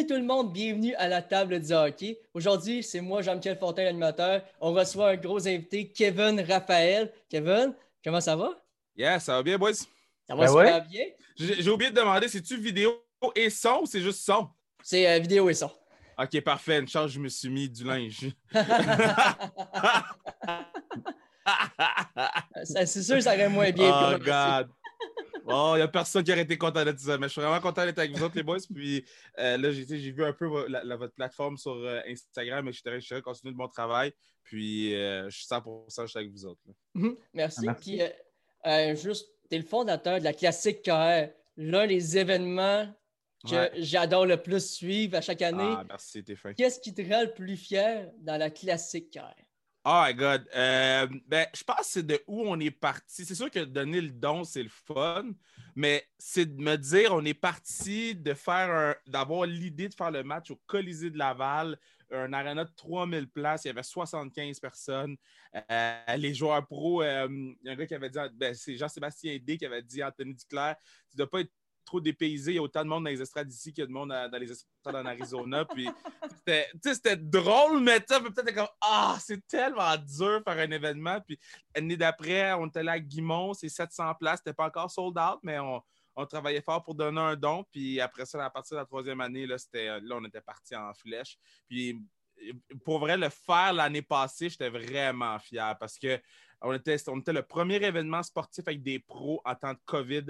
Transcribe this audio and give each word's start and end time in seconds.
Bienvenue 0.00 0.16
tout 0.16 0.26
le 0.26 0.34
monde, 0.34 0.52
bienvenue 0.52 0.94
à 0.94 1.08
la 1.08 1.20
table 1.20 1.60
du 1.60 1.72
hockey. 1.74 2.18
Aujourd'hui, 2.32 2.82
c'est 2.82 3.02
moi, 3.02 3.20
Jean-Michel 3.20 3.58
Fontaine, 3.58 3.84
l'animateur. 3.84 4.40
On 4.58 4.72
reçoit 4.72 5.10
un 5.10 5.16
gros 5.16 5.46
invité, 5.46 5.88
Kevin 5.90 6.40
Raphaël. 6.40 7.12
Kevin, 7.28 7.74
comment 8.02 8.22
ça 8.22 8.34
va? 8.34 8.58
Yeah, 8.96 9.20
ça 9.20 9.34
va 9.34 9.42
bien, 9.42 9.58
boys? 9.58 9.74
Ça 9.74 10.34
va 10.34 10.36
Ben 10.36 10.48
super 10.48 10.56
ouais. 10.56 10.80
bien. 10.88 11.04
J'ai 11.36 11.68
oublié 11.68 11.90
de 11.90 11.96
demander, 11.96 12.28
c'est-tu 12.28 12.56
vidéo 12.56 13.04
et 13.36 13.50
son 13.50 13.80
ou 13.82 13.86
c'est 13.86 14.00
juste 14.00 14.20
son? 14.20 14.48
C'est 14.82 15.06
euh, 15.06 15.18
vidéo 15.18 15.50
et 15.50 15.54
son. 15.54 15.70
Ok, 16.18 16.40
parfait. 16.40 16.78
Une 16.78 16.88
chance, 16.88 17.10
je 17.10 17.20
me 17.20 17.28
suis 17.28 17.50
mis 17.50 17.68
du 17.68 17.84
linge. 17.84 18.30
C'est 22.64 23.02
sûr, 23.02 23.22
ça 23.22 23.34
aurait 23.34 23.48
moins 23.50 23.70
bien. 23.70 24.14
oh. 24.14 24.18
God. 24.18 24.70
Oh, 25.52 25.72
il 25.74 25.78
n'y 25.78 25.82
a 25.82 25.88
personne 25.88 26.22
qui 26.24 26.32
aurait 26.32 26.42
été 26.42 26.56
content 26.58 26.84
d'être 26.84 26.98
ça. 27.00 27.18
Mais 27.18 27.28
je 27.28 27.32
suis 27.32 27.40
vraiment 27.40 27.60
content 27.60 27.84
d'être 27.84 27.98
avec 27.98 28.16
vous 28.16 28.22
autres, 28.24 28.36
les 28.36 28.42
boys. 28.42 28.58
Puis 28.74 29.04
euh, 29.38 29.56
là, 29.56 29.72
j'ai 29.72 29.84
j'ai 29.86 30.10
vu 30.12 30.24
un 30.24 30.32
peu 30.32 30.66
la- 30.68 30.84
la- 30.84 30.96
votre 30.96 31.14
plateforme 31.14 31.56
sur 31.56 31.72
euh, 31.72 32.00
Instagram 32.08 32.68
et 32.68 32.72
je 32.72 32.80
suis 32.80 33.00
je 33.00 33.20
continuer 33.20 33.52
de 33.52 33.58
mon 33.58 33.68
travail. 33.68 34.12
Puis 34.44 34.94
euh, 34.94 35.28
je 35.30 35.36
suis 35.38 35.46
100% 35.46 36.02
je 36.02 36.06
suis 36.06 36.18
avec 36.18 36.30
vous 36.30 36.46
autres. 36.46 36.60
là. 36.66 36.72
Mhm, 36.94 37.16
Merci. 37.34 37.66
Merci. 37.66 37.82
Puis, 37.90 38.02
euh, 38.02 38.08
euh, 38.66 38.94
juste, 38.96 39.28
tu 39.50 39.56
es 39.56 39.58
le 39.58 39.64
fondateur 39.64 40.18
de 40.18 40.24
la 40.24 40.32
Classique 40.32 40.82
KR, 40.82 41.28
l'un 41.56 41.86
des 41.86 42.18
événements 42.18 42.92
que 43.48 43.54
Ouais. 43.54 43.70
j'adore 43.76 44.26
le 44.26 44.36
plus 44.36 44.70
suivre 44.70 45.16
à 45.16 45.22
chaque 45.22 45.40
année. 45.40 45.62
Ah, 45.78 45.84
merci, 45.88 46.22
t'es 46.22 46.36
fin. 46.36 46.52
Qu'est-ce 46.52 46.78
qui 46.78 46.92
te 46.92 47.00
rend 47.00 47.22
le 47.22 47.32
plus 47.32 47.56
fier 47.56 48.10
dans 48.18 48.36
la 48.36 48.50
Classique 48.50 49.10
KR? 49.10 49.34
Oh 49.84 50.02
my 50.06 50.14
God. 50.14 50.46
Euh, 50.54 51.06
ben, 51.26 51.46
je 51.54 51.64
pense 51.64 51.78
que 51.78 51.84
c'est 51.84 52.06
de 52.06 52.20
où 52.26 52.42
on 52.46 52.60
est 52.60 52.70
parti. 52.70 53.24
C'est 53.24 53.34
sûr 53.34 53.50
que 53.50 53.60
donner 53.60 54.02
le 54.02 54.10
don, 54.10 54.44
c'est 54.44 54.62
le 54.62 54.68
fun, 54.68 55.30
mais 55.74 56.06
c'est 56.18 56.44
de 56.54 56.60
me 56.62 56.76
dire, 56.76 57.14
on 57.14 57.24
est 57.24 57.32
parti 57.34 58.14
de 58.14 58.34
faire 58.34 58.96
d'avoir 59.06 59.46
l'idée 59.46 59.88
de 59.88 59.94
faire 59.94 60.10
le 60.10 60.22
match 60.22 60.50
au 60.50 60.60
Colisée 60.66 61.08
de 61.08 61.16
Laval, 61.16 61.78
un 62.10 62.32
aréna 62.34 62.64
de 62.64 62.70
3000 62.76 63.28
places. 63.28 63.64
Il 63.64 63.68
y 63.68 63.70
avait 63.70 63.82
75 63.82 64.60
personnes. 64.60 65.16
Euh, 65.70 66.16
les 66.16 66.34
joueurs 66.34 66.66
pros, 66.66 67.02
euh, 67.02 67.28
il 67.30 67.56
y 67.64 67.68
a 67.70 67.72
un 67.72 67.76
gars 67.76 67.86
qui 67.86 67.94
avait 67.94 68.10
dit, 68.10 68.18
ben, 68.34 68.54
c'est 68.54 68.76
Jean-Sébastien 68.76 69.38
D 69.42 69.56
qui 69.56 69.64
avait 69.64 69.82
dit, 69.82 70.04
Anthony 70.04 70.34
Duclair, 70.34 70.76
tu 71.08 71.16
ne 71.16 71.18
dois 71.18 71.30
pas 71.30 71.40
être 71.40 71.52
trop 71.90 72.00
dépaysé. 72.00 72.52
Il 72.52 72.54
y 72.54 72.58
a 72.58 72.62
autant 72.62 72.84
de 72.84 72.88
monde 72.88 73.04
dans 73.04 73.10
les 73.10 73.20
estrades 73.20 73.50
ici 73.50 73.72
qu'il 73.72 73.82
y 73.82 73.84
a 73.84 73.86
de 73.86 73.92
monde 73.92 74.10
dans, 74.10 74.30
dans 74.30 74.38
les 74.38 74.50
estrades 74.50 74.94
en 74.94 75.06
Arizona. 75.06 75.64
Puis 75.74 75.88
c'était, 76.84 77.16
drôle, 77.16 77.80
mais 77.80 78.00
peut-être 78.00 78.54
comme 78.54 78.68
Ah, 78.80 79.18
c'est 79.20 79.44
tellement 79.46 79.96
dur 79.96 80.40
faire 80.44 80.58
un 80.58 80.70
événement. 80.70 81.20
Puis 81.20 81.38
l'année 81.74 81.96
d'après, 81.96 82.52
on 82.52 82.66
était 82.66 82.82
là 82.82 82.92
à 82.92 82.98
Guimont, 83.00 83.54
c'est 83.54 83.68
700 83.68 84.14
places. 84.14 84.38
C'était 84.38 84.54
pas 84.54 84.66
encore 84.66 84.90
sold 84.90 85.18
out, 85.18 85.40
mais 85.42 85.58
on, 85.58 85.82
on 86.14 86.26
travaillait 86.26 86.62
fort 86.62 86.82
pour 86.82 86.94
donner 86.94 87.20
un 87.20 87.34
don. 87.34 87.64
Puis 87.72 88.00
après 88.00 88.24
ça, 88.24 88.44
à 88.44 88.50
partir 88.50 88.76
de 88.76 88.80
la 88.80 88.86
troisième 88.86 89.20
année, 89.20 89.46
là, 89.46 89.56
là 89.74 90.16
on 90.16 90.24
était 90.24 90.40
parti 90.40 90.76
en 90.76 90.94
flèche. 90.94 91.38
Puis 91.68 92.00
pour 92.84 93.00
vrai, 93.00 93.16
le 93.16 93.28
faire 93.28 93.72
l'année 93.72 94.02
passée, 94.02 94.48
j'étais 94.48 94.70
vraiment 94.70 95.38
fier 95.38 95.76
parce 95.78 95.98
que 95.98 96.20
on 96.62 96.72
était, 96.74 96.96
on 97.08 97.18
était 97.18 97.32
le 97.32 97.42
premier 97.42 97.76
événement 97.76 98.22
sportif 98.22 98.66
avec 98.68 98.82
des 98.82 98.98
pros 98.98 99.40
en 99.44 99.54
temps 99.54 99.72
de 99.72 99.78
COVID 99.86 100.24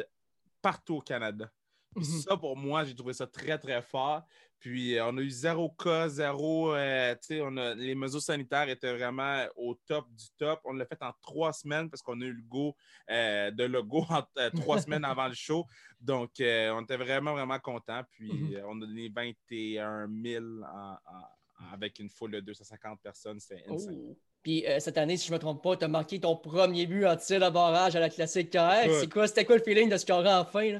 partout 0.62 0.96
au 0.96 1.00
Canada. 1.00 1.50
Puis 1.96 2.04
Mhm. 2.06 2.20
ça, 2.20 2.36
pour 2.36 2.56
moi, 2.56 2.84
j'ai 2.84 2.94
trouvé 2.94 3.12
ça 3.12 3.26
très, 3.26 3.58
très 3.58 3.82
fort. 3.82 4.22
Puis 4.60 4.96
euh, 4.96 5.06
on 5.08 5.16
a 5.16 5.20
eu 5.22 5.30
zéro 5.30 5.70
cas, 5.70 6.08
zéro. 6.08 6.72
euh, 6.72 7.14
tu 7.14 7.20
sais, 7.22 7.40
on 7.42 7.56
a- 7.56 7.74
les 7.74 7.94
mesures 7.96 8.20
sanitaires 8.22 8.68
étaient 8.68 8.94
vraiment 8.94 9.44
au 9.56 9.74
top 9.86 10.06
du 10.12 10.26
top. 10.36 10.60
On 10.64 10.74
l'a 10.74 10.84
fait 10.86 11.02
en 11.02 11.12
trois 11.20 11.52
semaines 11.52 11.90
parce 11.90 12.02
qu'on 12.02 12.20
a 12.20 12.24
eu 12.24 12.32
le 12.34 12.42
go 12.42 12.76
euh, 13.10 13.50
de 13.50 13.64
logo 13.64 14.04
en 14.22 14.22
euh, 14.38 14.50
trois 14.50 14.80
semaines 14.86 15.04
avant 15.04 15.26
le 15.28 15.34
show. 15.34 15.64
Donc, 15.98 16.30
on 16.38 16.82
était 16.82 16.96
vraiment, 16.96 17.32
vraiment 17.32 17.58
contents. 17.58 18.02
Puis 18.10 18.30
Mhm. 18.30 18.62
on 18.66 18.76
a 18.82 18.86
donné 18.86 19.08
21 19.08 20.06
000 20.08 20.44
en- 20.62 20.92
en- 21.06 21.72
avec 21.72 21.98
une 21.98 22.08
foule 22.08 22.32
de 22.32 22.40
250 22.40 23.00
personnes. 23.02 23.40
C'était 23.40 23.64
insane. 23.68 23.96
Oh. 23.98 24.16
Puis 24.42 24.64
euh, 24.66 24.80
cette 24.80 24.96
année, 24.96 25.16
si 25.16 25.26
je 25.26 25.32
ne 25.32 25.36
me 25.36 25.40
trompe 25.40 25.62
pas, 25.62 25.76
tu 25.76 25.84
as 25.84 25.88
marqué 25.88 26.18
ton 26.18 26.34
premier 26.36 26.86
but 26.86 27.04
en 27.06 27.16
tir 27.16 27.40
de 27.40 27.50
barrage 27.50 27.94
à 27.96 28.00
la 28.00 28.08
Classique 28.08 28.50
KR. 28.50 28.88
C'est 29.00 29.12
quoi, 29.12 29.26
c'était 29.26 29.44
quoi 29.44 29.56
le 29.56 29.62
feeling 29.62 29.88
de 29.90 29.96
scorer 29.96 30.32
enfin? 30.32 30.72
Là? 30.72 30.78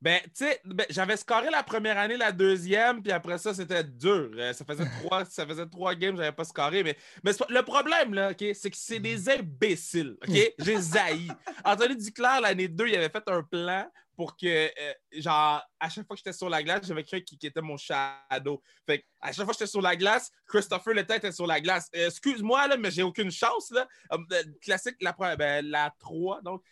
Ben, 0.00 0.20
tu 0.22 0.30
sais, 0.44 0.60
ben, 0.64 0.86
j'avais 0.90 1.16
scoré 1.16 1.50
la 1.50 1.64
première 1.64 1.98
année, 1.98 2.16
la 2.16 2.30
deuxième, 2.30 3.02
puis 3.02 3.10
après 3.10 3.36
ça, 3.38 3.52
c'était 3.52 3.82
dur. 3.82 4.30
Euh, 4.34 4.52
ça, 4.52 4.64
faisait 4.64 4.84
trois, 5.02 5.24
ça 5.24 5.44
faisait 5.44 5.66
trois 5.66 5.94
games, 5.94 6.16
j'avais 6.16 6.32
pas 6.32 6.44
scoré. 6.44 6.84
Mais, 6.84 6.96
mais 7.24 7.32
le 7.48 7.62
problème, 7.62 8.14
là, 8.14 8.30
OK, 8.30 8.44
c'est 8.54 8.70
que 8.70 8.76
c'est 8.76 9.00
des 9.00 9.28
imbéciles. 9.28 10.16
OK? 10.26 10.54
J'ai 10.58 10.80
zaï. 10.80 11.28
Anthony 11.64 11.96
Duclair, 11.96 12.40
l'année 12.40 12.68
2, 12.68 12.86
il 12.86 12.94
avait 12.94 13.08
fait 13.08 13.28
un 13.28 13.42
plan 13.42 13.90
pour 14.14 14.36
que, 14.36 14.46
euh, 14.46 14.92
genre, 15.12 15.62
à 15.80 15.88
chaque 15.88 16.06
fois 16.06 16.14
que 16.14 16.18
j'étais 16.18 16.32
sur 16.32 16.48
la 16.48 16.62
glace, 16.62 16.86
j'avais 16.86 17.02
quelqu'un 17.02 17.24
qui, 17.24 17.36
qui 17.36 17.46
était 17.48 17.60
mon 17.60 17.76
shadow. 17.76 18.62
Fait 18.86 19.00
que 19.00 19.04
à 19.20 19.32
chaque 19.32 19.44
fois 19.44 19.54
que 19.54 19.58
j'étais 19.58 19.70
sur 19.70 19.82
la 19.82 19.96
glace, 19.96 20.30
Christopher 20.46 20.94
Lettet 20.94 21.16
était 21.16 21.32
sur 21.32 21.46
la 21.46 21.60
glace. 21.60 21.88
Euh, 21.96 22.06
Excuse-moi, 22.06 22.68
là, 22.68 22.76
mais 22.76 22.92
j'ai 22.92 23.02
aucune 23.02 23.30
chance, 23.32 23.70
là. 23.72 23.88
Euh, 24.12 24.18
classique, 24.60 24.96
la, 25.00 25.12
ben, 25.36 25.66
la 25.66 25.92
3, 25.98 26.42
donc, 26.42 26.62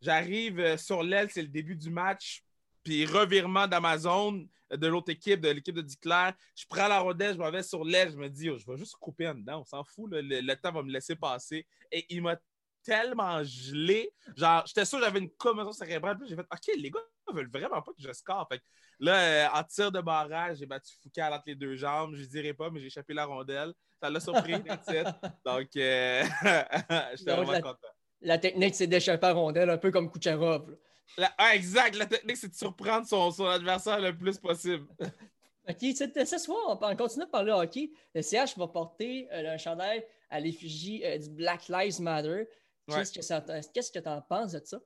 j'arrive 0.00 0.76
sur 0.76 1.02
l'aile, 1.02 1.28
c'est 1.32 1.42
le 1.42 1.48
début 1.48 1.74
du 1.74 1.90
match 1.90 2.44
puis 2.86 3.04
revirement 3.04 3.66
d'Amazon 3.66 4.46
euh, 4.72 4.76
de 4.76 4.86
l'autre 4.86 5.10
équipe, 5.10 5.40
de 5.40 5.48
l'équipe 5.48 5.74
de 5.74 5.82
Duclair. 5.82 6.32
Je 6.54 6.64
prends 6.68 6.86
la 6.86 7.00
rondelle, 7.00 7.34
je 7.34 7.38
m'en 7.38 7.50
vais 7.50 7.64
sur 7.64 7.84
l'aile, 7.84 8.12
je 8.12 8.16
me 8.16 8.28
dis, 8.28 8.48
oh, 8.48 8.56
je 8.56 8.64
vais 8.70 8.76
juste 8.76 8.94
couper 9.00 9.26
en 9.26 9.34
dedans, 9.34 9.60
on 9.60 9.64
s'en 9.64 9.82
fout, 9.82 10.08
là, 10.12 10.22
le, 10.22 10.40
le 10.40 10.56
temps 10.56 10.70
va 10.70 10.84
me 10.84 10.92
laisser 10.92 11.16
passer. 11.16 11.66
Et 11.90 12.06
il 12.10 12.22
m'a 12.22 12.36
tellement 12.84 13.42
gelé. 13.42 14.12
Genre, 14.36 14.62
j'étais 14.64 14.84
sûr 14.84 15.00
que 15.00 15.04
j'avais 15.04 15.18
une 15.18 15.30
commotion 15.30 15.72
cérébrale. 15.72 16.16
Puis 16.18 16.28
j'ai 16.28 16.36
fait, 16.36 16.42
OK, 16.42 16.76
les 16.76 16.88
gars 16.90 17.00
veulent 17.34 17.50
vraiment 17.50 17.82
pas 17.82 17.90
que 17.92 18.00
je 18.00 18.12
score. 18.12 18.46
Fait 18.48 18.58
que 18.58 18.64
là, 19.00 19.18
euh, 19.18 19.58
en 19.58 19.64
tir 19.64 19.90
de 19.90 20.00
barrage, 20.00 20.58
j'ai 20.58 20.66
battu 20.66 20.94
Foucault 21.02 21.32
entre 21.34 21.42
les 21.48 21.56
deux 21.56 21.74
jambes. 21.74 22.14
Je 22.14 22.24
dirais 22.26 22.54
pas, 22.54 22.70
mais 22.70 22.78
j'ai 22.78 22.86
échappé 22.86 23.12
la 23.12 23.24
rondelle. 23.24 23.74
Ça 24.00 24.08
l'a 24.08 24.20
surpris. 24.20 24.52
Donc, 25.44 25.68
euh, 25.76 26.22
j'étais 27.16 27.32
vraiment 27.34 27.50
la- 27.50 27.60
content. 27.62 27.88
La 28.20 28.38
technique, 28.38 28.76
c'est 28.76 28.86
d'échapper 28.86 29.26
à 29.26 29.32
rondelle, 29.32 29.68
un 29.70 29.78
peu 29.78 29.90
comme 29.90 30.10
Kucherov. 30.10 30.76
La- 31.18 31.32
ah, 31.38 31.54
exact. 31.54 31.96
La 31.96 32.06
technique, 32.06 32.36
c'est 32.36 32.48
de 32.48 32.54
surprendre 32.54 33.06
son, 33.06 33.30
son 33.30 33.46
adversaire 33.46 34.00
le 34.00 34.16
plus 34.16 34.38
possible. 34.38 34.86
OK, 35.68 35.78
ce 35.80 36.38
soir, 36.38 36.58
on, 36.80 36.86
on 36.86 36.96
continue 36.96 37.24
de 37.24 37.30
parler 37.30 37.52
hockey. 37.52 37.90
Le 38.14 38.22
CH 38.22 38.56
va 38.56 38.68
porter 38.68 39.28
euh, 39.32 39.54
un 39.54 39.58
chandail 39.58 40.04
à 40.30 40.38
l'effigie 40.38 41.02
euh, 41.04 41.18
du 41.18 41.28
Black 41.30 41.68
Lives 41.68 42.00
Matter. 42.00 42.46
Qu'est-ce 42.88 43.90
que 43.90 43.98
tu 43.98 44.08
en 44.08 44.20
penses 44.22 44.52
de 44.52 44.60
ça? 44.64 44.78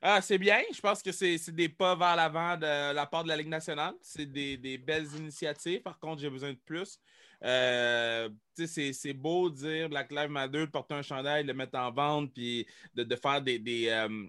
Ah, 0.00 0.22
c'est 0.22 0.38
bien. 0.38 0.62
Je 0.72 0.80
pense 0.80 1.02
que 1.02 1.12
c'est 1.12 1.38
des 1.50 1.68
pas 1.68 1.94
vers 1.96 2.16
l'avant 2.16 2.56
de 2.56 2.92
la 2.94 3.04
part 3.06 3.24
de 3.24 3.28
la 3.28 3.36
Ligue 3.36 3.48
nationale. 3.48 3.94
C'est 4.00 4.26
des, 4.26 4.56
des 4.56 4.78
belles 4.78 5.08
initiatives. 5.16 5.82
Par 5.82 5.98
contre, 5.98 6.22
j'ai 6.22 6.30
besoin 6.30 6.52
de 6.52 6.58
plus. 6.64 6.98
Euh, 7.44 8.28
tu 8.56 8.66
sais, 8.66 8.66
c'est- 8.66 8.92
c'est 8.92 9.12
beau 9.12 9.50
de 9.50 9.56
dire 9.56 9.88
Black 9.88 10.10
Lives 10.10 10.30
Matter, 10.30 10.60
de 10.60 10.70
porter 10.70 10.94
un 10.94 11.02
chandail, 11.02 11.42
de 11.42 11.48
le 11.48 11.54
mettre 11.54 11.78
en 11.78 11.90
vente, 11.90 12.32
puis 12.32 12.66
de, 12.94 13.02
de 13.04 13.16
faire 13.16 13.42
des. 13.42 13.58
des 13.58 13.88
euh, 13.88 14.26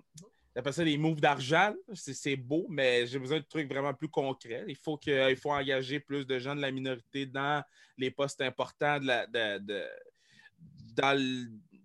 j'appelle 0.59 0.73
ça 0.73 0.83
des 0.83 0.97
moves 0.97 1.21
d'argent. 1.21 1.73
C'est 1.93 2.35
beau, 2.35 2.65
mais 2.69 3.07
j'ai 3.07 3.17
besoin 3.17 3.39
de 3.39 3.45
trucs 3.45 3.71
vraiment 3.71 3.93
plus 3.93 4.09
concrets. 4.09 4.65
Il 4.67 4.75
faut, 4.75 4.97
que, 4.97 5.29
il 5.29 5.37
faut 5.37 5.51
engager 5.51 6.01
plus 6.01 6.25
de 6.27 6.37
gens 6.37 6.53
de 6.53 6.59
la 6.59 6.69
minorité 6.69 7.25
dans 7.25 7.63
les 7.97 8.11
postes 8.11 8.41
importants 8.41 8.99
de 8.99 9.07
la, 9.07 9.25
de- 9.25 9.59
de- 9.59 9.87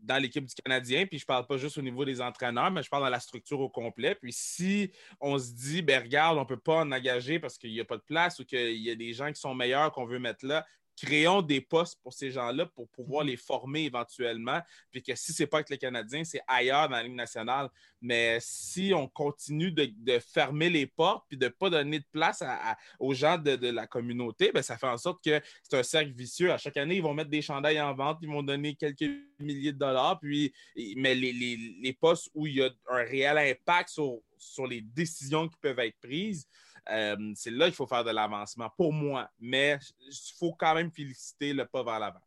dans 0.02 0.18
l'équipe 0.20 0.44
du 0.44 0.54
Canadien. 0.56 1.06
Puis 1.06 1.20
je 1.20 1.24
parle 1.24 1.46
pas 1.46 1.56
juste 1.56 1.78
au 1.78 1.82
niveau 1.82 2.04
des 2.04 2.20
entraîneurs, 2.20 2.72
mais 2.72 2.82
je 2.82 2.88
parle 2.88 3.04
dans 3.04 3.10
la 3.10 3.20
structure 3.20 3.60
au 3.60 3.70
complet. 3.70 4.16
Puis 4.16 4.32
si 4.32 4.90
on 5.20 5.38
se 5.38 5.52
dit, 5.52 5.80
ben 5.80 6.02
regarde, 6.02 6.36
on 6.36 6.40
ne 6.42 6.46
peut 6.46 6.58
pas 6.58 6.80
en 6.80 6.90
engager 6.90 7.38
parce 7.38 7.56
qu'il 7.56 7.70
n'y 7.70 7.80
a 7.80 7.84
pas 7.84 7.96
de 7.96 8.02
place 8.02 8.40
ou 8.40 8.44
qu'il 8.44 8.76
y 8.82 8.90
a 8.90 8.96
des 8.96 9.12
gens 9.12 9.32
qui 9.32 9.40
sont 9.40 9.54
meilleurs 9.54 9.92
qu'on 9.92 10.04
veut 10.04 10.18
mettre 10.18 10.44
là, 10.44 10.66
créons 10.97 11.43
des 11.43 11.60
postes 11.60 11.99
pour 12.03 12.12
ces 12.12 12.31
gens-là 12.31 12.66
pour 12.66 12.88
pouvoir 12.88 13.25
les 13.25 13.37
former 13.37 13.84
éventuellement. 13.84 14.60
Puis 14.91 15.02
que 15.02 15.14
si 15.14 15.32
ce 15.32 15.43
n'est 15.43 15.46
pas 15.46 15.58
avec 15.58 15.70
les 15.70 15.79
Canadiens, 15.79 16.25
c'est 16.25 16.43
ailleurs 16.46 16.88
dans 16.88 16.96
la 16.96 17.02
Ligue 17.02 17.14
nationale. 17.14 17.69
Mais 18.00 18.38
si 18.41 18.93
on 18.94 19.08
continue 19.08 19.73
de, 19.73 19.87
de 19.96 20.19
fermer 20.19 20.69
les 20.70 20.87
portes 20.87 21.25
puis 21.29 21.38
de 21.38 21.46
ne 21.46 21.50
pas 21.50 21.70
donner 21.70 21.99
de 22.00 22.06
place 22.12 22.43
à- 22.43 22.73
à- 22.73 22.76
aux 22.99 23.14
gens 23.14 23.38
de, 23.38 23.56
de 23.56 23.69
la 23.69 23.87
communauté, 23.87 24.52
ben, 24.52 24.62
ça 24.62 24.76
fait 24.76 24.87
en 24.87 24.99
sorte 24.99 25.25
que 25.25 25.41
c'est 25.62 25.76
un 25.79 25.82
cercle 25.82 26.12
vicieux. 26.12 26.52
À 26.52 26.58
chaque 26.58 26.76
année, 26.76 26.97
ils 26.97 27.02
vont 27.02 27.14
mettre 27.14 27.31
des 27.31 27.43
chandails 27.43 27.81
en 27.81 27.94
vente, 27.94 28.19
ils 28.23 28.29
vont 28.29 28.43
donner 28.43 28.75
quelques 28.75 29.11
milliers 29.38 29.73
de 29.73 29.79
dollars. 29.79 30.19
Puis, 30.20 30.52
mais 30.97 31.14
les, 31.14 31.32
les- 31.32 31.76
les 31.82 31.93
postes 31.93 32.31
où 32.35 32.47
il 32.47 32.56
y 32.56 32.62
a 32.62 32.70
un 32.90 33.02
réel 33.05 33.38
impact 33.38 33.88
sur, 33.88 34.20
sur 34.37 34.67
les 34.67 34.81
décisions 34.82 35.49
qui 35.49 35.56
peuvent 35.61 35.79
être 35.79 35.99
prises, 36.00 36.47
euh, 36.90 37.16
c'est 37.34 37.50
là 37.50 37.66
qu'il 37.66 37.75
faut 37.75 37.86
faire 37.86 38.04
de 38.04 38.10
l'avancement 38.10 38.70
pour 38.76 38.92
moi. 38.92 39.28
Mais 39.40 39.78
il 40.00 40.12
faut 40.38 40.52
quand 40.54 40.75
même 40.75 40.90
féliciter 40.90 41.52
le 41.52 41.64
pas 41.66 41.82
vers 41.82 41.98
l'avant. 41.98 42.20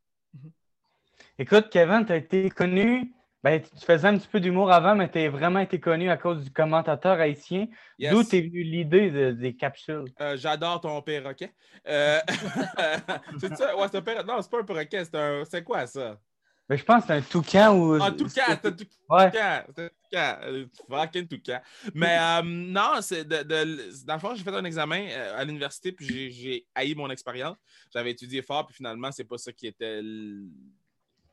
Écoute, 1.40 1.70
Kevin, 1.70 2.06
tu 2.06 2.12
as 2.14 2.18
été 2.18 2.50
connu. 2.50 3.14
Ben, 3.44 3.62
tu 3.62 3.86
faisais 3.86 4.08
un 4.08 4.18
petit 4.18 4.28
peu 4.28 4.40
d'humour 4.40 4.72
avant, 4.72 4.96
mais 4.96 5.10
tu 5.10 5.20
as 5.20 5.30
vraiment 5.30 5.60
été 5.60 5.80
connu 5.80 6.10
à 6.10 6.18
cause 6.18 6.44
du 6.44 6.52
commentateur 6.52 7.20
haïtien. 7.20 7.68
Yes. 8.00 8.12
D'où 8.12 8.24
t'es 8.24 8.42
venu 8.42 8.64
l'idée 8.64 9.12
de- 9.12 9.32
des 9.32 9.56
capsules? 9.56 10.06
Euh, 10.20 10.36
J'adore 10.36 10.82
ton 10.82 11.00
perroquet. 11.04 11.54
Euh, 11.88 12.20
c'est 13.40 13.56
ça? 13.56 13.78
Ouais, 13.78 13.88
c'est 13.92 13.98
un 13.98 14.02
perroquet. 14.02 14.28
Non, 14.28 14.42
c'est 14.42 14.50
pas 14.52 14.60
un 14.60 14.64
perroquet, 14.64 15.06
c'est 15.06 15.16
un. 15.16 15.46
C'est 15.46 15.64
quoi 15.64 15.86
ça? 15.86 16.20
Mais 16.70 16.78
je 16.78 16.84
pense 16.84 17.02
que 17.04 17.08
c'est 17.08 17.14
un 17.14 17.22
toucan 17.22 17.76
ou. 17.78 18.00
En 18.00 18.12
tout 18.12 18.26
cas, 18.28 18.58
c'est 18.62 18.66
un 18.68 18.72
toucan. 18.72 18.96
Ouais. 19.10 19.32
C'est 19.32 19.40
un 19.42 19.90
toucan. 20.12 20.68
Fucking 20.90 21.28
toucan. 21.28 21.62
Mais 21.94 22.18
euh, 22.20 22.42
non, 22.44 23.02
c'est 23.02 23.24
de, 23.26 23.44
de- 23.44 24.06
dans 24.06 24.16
le 24.16 24.20
fond, 24.20 24.36
j'ai 24.36 24.44
fait 24.44 24.50
un 24.54 24.66
examen 24.66 25.08
euh, 25.10 25.38
à 25.40 25.46
l'université, 25.46 25.92
puis 25.94 26.06
j'ai- 26.08 26.32
j'ai 26.32 26.68
haï 26.76 26.94
mon 26.96 27.10
expérience. 27.10 27.56
J'avais 27.94 28.12
étudié 28.12 28.42
fort, 28.42 28.66
puis 28.66 28.76
finalement, 28.76 29.12
c'est 29.12 29.24
pas 29.24 29.38
ça 29.38 29.52
qui 29.54 29.68
était. 29.68 30.00
l- 30.00 30.48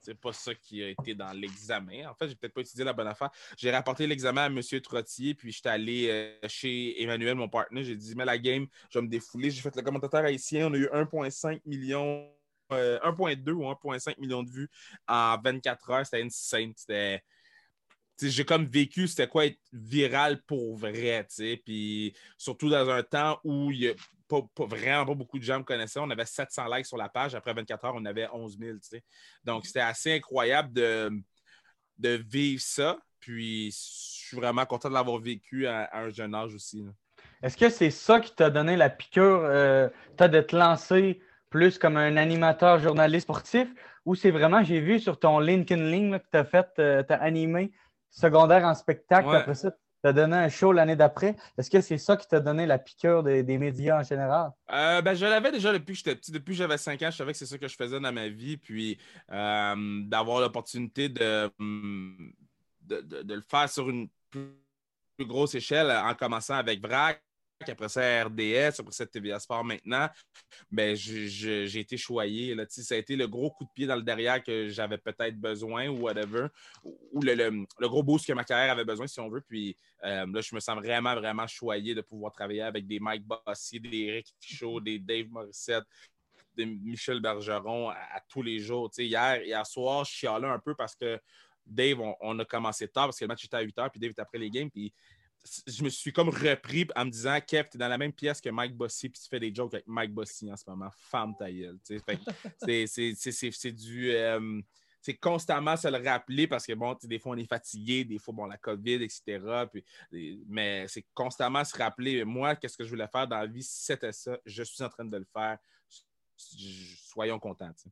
C'est 0.06 0.20
pas 0.20 0.34
ça 0.34 0.54
qui 0.54 0.82
a 0.84 0.88
été 0.90 1.14
dans 1.14 1.32
l'examen. 1.32 2.06
En 2.10 2.14
fait, 2.14 2.28
j'ai 2.28 2.34
peut-être 2.34 2.52
pas 2.52 2.60
étudié 2.60 2.84
la 2.84 2.92
bonne 2.92 3.06
affaire. 3.08 3.30
J'ai 3.56 3.70
rapporté 3.70 4.06
l'examen 4.06 4.42
à 4.42 4.46
M. 4.48 4.60
Trottier, 4.82 5.34
puis 5.34 5.50
j'étais 5.50 5.70
allé 5.70 6.08
euh, 6.10 6.46
chez 6.46 7.02
Emmanuel, 7.02 7.34
mon 7.36 7.48
partenaire. 7.48 7.84
J'ai 7.84 7.96
dit, 7.96 8.14
mets 8.14 8.26
la 8.26 8.36
game, 8.36 8.66
je 8.90 8.98
vais 8.98 9.02
me 9.02 9.08
défouler. 9.10 9.50
J'ai 9.50 9.62
fait 9.62 9.74
le 9.74 9.80
commentateur 9.82 10.22
haïtien. 10.22 10.68
On 10.68 10.74
a 10.74 10.76
eu 10.76 10.88
1,5 10.92 11.60
million, 11.64 12.28
euh, 12.72 12.98
1,2 13.00 13.50
ou 13.52 13.64
1,5 13.64 14.18
million 14.18 14.42
de 14.42 14.50
vues 14.50 14.70
en 15.08 15.36
24 15.42 15.90
heures. 15.90 16.06
C'était 16.06 16.22
insane. 16.22 16.72
C'était. 16.76 17.22
J'ai 18.22 18.44
comme 18.44 18.64
vécu 18.64 19.08
c'était 19.08 19.26
quoi 19.26 19.46
être 19.46 19.58
viral 19.72 20.40
pour 20.42 20.76
vrai, 20.76 21.26
tu 21.28 21.34
sais. 21.34 21.62
Puis 21.64 22.14
surtout 22.38 22.70
dans 22.70 22.88
un 22.88 23.02
temps 23.02 23.40
où 23.42 23.72
il 23.72 23.78
y 23.80 23.88
a 23.88 23.94
pas, 24.28 24.40
pas- 24.54 24.66
vraiment 24.66 25.04
pas 25.04 25.14
beaucoup 25.14 25.38
de 25.38 25.44
gens 25.44 25.58
me 25.58 25.64
connaissaient. 25.64 25.98
On 25.98 26.08
avait 26.10 26.24
700 26.24 26.66
likes 26.72 26.86
sur 26.86 26.96
la 26.96 27.08
page. 27.08 27.34
Après 27.34 27.52
24 27.52 27.84
heures, 27.84 27.94
on 27.96 28.04
avait 28.04 28.28
11 28.32 28.56
000, 28.58 28.74
tu 28.74 28.88
sais. 28.88 29.04
Donc, 29.42 29.66
c'était 29.66 29.80
assez 29.80 30.12
incroyable 30.14 30.72
de, 30.72 31.10
de 31.98 32.10
vivre 32.10 32.62
ça. 32.62 32.98
Puis, 33.18 33.72
je 33.72 33.76
suis 34.28 34.36
vraiment 34.36 34.64
content 34.64 34.88
de 34.88 34.94
l'avoir 34.94 35.18
vécu 35.18 35.66
à, 35.66 35.82
à 35.84 36.02
un 36.04 36.10
jeune 36.10 36.34
âge 36.36 36.54
aussi. 36.54 36.82
là. 36.82 36.90
Est-ce 37.42 37.56
que 37.56 37.68
c'est 37.68 37.90
ça 37.90 38.20
qui 38.20 38.34
t'a 38.34 38.48
donné 38.48 38.76
la 38.76 38.90
piqûre, 38.90 39.40
euh, 39.44 39.88
t'as 40.16 40.28
de 40.28 40.40
te 40.40 40.54
lancer 40.56 41.20
plus 41.54 41.78
comme 41.78 41.96
un 41.96 42.16
animateur 42.16 42.80
journaliste 42.80 43.26
sportif 43.26 43.68
ou 44.04 44.16
c'est 44.16 44.32
vraiment, 44.32 44.64
j'ai 44.64 44.80
vu 44.80 44.98
sur 44.98 45.20
ton 45.20 45.38
LinkedIn 45.38 45.84
Link 45.84 46.10
là, 46.10 46.18
que 46.18 46.26
tu 46.32 46.36
as 46.36 46.44
fait, 46.44 46.66
euh, 46.80 47.04
t'as 47.06 47.14
animé 47.18 47.70
secondaire 48.10 48.64
en 48.64 48.74
spectacle, 48.74 49.28
Ouais. 49.28 49.36
après 49.36 49.54
ça, 49.54 49.70
tu 49.70 49.76
as 50.08 50.12
donné 50.12 50.36
un 50.36 50.48
show 50.48 50.72
l'année 50.72 50.96
d'après. 50.96 51.36
Est-ce 51.56 51.70
que 51.70 51.80
c'est 51.80 51.96
ça 51.98 52.16
qui 52.16 52.26
t'a 52.26 52.40
donné 52.40 52.66
la 52.66 52.78
piqûre 52.78 53.22
des, 53.22 53.44
des 53.44 53.56
médias 53.58 54.00
en 54.00 54.02
général? 54.02 54.50
Euh, 54.72 55.00
ben, 55.00 55.14
je 55.14 55.26
l'avais 55.26 55.52
déjà 55.52 55.72
depuis 55.72 55.92
que 55.92 55.98
j'étais 55.98 56.16
petit. 56.16 56.32
Depuis 56.32 56.54
que 56.54 56.58
j'avais 56.58 56.76
5 56.76 57.00
ans, 57.02 57.10
je 57.12 57.16
savais 57.18 57.30
que 57.30 57.38
c'est 57.38 57.46
ça 57.46 57.56
que 57.56 57.68
je 57.68 57.76
faisais 57.76 58.00
dans 58.00 58.12
ma 58.12 58.26
vie. 58.28 58.56
Puis 58.56 58.98
euh, 59.30 59.74
d'avoir 60.06 60.40
l'opportunité 60.40 61.08
de, 61.08 61.48
hum, 61.60 62.32
de, 62.82 63.00
de- 63.00 63.22
de 63.22 63.34
le 63.34 63.44
faire 63.48 63.68
sur 63.68 63.88
une 63.88 64.08
plus, 64.28 64.50
plus 65.16 65.26
grosse 65.26 65.54
échelle 65.54 65.88
en 65.92 66.14
commençant 66.14 66.54
avec 66.56 66.84
VRAC, 66.84 67.22
après 67.72 67.88
ça 67.88 68.24
RDS, 68.24 68.80
après 68.80 68.92
ça 68.92 69.06
TVA 69.06 69.38
Sport 69.38 69.64
maintenant, 69.64 70.08
ben, 70.70 70.94
j'ai 70.96 71.78
été 71.78 71.96
choyé. 71.96 72.54
Là, 72.54 72.64
ça 72.68 72.94
a 72.94 72.98
été 72.98 73.16
le 73.16 73.26
gros 73.26 73.50
coup 73.50 73.64
de 73.64 73.70
pied 73.74 73.86
dans 73.86 73.96
le 73.96 74.02
derrière 74.02 74.42
que 74.42 74.68
j'avais 74.68 74.98
peut-être 74.98 75.36
besoin 75.36 75.88
ou 75.88 76.02
whatever, 76.02 76.48
ou 76.84 77.20
le, 77.22 77.66
gros 77.80 78.02
boost 78.02 78.26
que 78.26 78.32
ma 78.32 78.44
carrière 78.44 78.72
avait 78.72 78.84
besoin, 78.84 79.06
si 79.06 79.20
on 79.20 79.28
veut. 79.28 79.42
Puis 79.42 79.76
euh, 80.04 80.26
là, 80.26 80.40
je 80.40 80.54
me 80.54 80.60
sens 80.60 80.76
vraiment, 80.76 81.14
vraiment 81.14 81.46
choyé 81.46 81.94
de 81.94 82.00
pouvoir 82.00 82.32
travailler 82.32 82.62
avec 82.62 82.86
des 82.86 83.00
Mike 83.00 83.24
Bossy, 83.24 83.80
des 83.80 83.98
Eric 83.98 84.34
Fichot, 84.40 84.80
des 84.80 84.98
Dave 84.98 85.28
Morissette, 85.28 85.84
des 86.56 86.66
Michel 86.66 87.20
Bergeron 87.20 87.90
à, 87.90 88.20
tous 88.28 88.42
les 88.42 88.58
jours. 88.58 88.90
Hier, 88.96 89.42
hier 89.42 89.66
soir, 89.66 90.04
je 90.04 90.12
chialais 90.12 90.48
un 90.48 90.58
peu 90.58 90.74
parce 90.74 90.94
que 90.94 91.20
Dave, 91.66 92.00
on, 92.00 92.14
on 92.20 92.38
a 92.38 92.44
commencé 92.44 92.88
tard 92.88 93.06
parce 93.06 93.18
que 93.18 93.24
le 93.24 93.28
match 93.28 93.44
était 93.44 93.56
à 93.56 93.60
8 93.60 93.76
h, 93.76 93.90
puis 93.90 94.00
Dave 94.00 94.10
était 94.10 94.22
après 94.22 94.38
les 94.38 94.50
games. 94.50 94.70
Puis 94.70 94.92
je 95.66 95.84
me 95.84 95.88
suis 95.88 96.12
comme 96.12 96.28
repris 96.30 96.86
en 96.96 97.04
me 97.04 97.10
disant 97.10 97.38
Kev, 97.40 97.68
tu 97.70 97.76
es 97.76 97.78
dans 97.78 97.88
la 97.88 97.98
même 97.98 98.12
pièce 98.12 98.40
que 98.40 98.48
Mike 98.48 98.74
Bossy, 98.74 99.08
puis 99.08 99.20
tu 99.20 99.28
fais 99.28 99.40
des 99.40 99.54
jokes 99.54 99.74
avec 99.74 99.86
Mike 99.86 100.12
Bossy 100.12 100.50
en 100.50 100.56
ce 100.56 100.64
moment. 100.68 100.88
Femme 100.96 101.34
ta 101.38 101.50
gueule. 101.52 101.78
C'est- 102.58 103.72
du. 103.72 104.10
euh, 104.12 104.60
c'est 105.00 105.16
constamment 105.18 105.76
se 105.76 105.86
le 105.86 106.02
rappeler 106.02 106.46
parce 106.46 106.64
que, 106.64 106.72
bon, 106.72 106.96
des 107.02 107.18
fois, 107.18 107.32
on 107.32 107.36
est 107.36 107.46
fatigué, 107.46 108.06
des 108.06 108.18
fois, 108.18 108.32
bon, 108.32 108.46
la 108.46 108.56
COVID, 108.56 109.02
etc. 109.02 109.66
Puis, 109.70 109.84
mais 110.48 110.86
c'est 110.88 111.04
constamment 111.12 111.62
se 111.62 111.76
rappeler, 111.76 112.24
moi, 112.24 112.56
qu'est-ce 112.56 112.78
que 112.78 112.84
je 112.84 112.88
voulais 112.88 113.06
faire 113.08 113.28
dans 113.28 113.38
la 113.38 113.46
vie, 113.46 113.62
si 113.62 113.84
c'était 113.84 114.12
ça, 114.12 114.38
je 114.46 114.62
suis 114.62 114.82
en 114.82 114.88
train 114.88 115.04
de 115.04 115.18
le 115.18 115.26
faire. 115.30 115.58
Soyons 116.36 117.38
contents. 117.38 117.70
sais. 117.76 117.90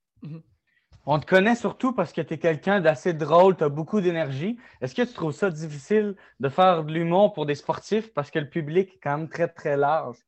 On 1.06 1.20
te 1.20 1.26
connaît 1.26 1.54
surtout 1.54 1.92
parce 1.92 2.12
que 2.12 2.20
tu 2.20 2.34
es 2.34 2.38
quelqu'un 2.38 2.80
d'assez 2.80 3.12
drôle, 3.14 3.56
tu 3.56 3.62
as 3.64 3.68
beaucoup 3.68 4.00
d'énergie. 4.00 4.58
Est-ce 4.80 4.94
que 4.96 5.02
tu 5.02 5.12
trouves 5.14 5.32
ça 5.32 5.48
difficile 5.50 6.16
de 6.40 6.48
faire 6.48 6.82
de 6.84 6.92
l'humour 6.92 7.32
pour 7.34 7.46
des 7.46 7.54
sportifs 7.54 8.12
parce 8.12 8.30
que 8.32 8.38
le 8.40 8.48
public 8.48 8.94
est 8.94 8.98
quand 9.00 9.18
même 9.18 9.28
très, 9.28 9.46
très 9.48 9.76
large? 9.76 10.18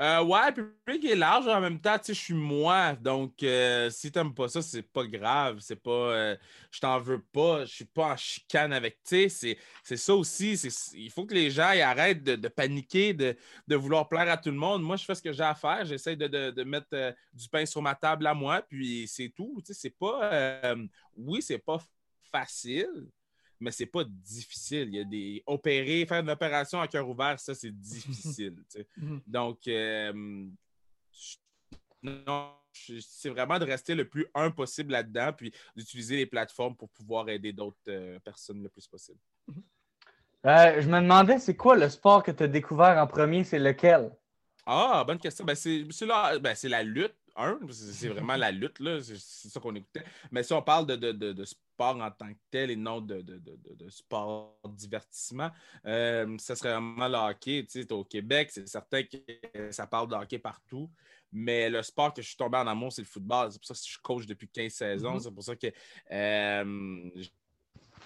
Euh, 0.00 0.24
ouais, 0.24 0.50
le 0.56 0.74
public 0.84 1.04
est 1.04 1.14
large 1.14 1.46
en 1.46 1.60
même 1.60 1.80
temps, 1.80 1.96
tu 1.98 2.06
sais, 2.06 2.14
je 2.14 2.18
suis 2.20 2.34
moi. 2.34 2.96
Donc, 2.96 3.40
euh, 3.44 3.88
si 3.90 4.10
t'aimes 4.10 4.34
pas 4.34 4.48
ça, 4.48 4.60
c'est 4.60 4.82
pas 4.82 5.06
grave. 5.06 5.60
C'est 5.60 5.76
pas. 5.76 5.90
euh, 5.92 6.36
je 6.72 6.80
t'en 6.80 6.98
veux 6.98 7.22
pas. 7.22 7.64
Je 7.64 7.72
suis 7.72 7.84
pas 7.84 8.12
en 8.12 8.16
chicane 8.16 8.72
avec. 8.72 8.96
Tu 9.04 9.30
sais, 9.30 9.56
c'est- 9.84 9.96
ça 9.96 10.14
aussi. 10.16 10.54
Il 10.94 11.10
faut 11.12 11.24
que 11.26 11.34
les 11.34 11.48
gens 11.50 11.68
arrêtent 11.68 12.24
de, 12.24 12.48
paniquer, 12.48 13.14
de, 13.14 13.36
vouloir 13.76 14.08
plaire 14.08 14.28
à 14.28 14.36
tout 14.36 14.50
le 14.50 14.56
monde. 14.56 14.82
Moi, 14.82 14.96
je 14.96 15.04
fais 15.04 15.14
ce 15.14 15.22
que 15.22 15.32
j'ai 15.32 15.44
à 15.44 15.54
faire. 15.54 15.84
J'essaie 15.84 16.16
de, 16.16 16.26
de- 16.26 16.50
de 16.50 16.64
mettre 16.64 16.88
euh, 16.94 17.12
du 17.32 17.48
pain 17.48 17.64
sur 17.64 17.80
ma 17.80 17.94
table 17.94 18.26
à 18.26 18.34
moi, 18.34 18.62
puis 18.62 19.06
c'est 19.06 19.28
tout. 19.28 19.60
Tu 19.64 19.72
sais, 19.72 19.80
c'est 19.80 19.96
pas. 19.96 20.24
euh, 20.32 20.86
oui, 21.16 21.40
c'est 21.40 21.58
pas 21.58 21.78
facile. 22.32 22.88
Mais 23.64 23.70
c'est 23.70 23.86
pas 23.86 24.04
difficile. 24.04 24.88
Il 24.88 24.94
y 24.94 25.00
a 25.00 25.04
des. 25.04 25.42
Opérer, 25.46 26.04
faire 26.04 26.20
une 26.20 26.28
opération 26.28 26.80
à 26.80 26.86
cœur 26.86 27.08
ouvert, 27.08 27.40
ça, 27.40 27.54
c'est 27.54 27.70
difficile. 27.70 28.56
tu 28.70 28.78
sais. 28.78 28.86
Mhm. 28.98 29.22
Donc, 29.26 29.66
euh, 29.66 30.12
non, 32.02 32.52
c'est 32.74 33.30
vraiment 33.30 33.58
de 33.58 33.64
rester 33.64 33.94
le 33.94 34.06
plus 34.06 34.26
un 34.34 34.50
possible 34.50 34.92
là-dedans, 34.92 35.32
puis 35.32 35.50
d'utiliser 35.74 36.16
les 36.16 36.26
plateformes 36.26 36.76
pour 36.76 36.90
pouvoir 36.90 37.26
aider 37.30 37.54
d'autres 37.54 37.78
euh, 37.88 38.18
personnes 38.20 38.62
le 38.62 38.68
plus 38.68 38.86
possible. 38.86 39.18
Euh, 40.44 40.82
je 40.82 40.88
me 40.88 41.00
demandais, 41.00 41.38
c'est 41.38 41.56
quoi 41.56 41.74
le 41.74 41.88
sport 41.88 42.22
que 42.22 42.30
tu 42.30 42.42
as 42.42 42.48
découvert 42.48 42.98
en 42.98 43.06
premier? 43.06 43.44
C'est 43.44 43.58
lequel? 43.58 44.10
Ah, 44.66 45.02
bonne 45.06 45.18
question. 45.18 45.46
Ben, 45.46 45.54
c'est 45.54 45.86
c'est 45.90 46.04
la, 46.04 46.38
ben, 46.38 46.54
c'est 46.54 46.68
la 46.68 46.82
lutte, 46.82 47.16
C'est 47.70 48.08
vraiment 48.10 48.36
la 48.36 48.50
lutte, 48.52 48.78
là. 48.80 49.00
C'est 49.02 49.48
ça 49.48 49.60
qu'on 49.60 49.74
écoutait. 49.74 50.04
Mais 50.30 50.42
si 50.42 50.52
on 50.52 50.62
parle 50.62 50.86
de, 50.86 50.96
de- 50.96 51.12
de- 51.12 51.32
de 51.32 51.44
sport 51.44 51.96
en 52.00 52.10
tant 52.10 52.32
que 52.32 52.38
tel 52.50 52.70
et 52.70 52.76
non 52.76 53.00
de, 53.00 53.20
de- 53.22 53.38
de- 53.38 53.56
de- 53.56 53.74
de 53.74 53.88
sport 53.90 54.60
divertissement, 54.68 55.50
euh, 55.86 56.36
ça 56.38 56.54
serait 56.54 56.70
vraiment 56.72 57.08
le 57.08 57.16
hockey. 57.16 57.64
Tu 57.68 57.82
sais, 57.82 57.92
au 57.92 58.04
Québec, 58.04 58.50
c'est 58.52 58.68
certain 58.68 59.02
que 59.02 59.70
ça 59.72 59.86
parle 59.86 60.08
de 60.08 60.14
hockey 60.14 60.38
partout. 60.38 60.90
Mais 61.32 61.68
le 61.68 61.82
sport 61.82 62.14
que 62.14 62.22
je 62.22 62.28
suis 62.28 62.36
tombé 62.36 62.58
en 62.58 62.66
amour, 62.68 62.92
c'est 62.92 63.02
le 63.02 63.08
football. 63.08 63.50
C'est 63.50 63.58
pour 63.58 63.66
ça 63.66 63.74
que 63.74 63.80
je 63.90 63.98
coach 64.00 64.26
depuis 64.26 64.48
15-16 64.48 65.04
ans. 65.04 65.14
Mhm. 65.14 65.20
C'est 65.20 65.30
pour 65.32 65.42
ça 65.42 65.56
que 65.56 65.66
euh, 66.12 67.10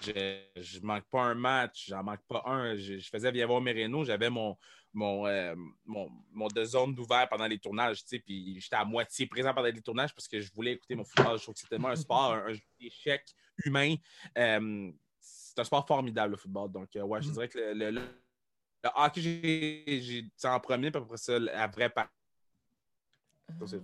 je, 0.01 0.45
je 0.55 0.79
manque 0.81 1.05
pas 1.09 1.21
un 1.23 1.35
match, 1.35 1.87
j'en 1.89 2.03
manque 2.03 2.25
pas 2.27 2.41
un. 2.45 2.75
Je, 2.75 2.97
je 2.97 3.09
faisais 3.09 3.31
bien 3.31 3.45
voir 3.45 3.61
Mereno, 3.61 4.03
j'avais 4.03 4.29
mon, 4.29 4.57
mon, 4.93 5.27
euh, 5.27 5.55
mon, 5.85 6.09
mon 6.31 6.47
deux 6.47 6.65
zones 6.65 6.95
d'ouvert 6.95 7.27
pendant 7.29 7.45
les 7.47 7.59
tournages, 7.59 8.01
tu 8.01 8.07
sais, 8.09 8.19
puis 8.19 8.59
j'étais 8.59 8.75
à 8.75 8.85
moitié 8.85 9.27
présent 9.27 9.53
pendant 9.53 9.67
les 9.67 9.81
tournages 9.81 10.13
parce 10.15 10.27
que 10.27 10.39
je 10.39 10.51
voulais 10.53 10.73
écouter 10.73 10.95
mon 10.95 11.03
football. 11.03 11.37
Je 11.37 11.43
trouve 11.43 11.53
que 11.55 11.59
c'est 11.61 11.67
tellement 11.69 11.89
un 11.89 11.95
sport, 11.95 12.33
un, 12.33 12.45
un 12.47 12.53
jeu 12.53 12.61
d'échecs 12.79 13.27
humain. 13.65 13.95
Euh, 14.37 14.91
c'est 15.19 15.59
un 15.59 15.63
sport 15.63 15.85
formidable, 15.87 16.31
le 16.31 16.37
football. 16.37 16.71
Donc, 16.71 16.95
euh, 16.95 17.01
ouais, 17.01 17.21
je 17.21 17.27
Mhm. 17.27 17.33
dirais 17.33 17.47
que 17.49 17.57
le, 17.59 17.73
le, 17.73 17.91
le- 17.91 18.01
le 18.83 18.89
hockey, 18.95 19.83
j'ai- 20.01 20.25
en 20.45 20.59
premier, 20.59 20.89
puis 20.89 21.01
après 21.01 21.17
ça, 21.17 21.37
la 21.37 21.67
vraie 21.67 21.89
part. 21.89 22.09
C'est- 23.67 23.81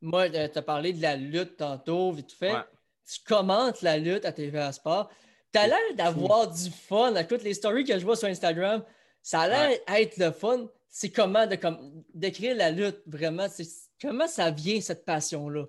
Moi, 0.00 0.28
tu 0.30 0.36
as 0.36 0.62
parlé 0.62 0.92
de 0.92 1.00
la 1.02 1.16
lutte 1.16 1.56
tantôt, 1.56 2.12
vite 2.12 2.32
fait. 2.32 2.52
Ouais. 2.52 2.64
Tu 3.08 3.20
commentes 3.24 3.82
la 3.82 3.98
lutte 3.98 4.24
à 4.24 4.32
TVA 4.32 4.72
Sport. 4.72 5.10
Tu 5.52 5.58
as 5.58 5.68
l'air 5.68 5.94
d'avoir 5.94 6.52
du 6.52 6.70
fun. 6.70 7.14
Écoute, 7.14 7.42
les 7.42 7.54
stories 7.54 7.84
que 7.84 7.98
je 7.98 8.04
vois 8.04 8.16
sur 8.16 8.28
Instagram, 8.28 8.84
ça 9.26 9.40
a 9.40 9.48
l'air 9.48 9.78
être 9.88 10.18
le 10.18 10.30
fun. 10.30 10.68
C'est 10.88 11.10
comment 11.10 11.46
de 11.48 11.56
comme, 11.56 12.04
d'écrire 12.14 12.54
la 12.54 12.70
lutte, 12.70 13.02
vraiment. 13.06 13.48
C'est- 13.48 13.90
Comment 14.00 14.28
ça 14.28 14.50
vient, 14.50 14.80
cette 14.80 15.04
passion-là? 15.04 15.64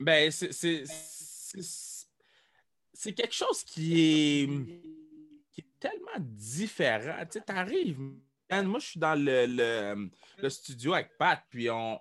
Ben, 0.00 0.30
c'est- 0.30 0.52
c'est 0.52 0.84
c'est- 2.92 3.12
quelque 3.14 3.34
chose 3.34 3.62
qui 3.64 4.42
est, 4.42 4.46
qui 5.52 5.60
est 5.60 5.78
tellement 5.80 6.18
différent. 6.18 7.16
Tu 7.30 7.38
sais, 7.38 7.40
t'arrives, 7.40 7.98
moi, 7.98 8.78
je 8.78 8.86
suis 8.86 9.00
dans 9.00 9.14
le, 9.14 9.46
le- 9.46 10.10
le 10.38 10.50
studio 10.50 10.94
avec 10.94 11.16
Pat, 11.18 11.40
puis 11.48 11.70
on... 11.70 11.98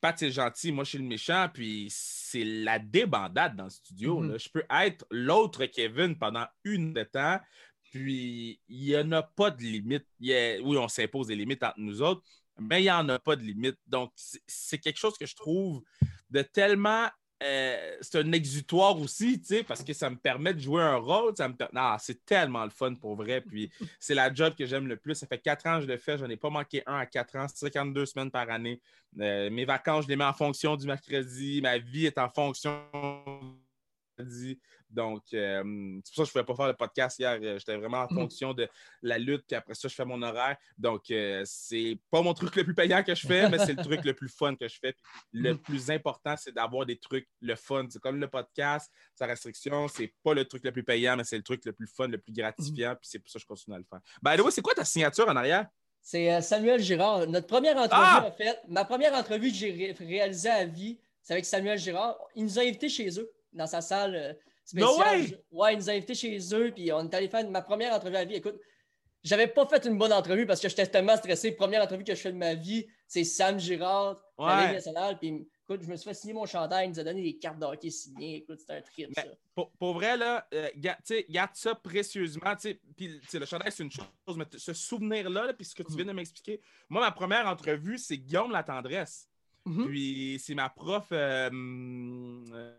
Pat, 0.00 0.18
c'est 0.18 0.30
gentil, 0.30 0.70
moi, 0.72 0.84
je 0.84 0.90
suis 0.90 0.98
le 0.98 1.04
méchant, 1.04 1.48
puis 1.52 1.86
c'est 1.90 2.44
la 2.44 2.78
débandade 2.78 3.56
dans 3.56 3.64
le 3.64 3.70
studio. 3.70 4.18
Mhm. 4.20 4.32
là. 4.32 4.38
Je 4.38 4.48
peux 4.50 4.64
être 4.68 5.06
l'autre 5.10 5.64
Kevin 5.66 6.18
pendant 6.18 6.46
une 6.64 6.92
de 6.92 7.04
temps, 7.04 7.40
puis 7.94 8.58
il 8.68 8.80
n'y 8.86 8.96
en 8.96 9.12
a 9.12 9.22
pas 9.22 9.50
de 9.50 9.62
limite. 9.62 10.04
Il 10.18 10.26
y 10.28 10.34
a- 10.34 10.60
Oui, 10.62 10.76
on 10.76 10.88
s'impose 10.88 11.28
des 11.28 11.36
limites 11.36 11.62
entre 11.62 11.78
nous 11.78 12.02
autres, 12.02 12.22
mais 12.58 12.80
il 12.80 12.84
n'y 12.84 12.90
en 12.90 13.08
a 13.08 13.18
pas 13.20 13.36
de 13.36 13.42
limite. 13.42 13.76
Donc, 13.86 14.12
c'est- 14.16 14.78
quelque 14.78 14.98
chose 14.98 15.16
que 15.16 15.26
je 15.26 15.36
trouve 15.36 15.82
de 16.30 16.42
tellement. 16.42 17.08
euh, 17.42 17.96
c'est 18.00 18.20
un 18.20 18.32
exutoire 18.32 18.98
aussi, 18.98 19.38
tu 19.40 19.46
sais, 19.48 19.62
parce 19.64 19.82
que 19.82 19.92
ça 19.92 20.08
me 20.08 20.16
permet 20.16 20.54
de 20.54 20.60
jouer 20.60 20.80
un 20.82 20.96
rôle. 20.96 21.34
Ça 21.36 21.46
me 21.48 21.54
per- 21.54 21.66
Non, 21.74 21.94
c'est 21.98 22.24
tellement 22.24 22.64
le 22.64 22.70
fun 22.70 22.94
pour 22.94 23.16
vrai. 23.16 23.40
Puis 23.42 23.70
c'est 24.00 24.14
la 24.14 24.32
job 24.32 24.54
que 24.56 24.64
j'aime 24.64 24.86
le 24.86 24.96
plus. 24.96 25.14
Ça 25.16 25.26
fait 25.26 25.40
quatre 25.40 25.66
ans 25.66 25.76
que 25.76 25.82
je 25.82 25.86
le 25.88 25.98
fais. 25.98 26.16
Je 26.16 26.24
n'en 26.24 26.30
ai 26.30 26.36
pas 26.36 26.48
manqué 26.48 26.82
un 26.86 26.96
à 26.98 27.06
quatre 27.06 27.36
ans. 27.36 27.46
52 27.48 28.06
semaines 28.06 28.30
par 28.30 28.48
année. 28.50 28.80
Euh, 29.20 29.50
mes 29.50 29.64
vacances, 29.66 30.04
je 30.04 30.08
les 30.10 30.16
mets 30.16 30.24
en 30.24 30.32
fonction 30.32 30.74
du 30.76 30.86
mercredi. 30.86 31.60
Ma 31.60 31.76
vie 31.76 32.06
est 32.06 32.16
en 32.18 32.30
fonction 32.30 32.82
dit. 34.22 34.60
Donc, 34.90 35.22
euh, 35.32 35.62
c'est 36.04 36.14
pour 36.14 36.16
ça 36.16 36.22
que 36.22 36.32
je 36.32 36.38
ne 36.38 36.44
pouvais 36.44 36.44
pas 36.44 36.54
faire 36.54 36.66
le 36.68 36.76
podcast 36.76 37.18
hier. 37.18 37.38
Euh, 37.42 37.58
j'étais 37.58 37.76
vraiment 37.76 38.02
en 38.02 38.08
fonction 38.08 38.54
de 38.54 38.68
la 39.02 39.18
lutte, 39.18 39.44
puis 39.46 39.56
après 39.56 39.74
ça, 39.74 39.88
je 39.88 39.94
fais 39.94 40.04
mon 40.04 40.22
horaire. 40.22 40.56
Donc, 40.78 41.10
euh, 41.10 41.42
c'est 41.44 41.98
pas 42.10 42.22
mon 42.22 42.32
truc 42.34 42.54
le 42.56 42.64
plus 42.64 42.74
payant 42.74 43.02
que 43.02 43.14
je 43.14 43.26
fais, 43.26 43.48
mais 43.48 43.58
c'est 43.58 43.74
le 43.74 43.82
truc 43.82 44.04
le 44.04 44.14
plus 44.14 44.28
fun 44.28 44.54
que 44.54 44.68
je 44.68 44.78
fais. 44.80 44.94
le 45.32 45.56
plus 45.56 45.90
important, 45.90 46.34
c'est 46.36 46.52
d'avoir 46.52 46.86
des 46.86 46.98
trucs 46.98 47.28
le 47.40 47.56
fun. 47.56 47.86
C'est 47.90 48.00
comme 48.00 48.20
le 48.20 48.28
podcast, 48.28 48.90
sa 49.14 49.26
restriction, 49.26 49.88
c'est 49.88 50.14
pas 50.22 50.34
le 50.34 50.44
truc 50.44 50.64
le 50.64 50.72
plus 50.72 50.84
payant, 50.84 51.16
mais 51.16 51.24
c'est 51.24 51.36
le 51.36 51.42
truc 51.42 51.64
le 51.64 51.72
plus 51.72 51.88
fun, 51.88 52.08
le 52.08 52.18
plus 52.18 52.32
gratifiant, 52.32 52.94
puis 52.94 53.08
c'est 53.10 53.18
pour 53.18 53.28
ça 53.28 53.38
que 53.38 53.42
je 53.42 53.46
continue 53.46 53.74
à 53.74 53.78
le 53.78 53.84
faire. 53.84 54.00
Ben, 54.22 54.50
c'est 54.50 54.62
quoi 54.62 54.74
ta 54.74 54.84
signature 54.84 55.28
en 55.28 55.36
arrière? 55.36 55.66
C'est 56.00 56.42
Samuel 56.42 56.80
Girard. 56.80 57.26
Notre 57.26 57.46
première 57.46 57.78
entrevue, 57.78 58.02
ah! 58.04 58.26
en 58.26 58.32
fait, 58.32 58.60
ma 58.68 58.84
première 58.84 59.14
entrevue 59.14 59.50
que 59.50 59.56
j'ai 59.56 59.96
réalisée 59.98 60.50
à 60.50 60.66
vie, 60.66 60.98
c'est 61.22 61.32
avec 61.32 61.46
Samuel 61.46 61.78
Girard. 61.78 62.18
Il 62.34 62.44
nous 62.44 62.58
a 62.58 62.62
invités 62.62 62.90
chez 62.90 63.08
eux, 63.18 63.32
dans 63.54 63.66
sa 63.66 63.80
salle 63.80 64.36
No 64.72 64.98
way! 64.98 65.38
Ouais, 65.50 65.74
ils 65.74 65.76
nous 65.76 65.90
ont 65.90 65.92
invités 65.92 66.14
chez 66.14 66.38
eux, 66.54 66.72
puis 66.74 66.90
on 66.92 67.08
est 67.08 67.14
allé 67.14 67.28
faire 67.28 67.48
ma 67.50 67.60
première 67.60 67.92
entrevue 67.92 68.16
à 68.16 68.24
vie. 68.24 68.36
Écoute, 68.36 68.58
j'avais 69.22 69.46
pas 69.46 69.66
fait 69.66 69.84
une 69.86 69.98
bonne 69.98 70.12
entrevue 70.12 70.46
parce 70.46 70.60
que 70.60 70.68
j'étais 70.68 70.86
tellement 70.86 71.16
stressé. 71.16 71.52
Première 71.52 71.82
entrevue 71.82 72.04
que 72.04 72.14
je 72.14 72.20
fais 72.20 72.32
de 72.32 72.38
ma 72.38 72.54
vie, 72.54 72.86
c'est 73.06 73.24
Sam 73.24 73.58
Girard, 73.58 74.16
ouais. 74.38 74.46
la 74.46 74.62
Ligue 74.64 74.74
nationale. 74.74 75.18
Puis 75.18 75.46
écoute, 75.62 75.82
je 75.82 75.88
me 75.88 75.96
suis 75.96 76.08
fait 76.08 76.14
signer 76.14 76.34
mon 76.34 76.46
chandail, 76.46 76.86
il 76.86 76.90
nous 76.90 77.00
a 77.00 77.04
donné 77.04 77.22
des 77.22 77.36
cartes 77.36 77.58
d'hockey 77.58 77.90
signées. 77.90 78.36
Écoute, 78.36 78.60
c'était 78.60 78.74
un 78.74 78.82
trip, 78.82 79.10
ça. 79.14 79.24
Pour, 79.78 79.94
vrai, 79.94 80.16
là, 80.16 80.46
euh, 80.52 80.68
garde 81.28 81.54
ça 81.54 81.74
précieusement. 81.74 82.54
Puis 82.96 83.20
le 83.32 83.46
chandail, 83.46 83.72
c'est 83.72 83.82
une 83.82 83.92
chose, 83.92 84.36
mais 84.36 84.46
ce 84.56 84.72
souvenir-là, 84.72 85.52
puis 85.54 85.64
ce 85.64 85.74
que 85.74 85.82
tu 85.82 85.92
mm. 85.92 85.96
viens 85.96 86.06
de 86.06 86.12
m'expliquer, 86.12 86.60
moi, 86.88 87.02
ma 87.02 87.12
première 87.12 87.46
entrevue, 87.46 87.98
c'est 87.98 88.18
Guillaume 88.18 88.50
La 88.50 88.62
Tendresse. 88.62 89.28
Mm-hmm. 89.66 89.86
Puis 89.86 90.42
c'est 90.44 90.54
ma 90.54 90.68
prof, 90.68 91.06
euh, 91.12 91.48
euh, 91.50 92.76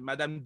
Madame 0.00 0.44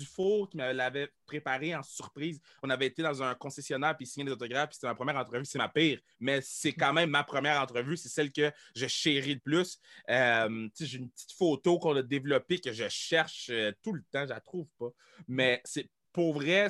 Dufour 0.00 0.48
qui 0.48 0.56
l'avait 0.56 1.10
préparé 1.26 1.74
en 1.74 1.82
surprise. 1.82 2.40
On 2.62 2.70
avait 2.70 2.86
été 2.86 3.02
dans 3.02 3.22
un 3.22 3.34
concessionnaire 3.34 3.96
puis 3.96 4.06
signé 4.06 4.24
des 4.24 4.32
autographes, 4.32 4.70
puis 4.70 4.76
c'était 4.76 4.86
ma 4.86 4.94
première 4.94 5.16
entrevue. 5.16 5.44
C'est 5.44 5.58
ma 5.58 5.68
pire, 5.68 6.00
mais 6.18 6.40
c'est 6.42 6.72
quand 6.72 6.92
même 6.92 7.10
ma 7.10 7.22
première 7.22 7.60
entrevue. 7.60 7.96
C'est 7.96 8.08
celle 8.08 8.32
que 8.32 8.50
je 8.74 8.86
chéris 8.86 9.34
le 9.34 9.40
plus. 9.40 9.78
Euh, 10.08 10.68
j'ai 10.80 10.98
une 10.98 11.10
petite 11.10 11.32
photo 11.32 11.78
qu'on 11.78 11.96
a 11.96 12.02
développée 12.02 12.58
que 12.58 12.72
je 12.72 12.88
cherche 12.88 13.48
euh, 13.50 13.72
tout 13.82 13.92
le 13.92 14.02
temps. 14.10 14.24
Je 14.24 14.30
la 14.30 14.40
trouve 14.40 14.68
pas. 14.78 14.90
Mais 15.28 15.60
c'est 15.64 15.88
pour 16.12 16.32
vrai, 16.34 16.68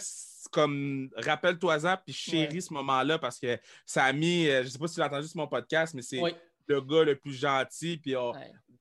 comme 0.51 1.09
rappelle-toi-en, 1.17 1.97
puis 2.05 2.13
chéris 2.13 2.63
ce 2.63 2.75
moment-là 2.75 3.19
parce 3.19 3.39
que 3.39 3.59
ça 3.87 4.05
a 4.05 4.13
mis, 4.13 4.49
euh, 4.49 4.63
je 4.65 4.69
sais 4.69 4.79
pas 4.79 4.89
si 4.89 4.95
tu 4.95 5.01
l'as 5.01 5.07
entendu 5.07 5.29
sur 5.29 5.39
mon 5.39 5.47
podcast, 5.47 5.95
mais 5.95 6.03
c'est 6.03 6.21
le 6.71 6.81
gars 6.81 7.05
le 7.05 7.17
plus 7.17 7.35
gentil. 7.35 7.97
Puis 7.99 8.15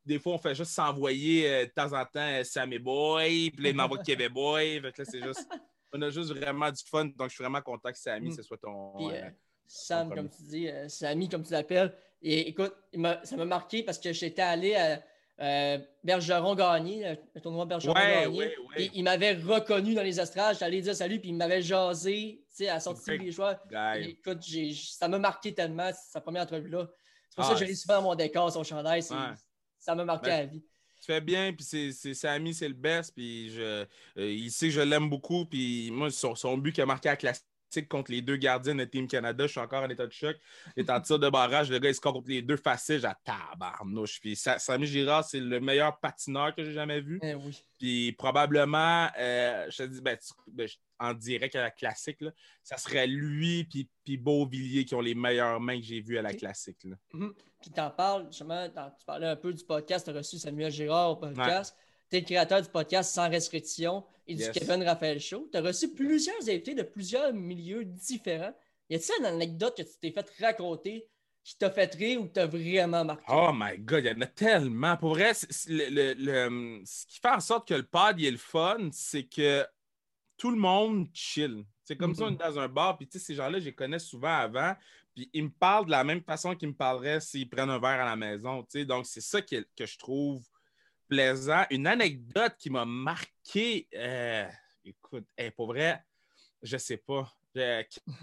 des 0.10 0.20
fois, 0.20 0.34
on 0.34 0.38
fait 0.38 0.56
juste 0.56 0.72
s'envoyer 0.72 1.50
euh, 1.50 1.66
de 1.66 1.70
temps 1.70 1.94
en 1.94 2.04
temps 2.04 2.20
euh, 2.20 2.44
Sammy 2.44 2.80
Boy, 2.80 3.52
puis 3.52 3.64
là, 3.64 3.70
il 3.70 3.76
m'envoie 3.76 4.00
Kevin 4.00 4.30
Boy. 4.30 4.82
Fait 4.82 4.98
là, 4.98 5.06
c'est 5.06 5.22
juste. 5.22 5.48
On 5.92 6.00
a 6.04 6.12
juste 6.12 6.32
vraiment 6.32 6.70
du 6.70 6.84
fun. 6.86 7.06
Donc, 7.06 7.30
je 7.30 7.34
suis 7.34 7.44
vraiment 7.44 7.62
content 7.62 7.92
que 7.92 7.98
Sammy, 7.98 8.30
mm. 8.30 8.34
ce 8.34 8.44
soit 8.44 8.58
ton. 8.58 9.10
Euh, 9.12 9.30
Sam, 9.66 10.14
comme 10.14 10.30
tu 10.30 10.44
dis, 10.44 10.70
Sammy, 10.88 11.28
comme 11.28 11.42
tu 11.42 11.52
l'appelles. 11.52 11.96
Et 12.22 12.50
écoute, 12.50 12.76
ça 13.24 13.38
m'a 13.38 13.46
marqué 13.46 13.82
parce 13.82 13.98
que 13.98 14.14
j'étais 14.14 14.44
allé 14.44 14.76
à 14.76 15.80
Bergeron 16.04 16.54
gagné, 16.54 17.18
le 17.34 17.42
tournoi 17.42 17.66
Bergeron 17.66 17.94
gagné. 17.94 18.54
Et 18.78 18.92
il 18.94 19.04
m'avait 19.04 19.34
reconnu 19.34 19.96
dans 19.96 20.04
les 20.04 20.20
estrades. 20.20 20.54
J'étais 20.54 20.66
allé 20.66 20.82
dire 20.82 20.96
salut, 20.96 21.20
puis 21.20 21.30
il 21.30 21.36
m'avait 21.36 21.64
jasé, 21.64 22.44
tu 22.50 22.66
sais, 22.66 22.70
à 22.70 22.80
sortir 22.80 23.18
des 23.18 23.32
choix. 23.32 23.60
écoute, 23.96 24.44
ça 24.76 25.08
m'a 25.08 25.18
marqué 25.18 25.56
tellement, 25.56 25.90
sa 25.92 26.22
première 26.22 26.44
entrevue-là. 26.44 26.88
C'est 27.30 27.36
pour 27.36 27.46
ça 27.46 27.54
que 27.54 27.64
ah, 27.64 27.66
j'ai 27.66 27.76
souvent 27.76 27.96
dans 27.96 28.02
mon 28.04 28.16
décor, 28.16 28.52
son 28.52 28.64
chandail. 28.64 29.04
Ça 29.04 29.96
m'a 29.96 30.04
marqué 30.04 30.30
la 30.30 30.46
vie. 30.46 30.64
Tu 31.00 31.06
fais 31.06 31.22
bien, 31.22 31.54
puis 31.54 31.64
c'est 31.64 32.14
Samy, 32.14 32.54
c'est 32.54 32.68
le 32.68 32.74
best, 32.74 33.14
puis 33.16 33.52
je, 33.52 33.62
euh, 33.62 33.86
il 34.18 34.52
sait 34.52 34.68
que 34.68 34.74
je 34.74 34.82
l'aime 34.82 35.10
beaucoup, 35.10 35.46
puis 35.46 35.92
moi, 35.92 36.12
son, 36.12 36.36
son 36.36 36.58
but 36.58 36.74
qui 36.74 36.82
a 36.82 36.86
marqué 36.86 37.08
à 37.08 37.16
classique 37.16 37.46
contre 37.90 38.12
les 38.12 38.22
deux 38.22 38.36
gardiens 38.36 38.76
de 38.76 38.86
Team 38.86 39.08
Canada, 39.08 39.46
je 39.46 39.52
suis 39.52 39.60
encore 39.60 39.84
en 39.84 39.90
état 39.90 40.06
de 40.06 40.12
choc. 40.12 40.38
Est 40.76 40.90
en 40.90 41.00
tir 41.02 41.20
de 41.20 41.30
barrage, 41.30 41.70
le 41.70 41.80
gars, 41.80 41.90
il 41.90 41.96
score 41.96 42.14
contre 42.14 42.30
les 42.30 42.42
deux 42.42 42.58
faciles, 42.58 43.00
j'ai 43.02 43.10
tabarnouche. 43.24 44.20
Puis 44.20 44.36
Samy 44.36 44.88
Girard, 44.88 45.24
c'est 45.24 45.40
le 45.40 45.60
meilleur 45.60 46.00
patineur 46.00 46.56
que 46.56 46.64
j'ai 46.64 46.74
jamais 46.74 47.02
vu. 47.02 47.20
Eh 47.22 47.36
oui. 47.36 47.64
Puis 47.78 48.12
probablement, 48.14 49.08
euh, 49.18 49.68
je 49.70 49.78
te 49.78 49.84
dis, 49.84 50.02
ben, 50.02 50.18
ben 50.48 50.68
en 51.00 51.14
direct 51.14 51.56
à 51.56 51.62
la 51.62 51.72
classique, 51.72 52.20
là, 52.22 52.32
ça 52.62 52.78
serait 52.78 53.08
lui 53.08 53.64
puis, 53.64 53.90
puis 54.04 54.18
Beauvillier 54.18 54.84
qui 54.84 54.96
ont 54.96 55.02
les 55.02 55.16
meilleures 55.16 55.60
mains 55.60 55.80
que 55.80 55.86
j'ai 55.86 56.02
vues 56.02 56.18
à 56.18 56.22
la 56.22 56.34
classique. 56.34 56.84
Là. 56.84 56.96
Mm-hmm. 57.14 57.34
Puis 57.62 57.72
t'en 57.72 57.90
parles, 57.90 58.28
justement, 58.28 58.68
tu 58.68 59.06
parlais 59.06 59.28
un 59.28 59.36
peu 59.36 59.54
du 59.54 59.64
podcast, 59.64 60.06
tu 60.06 60.12
as 60.12 60.14
reçu 60.14 60.38
Samuel 60.38 60.72
Girard 60.72 61.12
au 61.12 61.16
podcast. 61.16 61.76
Tu 62.10 62.18
es 62.18 62.20
le 62.22 62.26
créateur 62.26 62.62
du 62.62 62.70
podcast 62.70 63.14
Sans 63.14 63.30
restriction 63.30 64.04
et 64.26 64.36
du 64.36 64.50
Kevin 64.52 64.84
Raphaël 64.84 65.20
Show. 65.20 65.48
Tu 65.52 65.58
as 65.58 65.62
reçu 65.62 65.94
plusieurs 65.94 66.42
invités 66.50 66.74
de 66.74 66.84
plusieurs 66.84 67.34
milieux 67.34 67.86
différents. 67.86 68.56
Y 68.90 68.96
a-t-il 68.96 69.20
une 69.20 69.26
anecdote 69.26 69.78
que 69.78 69.84
tu 69.84 69.92
t'es 70.02 70.12
fait 70.12 70.30
raconter 70.40 71.08
qui 71.44 71.58
t'a 71.58 71.70
fait 71.70 71.94
rire 71.96 72.22
ou 72.22 72.28
t'a 72.28 72.48
vraiment 72.48 73.06
marqué? 73.06 73.24
Oh 73.28 73.52
my 73.54 73.78
God, 73.78 74.06
il 74.06 74.08
y 74.08 74.16
en 74.16 74.22
a 74.22 74.28
tellement. 74.28 74.98
Pour 74.98 75.10
vrai, 75.10 75.34
le, 75.68 76.82
ce 76.86 77.06
qui 77.06 77.20
fait 77.20 77.30
en 77.30 77.40
sorte 77.40 77.68
que 77.68 77.76
le 77.76 77.84
pod 77.84 78.20
est 78.20 78.32
le 78.32 78.38
fun, 78.38 78.90
c'est 78.92 79.24
que 79.24 79.66
tout 80.38 80.52
le 80.52 80.58
monde 80.58 81.08
chill. 81.14 81.64
C'est 81.84 81.96
comme 81.96 82.16
ça, 82.16 82.26
on 82.26 82.30
est 82.30 82.32
mm-hmm. 82.34 82.38
dans 82.38 82.60
un 82.60 82.68
bar, 82.68 82.98
puis 82.98 83.08
ces 83.12 83.36
gens-là, 83.36 83.60
je 83.60 83.66
les 83.66 83.74
connais 83.74 84.00
souvent 84.00 84.36
avant, 84.36 84.76
puis 85.16 85.30
ils 85.34 85.44
me 85.44 85.50
parlent 85.50 85.86
de 85.86 85.92
la 85.92 86.04
même 86.04 86.22
façon 86.22 86.56
qu'ils 86.56 86.70
me 86.70 86.76
parleraient 86.76 87.20
s'ils 87.20 87.50
prennent 87.50 87.70
un 87.70 87.80
verre 87.80 88.02
à 88.02 88.06
la 88.06 88.16
maison. 88.16 88.66
Donc, 88.88 89.06
c'est 89.06 89.22
ça 89.22 89.42
que, 89.42 89.66
je 89.80 89.98
trouve 89.98 90.44
plaisant. 91.10 91.66
Une 91.72 91.88
anecdote 91.88 92.56
qui 92.58 92.70
m'a 92.70 92.86
marqué, 92.86 93.88
euh, 93.96 94.48
écoute, 94.86 95.28
pour 95.56 95.68
vrai, 95.68 96.02
je 96.62 96.78
sais 96.78 96.98
pas. 96.98 97.30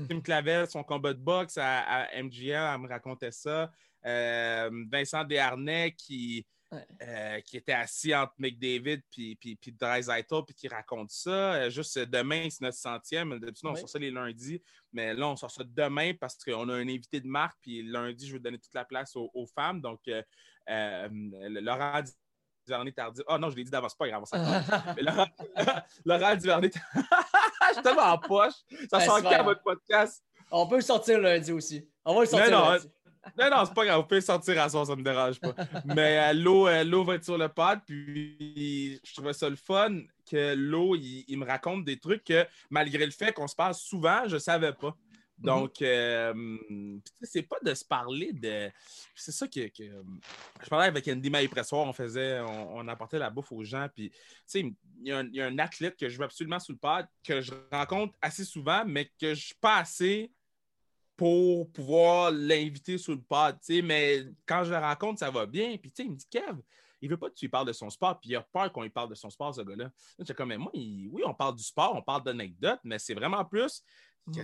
Kim 0.09 0.23
Clavel, 0.23 0.69
son 0.69 0.85
combat 0.85 1.12
de 1.12 1.19
boxe 1.19 1.59
à, 1.59 1.81
à 1.81 2.23
MGL, 2.23 2.75
elle 2.75 2.81
me 2.81 2.88
racontait 2.88 3.33
ça. 3.33 3.71
Euh, 4.07 4.71
Vincent 4.90 5.25
Desharnais 5.25 5.93
qui, 5.99 6.47
euh, 6.73 7.40
qui 7.43 7.57
était 7.57 7.73
assis 7.73 8.14
entre 8.14 8.35
McDavid 8.38 9.00
puis, 9.11 9.37
puis, 9.37 9.57
puis 9.57 9.73
puis 9.73 10.55
qui 10.55 10.69
raconte 10.69 11.11
ça. 11.11 11.55
Euh, 11.55 11.71
juste 11.71 11.99
demain, 11.99 12.49
c'est 12.50 12.62
notre 12.62 12.78
centième. 12.78 13.38
D'habitude, 13.38 13.69
on 13.69 13.75
sort 13.75 13.88
ça 13.88 13.99
les 13.99 14.11
lundis, 14.11 14.62
mais 14.93 15.14
là, 15.14 15.28
on 15.28 15.37
sort 15.37 15.50
ça 15.50 15.64
demain 15.64 16.12
parce 16.14 16.37
qu'on 16.37 16.69
a 16.69 16.75
un 16.75 16.88
invité 16.88 17.21
de 17.21 17.28
marque, 17.28 17.59
puis 17.61 17.83
lundi, 17.83 18.26
je 18.26 18.33
vais 18.33 18.40
donner 18.40 18.59
toute 18.59 18.75
la 18.75 18.85
place 18.85 19.14
aux, 19.16 19.47
femmes. 19.55 19.81
Donc, 19.81 20.00
euh, 20.09 21.09
Laurent 21.49 22.02
Duvernay 22.66 22.92
Tardif. 22.92 23.25
Ah 23.26 23.35
oh, 23.35 23.38
non, 23.38 23.50
je 23.50 23.56
l'ai 23.56 23.64
dit 23.64 23.70
d'avance, 23.70 23.92
c'est 23.92 23.99
pas 23.99 24.08
grave. 24.08 24.25
Laurent, 25.00 25.26
Laurent 26.04 26.37
Duvernay 26.37 26.70
Je 26.94 27.73
suis 27.73 27.82
tellement 27.82 28.02
en 28.02 28.18
poche. 28.18 28.54
Ça 28.90 29.00
sent 29.00 29.26
à 29.26 29.42
votre 29.42 29.62
podcast? 29.62 30.25
On 30.50 30.66
peut 30.66 30.76
le 30.76 30.82
sortir 30.82 31.20
lundi 31.20 31.52
aussi. 31.52 31.88
On 32.04 32.14
va 32.14 32.20
le 32.20 32.26
sortir 32.26 32.50
lundi. 32.50 32.88
Non, 33.38 33.50
non, 33.50 33.64
c'est 33.64 33.75
pas 33.75 33.85
grave. 33.85 34.00
Vous 34.00 34.06
pouvez 34.06 34.20
sortir 34.20 34.61
à 34.62 34.68
soir, 34.68 34.87
ça 34.87 34.94
me 34.94 35.02
dérange 35.02 35.40
pas. 35.40 35.54
Mais 35.85 36.18
euh, 36.18 36.32
l'eau, 36.32 36.68
euh, 36.68 36.85
l'eau 36.85 37.04
va 37.04 37.16
être 37.16 37.25
sur 37.25 37.37
le 37.37 37.49
pad, 37.49 37.80
puis 37.85 39.00
je 39.02 39.14
trouvais 39.14 39.32
ça 39.32 39.49
le 39.49 39.56
fun 39.56 40.02
que 40.30 40.54
l'eau, 40.54 40.94
il, 40.94 41.37
me 41.37 41.44
raconte 41.44 41.85
des 41.85 41.99
trucs 41.99 42.25
que, 42.25 42.46
malgré 42.70 43.04
le 43.04 43.11
fait 43.11 43.32
qu'on 43.32 43.49
se 43.49 43.54
parle 43.54 43.75
souvent, 43.75 44.23
je 44.26 44.38
savais 44.38 44.73
pas. 44.73 44.96
Donc, 45.38 45.83
euh, 45.83 46.57
c'est 47.23 47.43
pas 47.43 47.59
de 47.62 47.75
se 47.75 47.85
parler 47.85 48.33
de. 48.33 48.71
C'est 49.14 49.33
ça 49.33 49.47
que, 49.47 49.69
Je 49.78 50.69
parlais 50.69 50.87
avec 50.87 51.07
Andy 51.09 51.28
Maïpressoir, 51.28 51.87
on 51.87 51.93
faisait. 51.93 52.40
On, 52.40 52.87
apportait 52.88 53.19
la 53.19 53.31
bouffe 53.31 53.52
aux 53.52 53.64
gens. 53.64 53.88
Puis, 53.95 54.11
tu 54.11 54.16
sais, 54.47 54.61
il 55.05 55.28
y, 55.33 55.40
a 55.40 55.47
un 55.47 55.59
athlète 55.59 55.97
que 55.97 56.09
je 56.09 56.19
veux 56.19 56.25
absolument 56.25 56.59
sous 56.59 56.73
le 56.73 56.78
pad, 56.78 57.07
que 57.23 57.40
je 57.40 57.52
rencontre 57.71 58.14
assez 58.23 58.45
souvent, 58.45 58.85
mais 58.87 59.11
que 59.21 59.35
je 59.35 59.47
suis 59.47 59.55
pas 59.61 59.78
assez 59.78 60.33
pour 61.16 61.71
pouvoir 61.73 62.31
l'inviter 62.31 62.99
sur 62.99 63.12
le 63.12 63.21
pod, 63.21 63.57
mais 63.83 64.25
quand 64.45 64.64
je 64.64 64.71
le 64.71 64.78
rencontre, 64.78 65.19
ça 65.19 65.31
va 65.31 65.47
bien. 65.47 65.76
Puis, 65.78 65.90
tu 65.90 66.02
sais, 66.02 66.05
il 66.05 66.12
me 66.12 66.16
dit, 66.16 66.26
Kev, 66.31 66.61
il 67.00 67.11
veut 67.11 67.16
pas 67.16 67.28
que 67.28 67.35
tu 67.35 67.47
lui 67.47 67.50
parles 67.50 67.66
de 67.66 67.73
son 67.73 67.90
sport, 67.90 68.19
puis 68.21 68.31
il 68.31 68.37
a 68.37 68.43
peur 68.43 68.71
qu'on 68.73 68.83
lui 68.83 68.90
parle 68.90 69.09
de 69.09 69.14
son 69.14 69.31
sport, 69.31 69.55
ce 69.55 69.62
gars-là. 69.62 69.90
J'ai 70.19 70.35
comme, 70.35 70.49
mais 70.49 70.59
moi, 70.59 70.71
oui, 70.75 71.23
on 71.25 71.35
parle 71.35 71.57
du 71.57 71.62
sport, 71.62 71.95
on 71.95 72.02
parle 72.02 72.23
d'anecdotes, 72.23 72.81
mais 72.85 72.99
c'est 72.99 73.14
vraiment 73.14 73.45
plus. 73.45 73.83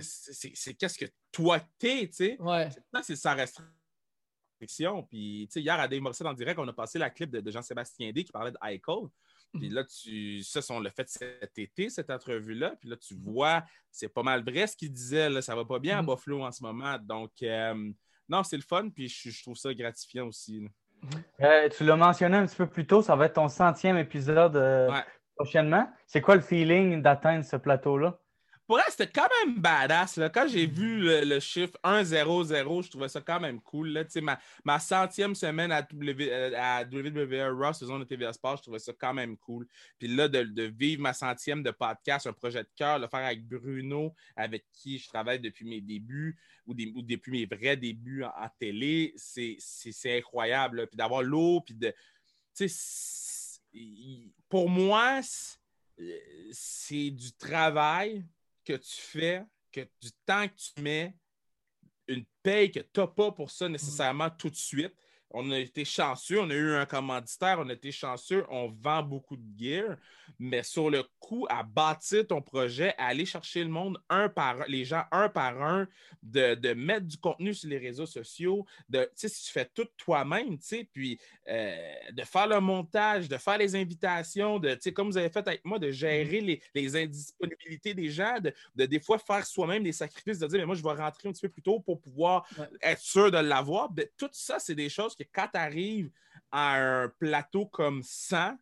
C'est 0.01 0.73
qu'est-ce 0.73 0.97
que 0.97 1.05
toi 1.31 1.59
t'es, 1.77 2.07
tu 2.07 2.13
sais? 2.13 2.37
Ouais. 2.39 2.69
C'est 3.03 3.15
sans 3.15 3.35
restriction. 3.35 5.03
Puis, 5.09 5.47
tu 5.49 5.53
sais, 5.53 5.61
hier, 5.61 5.79
à 5.79 5.87
Dave 5.87 6.01
Morissette 6.01 6.27
en 6.27 6.33
direct, 6.33 6.59
on 6.59 6.67
a 6.67 6.73
passé 6.73 6.97
la 6.97 7.09
clip 7.09 7.29
de, 7.29 7.51
Jean-Sébastien 7.51 8.11
D 8.11 8.23
qui 8.23 8.31
parlait 8.31 8.51
de 8.51 8.57
Eichel. 8.63 9.09
Puis 9.53 9.69
là, 9.69 9.83
tu, 9.83 10.41
ça, 10.41 10.61
on 10.71 10.79
l'a 10.79 10.89
fait 10.89 11.07
cet 11.07 11.57
été, 11.59 11.89
cette 11.89 12.09
entrevue-là. 12.09 12.75
Puis 12.79 12.89
là, 12.89 12.95
tu 12.97 13.13
vois, 13.13 13.63
c'est 13.91 14.07
pas 14.07 14.23
mal 14.23 14.43
vrai 14.43 14.65
ce 14.65 14.75
qu'il 14.75 14.91
disait. 14.91 15.29
Là, 15.29 15.41
ça 15.41 15.55
va 15.55 15.63
pas 15.63 15.77
bien 15.79 15.99
à. 15.99 16.01
Buffalo 16.01 16.43
en 16.43 16.51
ce 16.51 16.63
moment. 16.63 16.97
Donc, 16.97 17.31
euh, 17.43 17.91
non, 18.27 18.43
c'est 18.43 18.55
le 18.55 18.63
fun. 18.63 18.89
Puis 18.89 19.09
je, 19.09 19.43
trouve 19.43 19.55
ça 19.55 19.71
gratifiant 19.73 20.27
aussi. 20.27 20.61
Mm-hmm. 20.61 21.23
Euh, 21.41 21.69
tu 21.69 21.83
l'as 21.83 21.95
mentionné 21.95 22.37
un 22.37 22.47
petit 22.47 22.55
peu 22.55 22.67
plus 22.67 22.87
tôt, 22.87 23.01
ça 23.03 23.15
va 23.15 23.25
être 23.25 23.33
ton 23.33 23.47
centième 23.47 23.97
épisode 23.97 24.55
euh, 24.55 24.89
prochainement. 25.35 25.87
C'est 26.07 26.21
quoi 26.21 26.35
le 26.35 26.41
feeling 26.41 27.01
d'atteindre 27.01 27.45
ce 27.45 27.57
plateau-là? 27.57 28.19
Pour 28.73 28.81
c'était 28.89 29.11
quand 29.11 29.29
même 29.45 29.59
badass. 29.59 30.17
Là. 30.17 30.29
Quand 30.29 30.47
j'ai 30.47 30.65
vu 30.65 30.99
le, 30.99 31.39
chiffre 31.39 31.77
1-0-0, 31.83 32.83
je 32.83 32.89
trouvais 32.89 33.07
ça 33.07 33.21
quand 33.21 33.39
même 33.39 33.61
cool. 33.61 33.89
Là. 33.89 34.03
Ma, 34.21 34.39
ma 34.65 34.79
centième 34.79 35.35
semaine 35.35 35.71
à, 35.71 35.83
w, 35.83 36.27
euh, 36.31 36.51
à 36.57 36.83
WWE 36.83 37.55
Raw, 37.55 37.73
saison 37.73 37.99
de 37.99 38.03
TVA 38.03 38.33
Sport, 38.33 38.57
je 38.57 38.63
trouvais 38.63 38.79
ça 38.79 38.91
quand 38.97 39.13
même 39.13 39.37
cool. 39.37 39.67
Puis 39.99 40.07
là, 40.07 40.27
de, 40.27 40.41
de 40.41 40.63
vivre 40.63 41.03
ma 41.03 41.13
centième 41.13 41.61
de 41.61 41.69
podcast, 41.69 42.25
un 42.25 42.33
projet 42.33 42.63
de 42.63 42.69
cœur, 42.75 42.97
le 42.97 43.07
faire 43.07 43.23
avec 43.23 43.47
Bruno, 43.47 44.15
avec 44.35 44.65
qui 44.71 44.97
je 44.97 45.07
travaille 45.07 45.39
depuis 45.39 45.65
mes 45.65 45.81
débuts 45.81 46.35
ou, 46.65 46.73
depuis 46.73 47.31
mes 47.31 47.45
vrais 47.45 47.77
débuts 47.77 48.23
en, 48.23 48.49
télé, 48.57 49.13
c'est 49.17 50.17
incroyable. 50.17 50.87
Puis 50.87 50.97
d'avoir 50.97 51.21
l'eau, 51.21 51.61
puis 51.61 51.75
de. 51.75 51.93
Pour 54.49 54.67
moi, 54.67 55.21
c'est 56.51 57.11
du 57.11 57.33
travail 57.33 58.25
que 58.63 58.73
tu 58.73 59.01
fais, 59.01 59.43
que 59.71 59.81
du 60.01 60.11
temps 60.25 60.47
que 60.47 60.55
tu 60.55 60.81
mets, 60.81 61.15
une 62.07 62.25
paye 62.41 62.71
que 62.71 62.79
tu 62.79 62.99
n'as 62.99 63.07
pas 63.07 63.31
pour 63.31 63.49
ça 63.49 63.69
nécessairement 63.69 64.29
tout 64.29 64.49
de 64.49 64.55
suite 64.55 64.93
on 65.33 65.49
a 65.51 65.59
été 65.59 65.83
chanceux, 65.83 66.39
on 66.39 66.49
a 66.49 66.53
eu 66.53 66.75
un 66.75 66.85
commanditaire, 66.85 67.57
on 67.59 67.67
a 67.67 67.73
été 67.73 67.91
chanceux, 67.91 68.45
on 68.49 68.69
vend 68.69 69.01
beaucoup 69.01 69.35
de 69.35 69.43
gear, 69.57 69.97
mais 70.37 70.61
sur 70.61 70.89
le 70.91 71.03
coup, 71.19 71.47
à 71.49 71.63
bâtir 71.63 72.27
ton 72.27 72.41
projet, 72.41 72.93
à 72.97 73.07
aller 73.07 73.25
chercher 73.25 73.63
le 73.63 73.69
monde 73.69 73.97
un 74.09 74.29
par 74.29 74.67
les 74.67 74.85
gens 74.85 75.03
un 75.11 75.29
par 75.29 75.61
un, 75.61 75.87
de, 76.21 76.73
mettre 76.73 77.07
du 77.07 77.17
contenu 77.17 77.53
sur 77.53 77.69
les 77.69 77.79
réseaux 77.79 78.05
sociaux, 78.05 78.65
de, 78.89 79.09
si 79.15 79.29
tu 79.29 79.51
fais 79.51 79.69
tout 79.73 79.87
toi-même, 79.97 80.57
puis 80.91 81.19
euh, 81.49 81.93
de 82.11 82.23
faire 82.23 82.47
le 82.47 82.59
montage, 82.59 83.27
de 83.27 83.37
faire 83.37 83.57
les 83.57 83.75
invitations, 83.75 84.59
de, 84.59 84.77
comme 84.91 85.09
vous 85.09 85.17
avez 85.17 85.29
fait 85.29 85.47
avec 85.47 85.65
moi, 85.65 85.79
de 85.79 85.91
gérer 85.91 86.41
mm-hmm. 86.41 86.61
les, 86.75 86.95
indisponibilités 86.95 87.93
des 87.93 88.09
gens, 88.09 88.37
de, 88.75 88.85
des 88.85 88.99
fois 88.99 89.17
faire 89.17 89.45
soi-même 89.45 89.83
des 89.83 89.91
sacrifices, 89.91 90.39
de 90.39 90.47
dire, 90.47 90.59
mais 90.59 90.65
moi, 90.65 90.75
je 90.75 90.83
vais 90.83 90.93
rentrer 90.93 91.29
un 91.29 91.31
petit 91.31 91.41
peu 91.41 91.49
plus 91.49 91.63
tôt 91.63 91.79
pour 91.79 91.99
pouvoir 91.99 92.47
être 92.81 93.01
sûr 93.01 93.31
de 93.31 93.37
l'avoir. 93.37 93.89
Ben, 93.89 94.05
tout 94.17 94.29
ça, 94.31 94.59
c'est 94.59 94.75
des 94.75 94.89
choses 94.89 95.15
que 95.15 95.22
quand 95.31 95.47
tu 95.53 95.59
arrives 95.59 96.11
à 96.51 96.75
un 96.75 97.09
plateau 97.09 97.65
comme 97.65 98.03
100, 98.03 98.57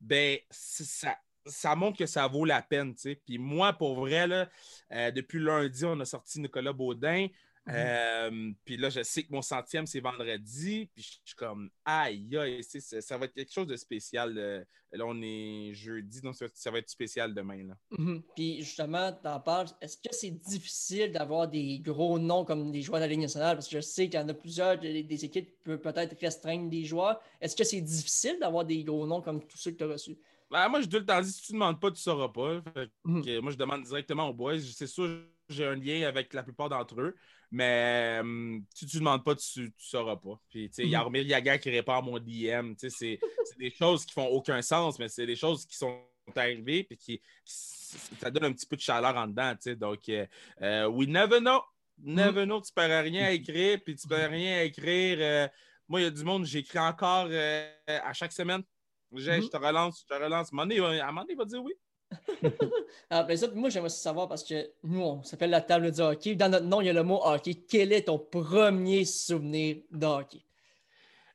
ben, 0.00 0.38
ça, 0.50 1.16
ça 1.46 1.74
montre 1.74 1.98
que 1.98 2.06
ça 2.06 2.26
vaut 2.26 2.44
la 2.44 2.62
peine. 2.62 2.94
Puis 2.94 3.38
moi, 3.38 3.72
pour 3.72 3.94
vrai, 4.00 4.26
là, 4.26 4.48
euh, 4.92 5.10
depuis 5.10 5.38
lundi, 5.38 5.84
on 5.84 5.98
a 6.00 6.04
sorti 6.04 6.40
Nicolas 6.40 6.72
Baudin. 6.72 7.28
Mhm. 7.66 7.74
Euh, 7.76 8.52
puis 8.64 8.76
là, 8.76 8.90
je 8.90 9.02
sais 9.02 9.24
que 9.24 9.32
mon 9.32 9.42
centième, 9.42 9.86
c'est 9.86 10.00
vendredi. 10.00 10.88
Puis 10.94 11.02
je 11.02 11.18
suis 11.24 11.36
comme, 11.36 11.70
aïe, 11.84 12.36
aïe, 12.36 12.62
ça, 12.62 13.18
va 13.18 13.26
être 13.26 13.34
quelque 13.34 13.52
chose 13.52 13.66
de 13.66 13.76
spécial. 13.76 14.66
Là, 14.92 15.04
on 15.04 15.20
est 15.20 15.72
jeudi, 15.74 16.20
donc 16.20 16.36
ça, 16.36 16.70
va 16.70 16.78
être 16.78 16.88
spécial 16.88 17.34
demain. 17.34 17.64
Là. 17.64 17.76
Mhm. 17.98 18.22
Puis 18.34 18.62
justement, 18.62 19.12
t'en 19.12 19.40
parles, 19.40 19.68
est-ce 19.80 19.96
que 19.96 20.14
c'est 20.14 20.30
difficile 20.30 21.12
d'avoir 21.12 21.48
des 21.48 21.80
gros 21.80 22.18
noms 22.18 22.44
comme 22.44 22.70
des 22.70 22.82
joueurs 22.82 23.00
de 23.00 23.04
la 23.04 23.08
Ligue 23.08 23.20
nationale? 23.20 23.56
Parce 23.56 23.68
que 23.68 23.76
je 23.76 23.80
sais 23.80 24.08
qu'il 24.08 24.20
y 24.20 24.22
en 24.22 24.28
a 24.28 24.34
plusieurs, 24.34 24.78
des, 24.78 25.24
équipes 25.24 25.46
qui 25.46 25.62
peuvent 25.64 25.80
peut-être 25.80 26.16
restreindre 26.20 26.70
des 26.70 26.84
joueurs. 26.84 27.20
Est-ce 27.40 27.56
que 27.56 27.64
c'est 27.64 27.80
difficile 27.80 28.38
d'avoir 28.40 28.64
des 28.64 28.84
gros 28.84 29.06
noms 29.06 29.20
comme 29.20 29.44
tous 29.44 29.58
ceux 29.58 29.72
que 29.72 29.76
tu 29.76 29.84
as 29.84 29.88
reçus? 29.88 30.16
Ben, 30.50 30.68
moi, 30.68 30.80
je 30.80 30.86
te 30.86 30.96
le 30.96 31.04
temps 31.04 31.22
si 31.22 31.42
tu 31.42 31.52
ne 31.52 31.58
demandes 31.58 31.80
pas, 31.80 31.88
tu 31.88 31.94
ne 31.94 31.98
sauras 31.98 32.28
pas. 32.28 32.62
Mhm. 33.04 33.40
Moi, 33.40 33.50
je 33.50 33.56
demande 33.56 33.82
directement 33.82 34.28
aux 34.28 34.34
boys. 34.34 34.60
C'est 34.60 34.86
sûr, 34.86 35.20
j'ai 35.48 35.66
un 35.66 35.74
lien 35.74 36.06
avec 36.06 36.32
la 36.34 36.42
plupart 36.42 36.68
d'entre 36.68 37.00
eux. 37.00 37.16
Mais 37.50 38.20
euh, 38.22 38.58
si 38.74 38.86
tu 38.86 38.96
ne 38.96 39.00
demandes 39.00 39.24
pas, 39.24 39.34
tu 39.36 39.60
ne 39.60 39.68
sauras 39.78 40.16
pas. 40.16 40.40
Puis, 40.48 40.68
tu 40.68 40.74
sais, 40.74 40.82
il 40.82 40.90
y 40.90 40.94
a 40.94 41.00
Armel 41.00 41.26
Yaga 41.26 41.58
qui 41.58 41.76
à 41.78 42.00
mon 42.00 42.18
DM. 42.18 42.74
Tu 42.74 42.90
sais, 42.90 43.18
c'est 43.44 43.58
des 43.58 43.70
choses 43.70 44.04
qui 44.04 44.12
font 44.12 44.26
aucun 44.26 44.60
sens, 44.62 44.98
mais 44.98 45.08
c'est 45.08 45.26
des 45.26 45.36
choses 45.36 45.64
qui 45.64 45.76
sont 45.76 46.02
arrivées 46.34 46.82
puis 46.82 46.96
qui, 46.96 47.22
ça 47.44 48.30
donne 48.30 48.44
un 48.44 48.52
petit 48.52 48.66
peu 48.66 48.76
de 48.76 48.80
chaleur 48.80 49.16
en 49.16 49.28
dedans. 49.28 49.52
Tu 49.54 49.70
sais. 49.70 49.76
Donc, 49.76 50.08
euh, 50.08 50.26
euh, 50.60 50.86
we 50.86 51.08
never 51.08 51.38
know. 51.38 51.60
Never 51.98 52.44
know. 52.44 52.60
Tu 52.60 52.72
ne 52.72 52.74
perds 52.74 53.04
rien 53.04 53.26
à 53.26 53.30
écrire, 53.30 53.80
puis 53.82 53.94
tu 53.94 54.06
ne 54.06 54.14
perds 54.14 54.30
rien 54.30 54.58
à 54.58 54.62
écrire. 54.64 55.50
moi, 55.88 56.00
il 56.00 56.04
y 56.04 56.06
a 56.06 56.10
du 56.10 56.24
monde, 56.24 56.44
j'écris 56.44 56.78
encore 56.78 57.28
à 57.86 58.12
chaque 58.12 58.32
semaine. 58.32 58.62
Je 59.12 59.48
te 59.48 59.56
relance, 59.56 60.02
je 60.02 60.14
te 60.14 60.20
relance. 60.20 60.48
À 60.48 60.50
un 60.52 60.56
moment 60.56 61.22
donné, 61.22 61.32
il 61.32 61.36
va 61.36 61.44
dire 61.44 61.62
oui. 61.62 61.72
Ah, 63.10 63.22
ben 63.24 63.36
ça, 63.36 63.48
moi, 63.54 63.70
j'aimerais 63.70 63.88
savoir 63.88 64.28
parce 64.28 64.44
que 64.44 64.70
nous, 64.82 65.00
on 65.00 65.22
s'appelle 65.22 65.50
la 65.50 65.60
table 65.60 65.90
du 65.90 66.00
hockey. 66.00 66.34
Dans 66.34 66.48
notre 66.48 66.66
nom, 66.66 66.80
il 66.80 66.86
y 66.86 66.90
a 66.90 66.92
le 66.92 67.02
mot 67.02 67.20
hockey. 67.22 67.54
Quel 67.68 67.92
est 67.92 68.02
ton 68.02 68.18
premier 68.18 69.04
souvenir 69.04 69.78
de 69.90 70.06
hockey? 70.06 70.42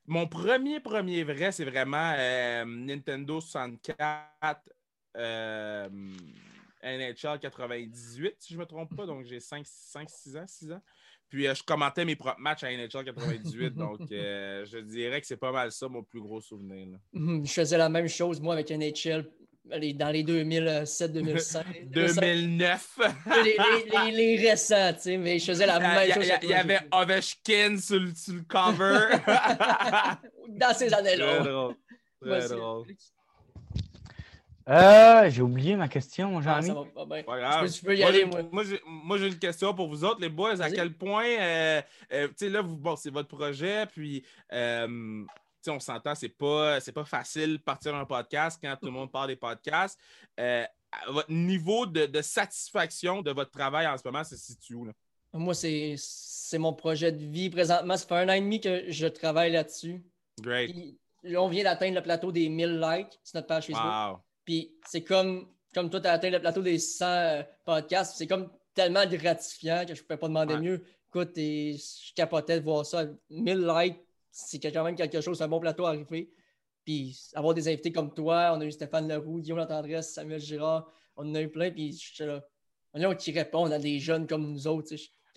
Mon 0.07 0.27
premier, 0.27 0.79
premier 0.79 1.23
vrai, 1.23 1.51
c'est 1.51 1.65
vraiment 1.65 2.13
euh, 2.17 2.65
Nintendo 2.65 3.39
64, 3.39 4.69
euh, 5.17 5.89
NHL 6.83 7.39
98, 7.39 8.35
si 8.39 8.53
je 8.53 8.57
ne 8.57 8.61
me 8.61 8.65
trompe 8.65 8.95
pas. 8.95 9.05
Donc, 9.05 9.23
j'ai 9.25 9.39
5, 9.39 9.65
5, 9.65 10.09
6 10.09 10.37
ans, 10.37 10.47
6 10.47 10.71
ans. 10.71 10.81
Puis, 11.29 11.47
euh, 11.47 11.53
je 11.53 11.63
commentais 11.63 12.03
mes 12.03 12.15
propres 12.15 12.39
matchs 12.39 12.63
à 12.63 12.71
NHL 12.71 13.05
98. 13.05 13.69
donc, 13.75 13.99
je 14.09 14.79
dirais 14.79 15.21
que 15.21 15.27
c'est 15.27 15.37
pas 15.37 15.51
mal 15.51 15.71
ça, 15.71 15.87
mon 15.87 16.03
plus 16.03 16.19
gros 16.19 16.41
souvenir. 16.41 16.87
Mhm, 17.13 17.45
je 17.45 17.53
faisais 17.53 17.77
la 17.77 17.89
même 17.89 18.07
chose, 18.07 18.41
moi, 18.41 18.55
avec 18.55 18.69
NHL 18.69 19.29
dans 19.65 20.09
les 20.09 20.23
2007-2005. 20.23 21.63
2009. 21.85 22.99
les, 23.43 24.11
les, 24.11 24.49
récents, 24.49 24.93
tu 24.93 25.01
sais, 25.01 25.17
mais 25.17 25.39
je 25.39 25.45
faisais 25.45 25.65
la 25.65 25.79
même 25.79 26.13
chose. 26.13 26.31
Il 26.43 26.49
y, 26.49 26.53
avait 26.53 26.79
Ovechkin 26.91 27.77
sur 27.77 27.99
le, 27.99 28.13
sur 28.15 28.33
le 28.33 28.41
cover. 28.41 29.17
dans 30.49 30.73
ces 30.73 30.93
années-là. 30.93 31.37
Très 31.37 31.49
drôle. 31.49 31.75
Très 32.21 32.47
drôle. 32.49 32.85
Euh, 34.69 35.29
j'ai 35.29 35.41
oublié 35.41 35.75
ma 35.75 35.87
question, 35.87 36.29
mon 36.29 36.41
Jean-Mi. 36.41 36.69
Ah, 36.95 37.05
pas 37.05 37.39
grave. 37.39 37.67
Je 37.67 37.81
peux, 37.81 37.97
y 37.97 38.03
aller, 38.03 38.25
moi. 38.25 38.41
Moi, 38.85 39.17
j'ai 39.17 39.27
une 39.27 39.39
question 39.39 39.73
pour 39.73 39.87
vous 39.87 40.03
autres, 40.03 40.21
les 40.21 40.29
boys. 40.29 40.61
À 40.61 40.69
quel 40.69 40.93
point, 40.93 41.25
euh, 41.25 41.81
euh, 42.13 42.27
tu 42.27 42.33
sais, 42.37 42.49
là, 42.49 42.61
vous, 42.61 42.77
bon, 42.77 42.95
c'est 42.95 43.09
votre 43.09 43.27
projet, 43.27 43.85
puis 43.87 44.23
euh, 44.53 45.23
on 45.69 45.79
s'entend, 45.79 46.15
c'est 46.15 46.29
pas, 46.29 46.79
pas 46.79 47.05
facile 47.05 47.57
de 47.57 47.61
partir 47.61 47.95
un 47.95 48.05
podcast 48.05 48.59
quand 48.61 48.75
tout 48.75 48.87
le 48.87 48.91
monde 48.91 49.11
parle 49.11 49.27
des 49.27 49.35
podcasts. 49.35 49.99
Euh, 50.39 50.65
votre 51.07 51.31
niveau 51.31 51.85
de, 51.85 52.21
satisfaction 52.21 53.21
de 53.21 53.31
votre 53.31 53.51
travail 53.51 53.87
en 53.87 53.97
ce 53.97 54.03
moment 54.05 54.23
se 54.23 54.35
situe 54.35 54.75
où? 54.75 54.85
Là? 54.85 54.93
Moi, 55.33 55.53
c'est 55.53 56.57
mon 56.57 56.73
projet 56.73 57.11
de 57.11 57.23
vie 57.23 57.49
présentement. 57.49 57.95
Ça 57.95 58.05
fait 58.05 58.15
un 58.15 58.29
an 58.29 58.33
et 58.33 58.41
demi 58.41 58.59
que 58.59 58.91
je 58.91 59.07
travaille 59.07 59.51
là-dessus. 59.51 60.03
Great. 60.41 60.75
là, 61.23 61.41
on 61.41 61.47
vient 61.47 61.63
d'atteindre 61.63 61.95
le 61.95 62.03
plateau 62.03 62.31
des 62.31 62.49
1000 62.49 62.79
likes 62.79 63.19
sur 63.23 63.35
notre 63.35 63.47
page 63.47 63.67
Facebook. 63.67 64.19
Puis 64.43 64.75
c'est 64.85 65.03
comme, 65.03 65.47
comme 65.73 65.89
toi, 65.89 66.01
tu 66.01 66.07
as 66.07 66.13
atteint 66.13 66.29
le 66.29 66.39
plateau 66.39 66.61
des 66.61 66.79
100 66.79 67.05
euh, 67.05 67.43
podcasts. 67.63 68.17
C'est 68.17 68.27
comme 68.27 68.49
tellement 68.73 69.05
gratifiant 69.05 69.85
que 69.85 69.95
je 69.95 70.01
ne 70.01 70.05
pouvais 70.05 70.17
pas 70.17 70.27
demander 70.27 70.57
mieux. 70.57 70.83
Écoute, 71.09 71.33
je 71.35 72.13
capotais 72.13 72.59
de 72.59 72.65
voir 72.65 72.85
ça. 72.85 73.05
1000 73.29 73.67
likes, 73.67 73.99
c'est 74.31 74.59
quand 74.59 74.83
même 74.83 74.95
quelque 74.95 75.21
chose, 75.21 75.37
c'est 75.37 75.43
un 75.43 75.49
bon 75.49 75.59
plateau 75.59 75.85
à 75.85 75.89
arriver. 75.89 76.31
Puis 76.83 77.29
avoir 77.35 77.53
des 77.53 77.67
invités 77.67 77.91
comme 77.91 78.13
toi, 78.13 78.53
on 78.55 78.61
a 78.61 78.65
eu 78.65 78.71
Stéphane 78.71 79.07
Leroux, 79.07 79.39
Guillaume 79.39 79.59
Latendresse, 79.59 80.13
Samuel 80.13 80.39
Girard, 80.39 80.91
on 81.15 81.29
en 81.29 81.35
a 81.35 81.41
eu 81.41 81.49
plein, 81.49 81.71
puis 81.71 81.93
je 81.93 82.23
là. 82.23 82.43
On 82.93 83.01
a 83.01 83.15
qui 83.15 83.31
répondent 83.31 83.71
à 83.71 83.79
des 83.79 83.99
jeunes 83.99 84.27
comme 84.27 84.51
nous 84.51 84.67
autres. 84.67 84.95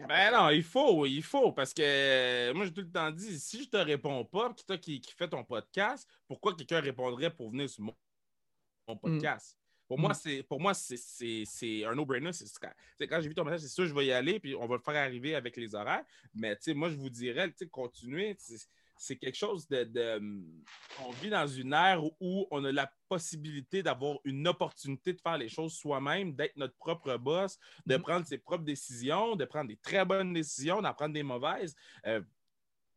Ben 0.09 0.33
non, 0.33 0.51
il 0.51 0.65
faut, 0.65 1.07
il 1.07 1.23
faut, 1.23 1.53
parce 1.53 1.73
que 1.73 1.83
euh, 1.83 2.55
moi, 2.55 2.65
j'ai 2.65 2.73
tout 2.73 2.81
le 2.81 2.91
temps 2.91 3.13
dit, 3.13 3.39
si 3.39 3.63
je 3.63 3.69
te 3.69 3.77
réponds 3.77 4.25
pas, 4.25 4.53
puis 4.53 4.65
toi 4.67 4.77
qui, 4.77 5.01
qui 5.01 5.13
fais 5.13 5.29
ton 5.29 5.45
podcast, 5.45 6.09
pourquoi 6.27 6.57
quelqu'un 6.57 6.81
répondrait 6.81 7.33
pour 7.33 7.51
venir 7.51 7.71
sur 7.71 7.85
mon, 7.85 7.95
mm. 8.89 8.99
podcast? 8.99 9.57
Pour, 9.87 10.01
moi, 10.01 10.11
mm. 10.11 10.15
c'est, 10.15 10.43
pour 10.43 10.61
moi, 10.61 10.75
c'est, 10.75 11.85
un 11.85 11.95
no-brainer. 11.95 12.31
quand 12.99 13.21
j'ai 13.21 13.29
vu 13.29 13.35
ton 13.35 13.45
message, 13.45 13.61
c'est 13.61 13.69
sûr, 13.69 13.87
je 13.87 13.95
vais 13.95 14.07
y 14.07 14.13
aller, 14.13 14.41
puis 14.41 14.57
on 14.57 14.67
va 14.67 14.75
le 14.75 14.83
faire 14.83 14.97
arriver 14.97 15.37
avec 15.37 15.57
les 15.57 15.77
horaires. 15.77 16.05
Mais 16.35 16.59
moi, 16.75 16.89
je 16.91 16.97
vous 16.97 17.11
dirais, 17.11 17.55
continuer 17.71 18.37
c'est 18.97 19.17
quelque 19.17 19.37
chose 19.37 19.67
de, 19.69 20.21
On 21.05 21.11
vit 21.11 21.31
dans 21.31 21.47
une 21.47 21.73
ère 21.73 22.03
où 22.21 22.47
on 22.51 22.65
a 22.65 22.73
la 22.73 22.91
possibilité 23.09 23.83
d'avoir 23.83 24.19
une 24.25 24.47
opportunité 24.47 25.13
de 25.13 25.21
faire 25.21 25.39
les 25.39 25.49
choses 25.49 25.75
soi-même, 25.75 26.35
d'être 26.35 26.57
notre 26.57 26.77
propre 26.77 27.17
boss, 27.17 27.59
de 27.87 27.95
mm-hmm. 27.95 28.01
prendre 28.01 28.27
ses 28.27 28.39
propres 28.39 28.65
décisions, 28.65 29.37
de 29.37 29.45
prendre 29.45 29.69
des 29.69 29.77
très 29.77 30.05
bonnes 30.05 30.33
décisions, 30.33 30.81
d'en 30.81 30.95
prendre 30.95 31.15
des 31.15 31.23
mauvaises. 31.23 31.75
Euh, 32.07 32.23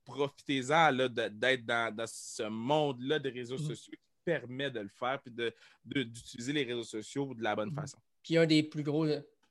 profitez-en 0.05 0.93
d'être 0.93 1.65
dans, 1.65 2.05
ce 2.07 2.43
monde-là 2.43 3.19
des 3.19 3.29
réseaux 3.29 3.57
mm-hmm. 3.57 3.67
sociaux 3.67 3.93
qui 3.93 4.15
permet 4.23 4.71
de 4.71 4.81
le 4.81 4.89
faire 4.89 5.19
et 5.25 6.05
d'utiliser 6.05 6.53
les 6.53 6.63
réseaux 6.63 6.83
sociaux 6.83 7.33
de 7.33 7.43
la 7.43 7.55
bonne 7.55 7.71
mm-hmm. 7.71 7.81
façon. 7.81 7.97
Puis 8.23 8.37
un 8.37 8.45
des 8.45 8.63
plus 8.63 8.83
gros, 8.83 9.05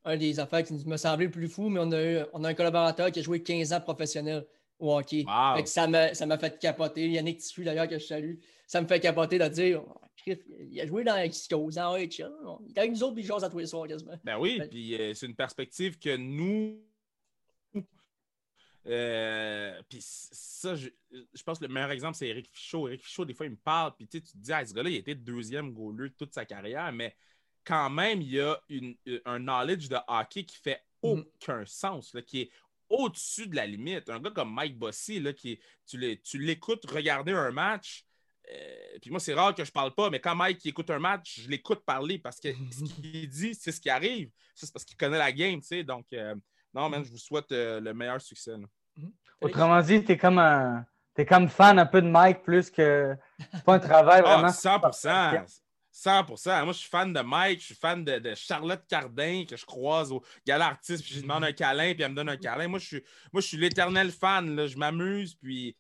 un 0.05 0.17
des 0.17 0.39
affaires 0.39 0.63
qui 0.63 0.75
me 0.75 0.97
semblait 0.97 1.27
le 1.27 1.31
plus 1.31 1.49
fou, 1.49 1.69
mais 1.69 1.81
on 1.81 1.93
a, 1.93 2.27
on 2.33 2.45
a 2.45 2.49
un 2.51 2.55
collaborateur 2.55 3.11
qui 3.11 3.19
a 3.19 3.23
joué 3.23 3.43
15 3.43 3.73
ans 3.73 3.81
professionnel 3.81 4.47
au 4.79 4.97
hockey. 4.97 5.25
ça 5.65 5.87
m'a 5.87 6.39
fait 6.39 6.59
capoter. 6.59 7.09
Yannick 7.09 7.39
Tissu, 7.39 7.65
d'ailleurs, 7.65 7.89
que 7.89 7.99
je 7.99 8.07
salue. 8.07 8.35
Ça 8.67 8.81
me 8.81 8.87
fait 8.87 9.01
capoter 9.01 9.39
de 9.39 9.49
dire 9.49 9.83
oh, 9.87 10.01
il 10.27 10.81
a 10.81 10.87
joué 10.87 11.05
dans 11.05 11.17
Expos, 11.17 11.77
en 11.79 11.97
Il 11.97 12.11
est 12.11 12.79
avec 12.79 12.91
nous 12.91 13.03
autres, 13.05 13.15
puis 13.15 13.25
il 13.25 13.33
à 13.33 13.49
tous 13.49 13.59
les 13.59 13.67
soirs 13.67 13.87
quasiment. 13.87 14.19
Ben 14.25 14.39
oui, 14.39 14.61
puis 14.69 14.95
euh, 14.95 15.15
c'est 15.15 15.27
une 15.27 15.37
perspective 15.37 15.99
que 15.99 16.17
nous. 16.17 16.83
Euh, 18.89 19.83
puis 19.89 19.99
ça, 20.01 20.77
je, 20.77 20.89
pense 21.45 21.59
que 21.59 21.65
le 21.65 21.73
meilleur 21.73 21.91
exemple, 21.91 22.17
c'est 22.17 22.29
Eric 22.29 22.49
Fichaud. 22.53 22.87
Eric 22.87 23.03
Fichaud, 23.03 23.25
des 23.25 23.35
fois, 23.35 23.47
il 23.47 23.53
me 23.53 23.57
parle, 23.57 23.97
puis 23.97 24.07
tu 24.07 24.23
te 24.23 24.29
dis, 24.37 24.53
ah, 24.53 24.65
ce 24.65 24.73
gars-là, 24.73 24.91
il 24.91 24.97
été 24.97 25.17
deuxième 25.17 25.73
goaler 25.73 26.11
toute 26.11 26.33
sa 26.33 26.45
carrière, 26.45 26.93
mais 26.93 27.17
quand 27.65 27.91
même, 27.91 28.23
il 28.23 28.31
y 28.31 28.41
a 28.41 28.57
une, 28.69 28.95
un 29.25 29.41
knowledge 29.41 29.89
de 29.89 29.97
hockey 30.07 30.45
qui 30.45 30.57
fait 30.57 30.81
Mhm. 31.03 31.25
aucun 31.35 31.65
sens, 31.67 32.15
là, 32.15 32.23
qui 32.23 32.43
est 32.43 32.51
au-dessus 32.89 33.47
de 33.49 33.57
la 33.57 33.67
limite. 33.67 34.09
Un 34.11 34.21
gars 34.21 34.31
comme 34.31 34.53
Mike 34.55 34.79
Bossy, 34.79 35.21
là, 35.21 35.33
qui 35.33 35.59
tu 35.87 35.99
l'é- 35.99 36.21
tu 36.21 36.39
l'écoutes 36.39 36.89
regarder 36.91 37.33
un 37.33 37.51
match. 37.51 38.05
euh, 38.53 38.99
puis 39.03 39.11
moi, 39.11 39.19
c'est 39.21 39.35
rare 39.35 39.55
que 39.55 39.65
je 39.65 39.73
parle 39.73 39.93
pas, 39.95 40.09
mais 40.11 40.21
quand 40.21 40.35
Mike 40.37 40.65
écoute 40.67 40.89
un 40.91 40.99
match, 41.01 41.41
je 41.43 41.49
l'écoute 41.51 41.85
parler 41.85 42.19
parce 42.19 42.39
que 42.41 42.53
ce 42.53 42.85
qu'il 43.03 43.29
dit, 43.29 43.55
c'est 43.55 43.73
ce 43.73 43.81
qui 43.81 43.91
arrive. 43.91 44.31
Ça, 44.55 44.67
c'est 44.67 44.73
parce 44.73 44.85
qu'il 44.85 44.97
connaît 44.97 45.19
la 45.19 45.33
game, 45.33 45.61
tu 45.61 45.67
sais. 45.67 45.83
Donc, 45.85 46.07
euh, 46.13 46.35
non, 46.73 46.89
man, 46.89 47.05
je 47.05 47.11
vous 47.11 47.19
souhaite 47.19 47.51
euh, 47.53 47.81
le 47.81 47.93
meilleur 47.93 48.21
succès. 48.21 48.53
là. 48.53 48.67
Autrement 49.41 49.81
dit, 49.83 50.03
t'es 50.05 50.17
comme 50.17 50.39
un. 50.39 50.85
T'es 51.15 51.25
comme 51.27 51.49
fan 51.49 51.79
un 51.79 51.87
peu 51.87 52.03
de 52.03 52.09
Mike 52.09 52.43
plus 52.43 52.71
que. 52.71 53.17
C'est 53.53 53.65
pas 53.65 53.75
un 53.75 53.79
travail 53.79 54.23
Ah, 54.25 54.35
vraiment. 54.37 54.49
100%. 54.53 55.45
100%. 55.97 56.65
Moi, 56.65 56.73
je 56.73 56.79
suis 56.79 56.89
fan 56.89 57.13
de 57.13 57.21
Mike, 57.21 57.61
je 57.61 57.67
suis 57.67 57.75
fan 57.75 58.05
de, 58.05 58.19
de 58.19 58.35
Charlotte 58.35 58.83
Cardin 58.87 59.45
que 59.49 59.57
je 59.57 59.65
croise 59.65 60.13
au 60.13 60.23
gala 60.47 60.67
artiste, 60.67 61.03
puis 61.03 61.11
je 61.11 61.17
lui 61.17 61.23
demande 61.23 61.45
un 61.45 61.53
câlin, 61.53 61.95
puis 61.95 62.03
elle 62.03 62.11
me 62.11 62.17
donne 62.17 62.29
un 62.29 62.37
câlin. 62.37 62.69
Moi, 62.69 62.79
je 62.79 62.87
suis, 62.87 63.05
moi, 63.33 63.41
je 63.41 63.47
suis 63.47 63.57
l'éternel 63.57 64.11
fan. 64.11 64.55
Là. 64.55 64.67
Je 64.67 64.77
m'amuse, 64.77 65.35
puis 65.35 65.75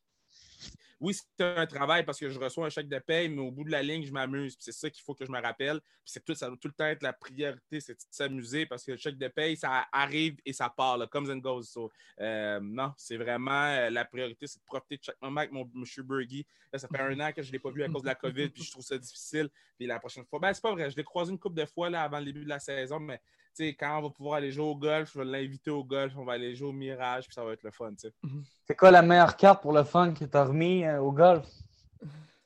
oui, 0.98 1.14
c'est 1.14 1.44
un 1.44 1.66
travail 1.66 2.04
parce 2.04 2.18
que 2.18 2.30
je 2.30 2.38
reçois 2.38 2.66
un 2.66 2.70
chèque 2.70 2.88
de 2.88 2.98
paye, 2.98 3.28
mais 3.28 3.42
au 3.42 3.50
bout 3.50 3.64
de 3.64 3.70
la 3.70 3.82
ligne, 3.82 4.02
je 4.02 4.12
m'amuse. 4.12 4.56
C'est 4.58 4.72
ça 4.72 4.88
qu'il 4.88 5.02
faut 5.02 5.14
que 5.14 5.26
je 5.26 5.30
me 5.30 5.40
rappelle. 5.40 5.80
C'est 6.04 6.24
tout, 6.24 6.32
le 6.32 6.72
temps 6.72 6.86
être 6.86 7.02
la 7.02 7.12
priorité, 7.12 7.80
c'est 7.80 7.94
de 7.94 8.00
s'amuser 8.10 8.64
parce 8.64 8.82
que 8.84 8.92
le 8.92 8.96
chèque 8.96 9.18
de 9.18 9.28
paye, 9.28 9.56
ça 9.56 9.86
arrive 9.92 10.36
et 10.46 10.52
ça 10.54 10.70
part, 10.70 10.96
là, 10.96 11.06
comes 11.06 11.30
and 11.30 11.38
goes. 11.38 11.62
Euh, 12.20 12.60
non, 12.62 12.92
c'est 12.96 13.18
vraiment 13.18 13.64
euh, 13.64 13.90
la 13.90 14.04
priorité, 14.06 14.46
c'est 14.46 14.58
de 14.58 14.64
profiter 14.64 14.96
de 14.96 15.04
chaque 15.04 15.20
moment 15.20 15.40
avec 15.40 15.52
mon 15.52 15.70
monsieur. 15.74 16.04
Là, 16.72 16.78
ça 16.78 16.88
fait 16.88 17.00
un 17.00 17.20
an 17.20 17.32
que 17.32 17.42
je 17.42 17.48
ne 17.48 17.52
l'ai 17.52 17.58
pas 17.58 17.70
vu 17.70 17.82
à 17.82 17.88
cause 17.88 18.02
de 18.02 18.06
la 18.06 18.14
COVID, 18.14 18.48
puis 18.48 18.62
je 18.62 18.70
trouve 18.70 18.84
ça 18.84 18.96
difficile. 18.96 19.50
Puis 19.76 19.86
la 19.86 19.98
prochaine 19.98 20.24
fois, 20.24 20.38
ben, 20.38 20.54
c'est 20.54 20.62
pas 20.62 20.72
vrai, 20.72 20.90
je 20.90 20.96
l'ai 20.96 21.04
croisé 21.04 21.30
une 21.30 21.38
couple 21.38 21.56
de 21.56 21.66
fois 21.66 21.88
avant 21.88 22.18
le 22.18 22.24
début 22.24 22.44
de 22.44 22.48
la 22.48 22.58
saison, 22.58 22.98
mais 23.00 23.20
sais, 23.56 23.74
quand 23.74 23.98
on 23.98 24.02
va 24.02 24.10
pouvoir 24.10 24.36
aller 24.36 24.52
jouer 24.52 24.64
au 24.64 24.76
golf, 24.76 25.10
je 25.12 25.18
vais 25.18 25.24
l'inviter 25.24 25.70
au 25.70 25.84
golf, 25.84 26.12
on 26.16 26.24
va 26.24 26.34
aller 26.34 26.54
jouer 26.54 26.68
au 26.68 26.72
Mirage, 26.72 27.26
puis 27.26 27.34
ça 27.34 27.44
va 27.44 27.52
être 27.52 27.62
le 27.62 27.70
fun, 27.70 27.90
tu 27.90 28.08
sais. 28.08 28.14
C'est 28.66 28.76
quoi 28.76 28.90
la 28.90 29.02
meilleure 29.02 29.36
carte 29.36 29.62
pour 29.62 29.72
le 29.72 29.84
fun 29.84 30.12
que 30.12 30.24
t'as 30.24 30.44
remis 30.44 30.84
euh, 30.84 31.00
au 31.00 31.12
golf? 31.12 31.46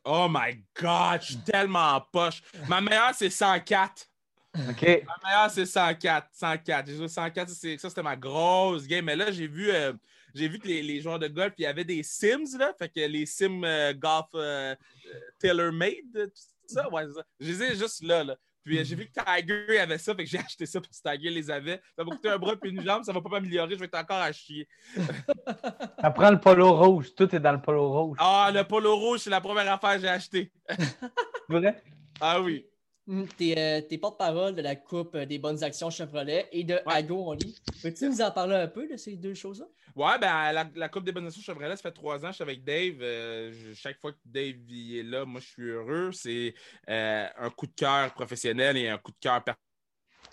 Oh 0.04 0.26
my 0.30 0.62
God, 0.80 1.20
je 1.20 1.26
suis 1.26 1.38
tellement 1.38 1.96
en 1.96 2.00
poche. 2.00 2.42
Ma 2.68 2.80
meilleure, 2.80 3.14
c'est 3.14 3.30
104. 3.30 4.06
OK. 4.54 4.82
Ma 4.82 5.28
meilleure, 5.28 5.50
c'est 5.50 5.66
104. 5.66 6.28
104. 6.32 6.86
J'ai 6.86 6.96
joué 6.96 7.08
104. 7.08 7.48
Ça, 7.50 7.88
c'était 7.88 8.02
ma 8.02 8.16
grosse 8.16 8.86
game. 8.86 9.04
Mais 9.04 9.16
là, 9.16 9.30
j'ai 9.30 9.46
vu, 9.46 9.70
euh, 9.70 9.92
j'ai 10.34 10.48
vu 10.48 10.58
que 10.58 10.66
les, 10.66 10.82
les 10.82 11.00
joueurs 11.00 11.18
de 11.18 11.28
golf, 11.28 11.52
il 11.58 11.62
y 11.62 11.66
avait 11.66 11.84
des 11.84 12.02
Sims, 12.02 12.58
là. 12.58 12.72
Fait 12.78 12.88
que 12.88 13.00
les 13.00 13.26
Sims 13.26 13.62
euh, 13.64 13.92
golf 13.92 14.26
euh, 14.34 14.74
euh, 14.74 15.20
tailor-made, 15.38 16.12
tout 16.12 16.30
ça. 16.66 16.88
Ouais, 16.90 17.04
ça. 17.14 17.22
Je 17.38 17.46
les 17.46 17.62
ai 17.62 17.76
juste 17.76 18.02
là, 18.02 18.24
là. 18.24 18.36
Puis 18.64 18.78
euh, 18.78 18.84
j'ai 18.84 18.94
vu 18.94 19.06
que 19.06 19.12
Tiger 19.12 19.78
avait 19.78 19.98
ça, 19.98 20.14
fait 20.14 20.24
que 20.24 20.30
j'ai 20.30 20.38
acheté 20.46 20.66
ça 20.66 20.80
parce 20.80 21.00
que 21.00 21.10
Tiger 21.10 21.30
les 21.30 21.50
avait. 21.50 21.80
Ça 21.96 22.04
va 22.04 22.10
coûter 22.10 22.28
un 22.28 22.38
bras 22.38 22.56
puis 22.56 22.70
une 22.70 22.82
jambe, 22.82 23.04
ça 23.04 23.12
va 23.12 23.20
pas 23.20 23.28
m'améliorer, 23.28 23.74
je 23.74 23.78
vais 23.78 23.86
être 23.86 23.98
encore 23.98 24.20
à 24.20 24.32
chier. 24.32 24.68
Ça 26.00 26.10
prend 26.10 26.30
le 26.30 26.40
polo 26.40 26.72
rouge. 26.72 27.14
Tout 27.14 27.34
est 27.34 27.40
dans 27.40 27.52
le 27.52 27.60
polo 27.60 27.90
rouge. 27.90 28.16
Ah, 28.20 28.50
le 28.52 28.64
polo 28.64 28.96
rouge, 28.96 29.20
c'est 29.20 29.30
la 29.30 29.40
première 29.40 29.70
affaire 29.70 29.96
que 29.96 30.00
j'ai 30.00 30.08
acheté. 30.08 30.52
Vrai? 31.48 31.82
Ah 32.20 32.40
oui. 32.40 32.66
Hum, 33.08 33.26
T'es 33.36 33.58
euh, 33.58 33.80
t'es 33.80 33.98
porte-parole 33.98 34.54
de 34.54 34.62
la 34.62 34.76
Coupe 34.76 35.14
euh, 35.14 35.26
des 35.26 35.38
bonnes 35.38 35.64
actions 35.64 35.90
Chevrolet 35.90 36.48
et 36.52 36.62
de 36.64 36.78
Ago 36.86 37.24
en 37.28 37.32
lit. 37.32 37.58
Peux-tu 37.82 38.08
nous 38.08 38.20
en 38.20 38.30
parler 38.30 38.54
un 38.54 38.68
peu 38.68 38.86
de 38.86 38.96
ces 38.96 39.16
deux 39.16 39.34
choses-là? 39.34 39.66
Ouais, 39.96 40.18
ben 40.20 40.52
la, 40.52 40.70
la 40.74 40.88
Coupe 40.88 41.04
des 41.04 41.10
bonnes 41.10 41.24
nations 41.24 41.42
Chevrolet, 41.42 41.74
ça 41.76 41.82
fait 41.82 41.92
trois 41.92 42.24
ans, 42.24 42.28
je 42.28 42.34
suis 42.34 42.42
avec 42.42 42.62
Dave. 42.62 42.98
Euh, 43.00 43.52
je- 43.52 43.72
chaque 43.72 43.98
fois 44.00 44.12
que 44.12 44.18
Dave 44.24 44.54
il 44.68 44.98
est 44.98 45.02
là, 45.02 45.24
moi 45.24 45.40
je 45.40 45.46
suis 45.48 45.62
heureux. 45.70 46.12
C'est 46.12 46.54
euh, 46.88 47.26
un 47.36 47.50
coup 47.50 47.66
de 47.66 47.72
cœur 47.74 48.12
professionnel 48.14 48.76
et 48.76 48.88
un 48.88 48.98
coup 48.98 49.10
de 49.10 49.18
cœur 49.18 49.42
per- 49.42 49.54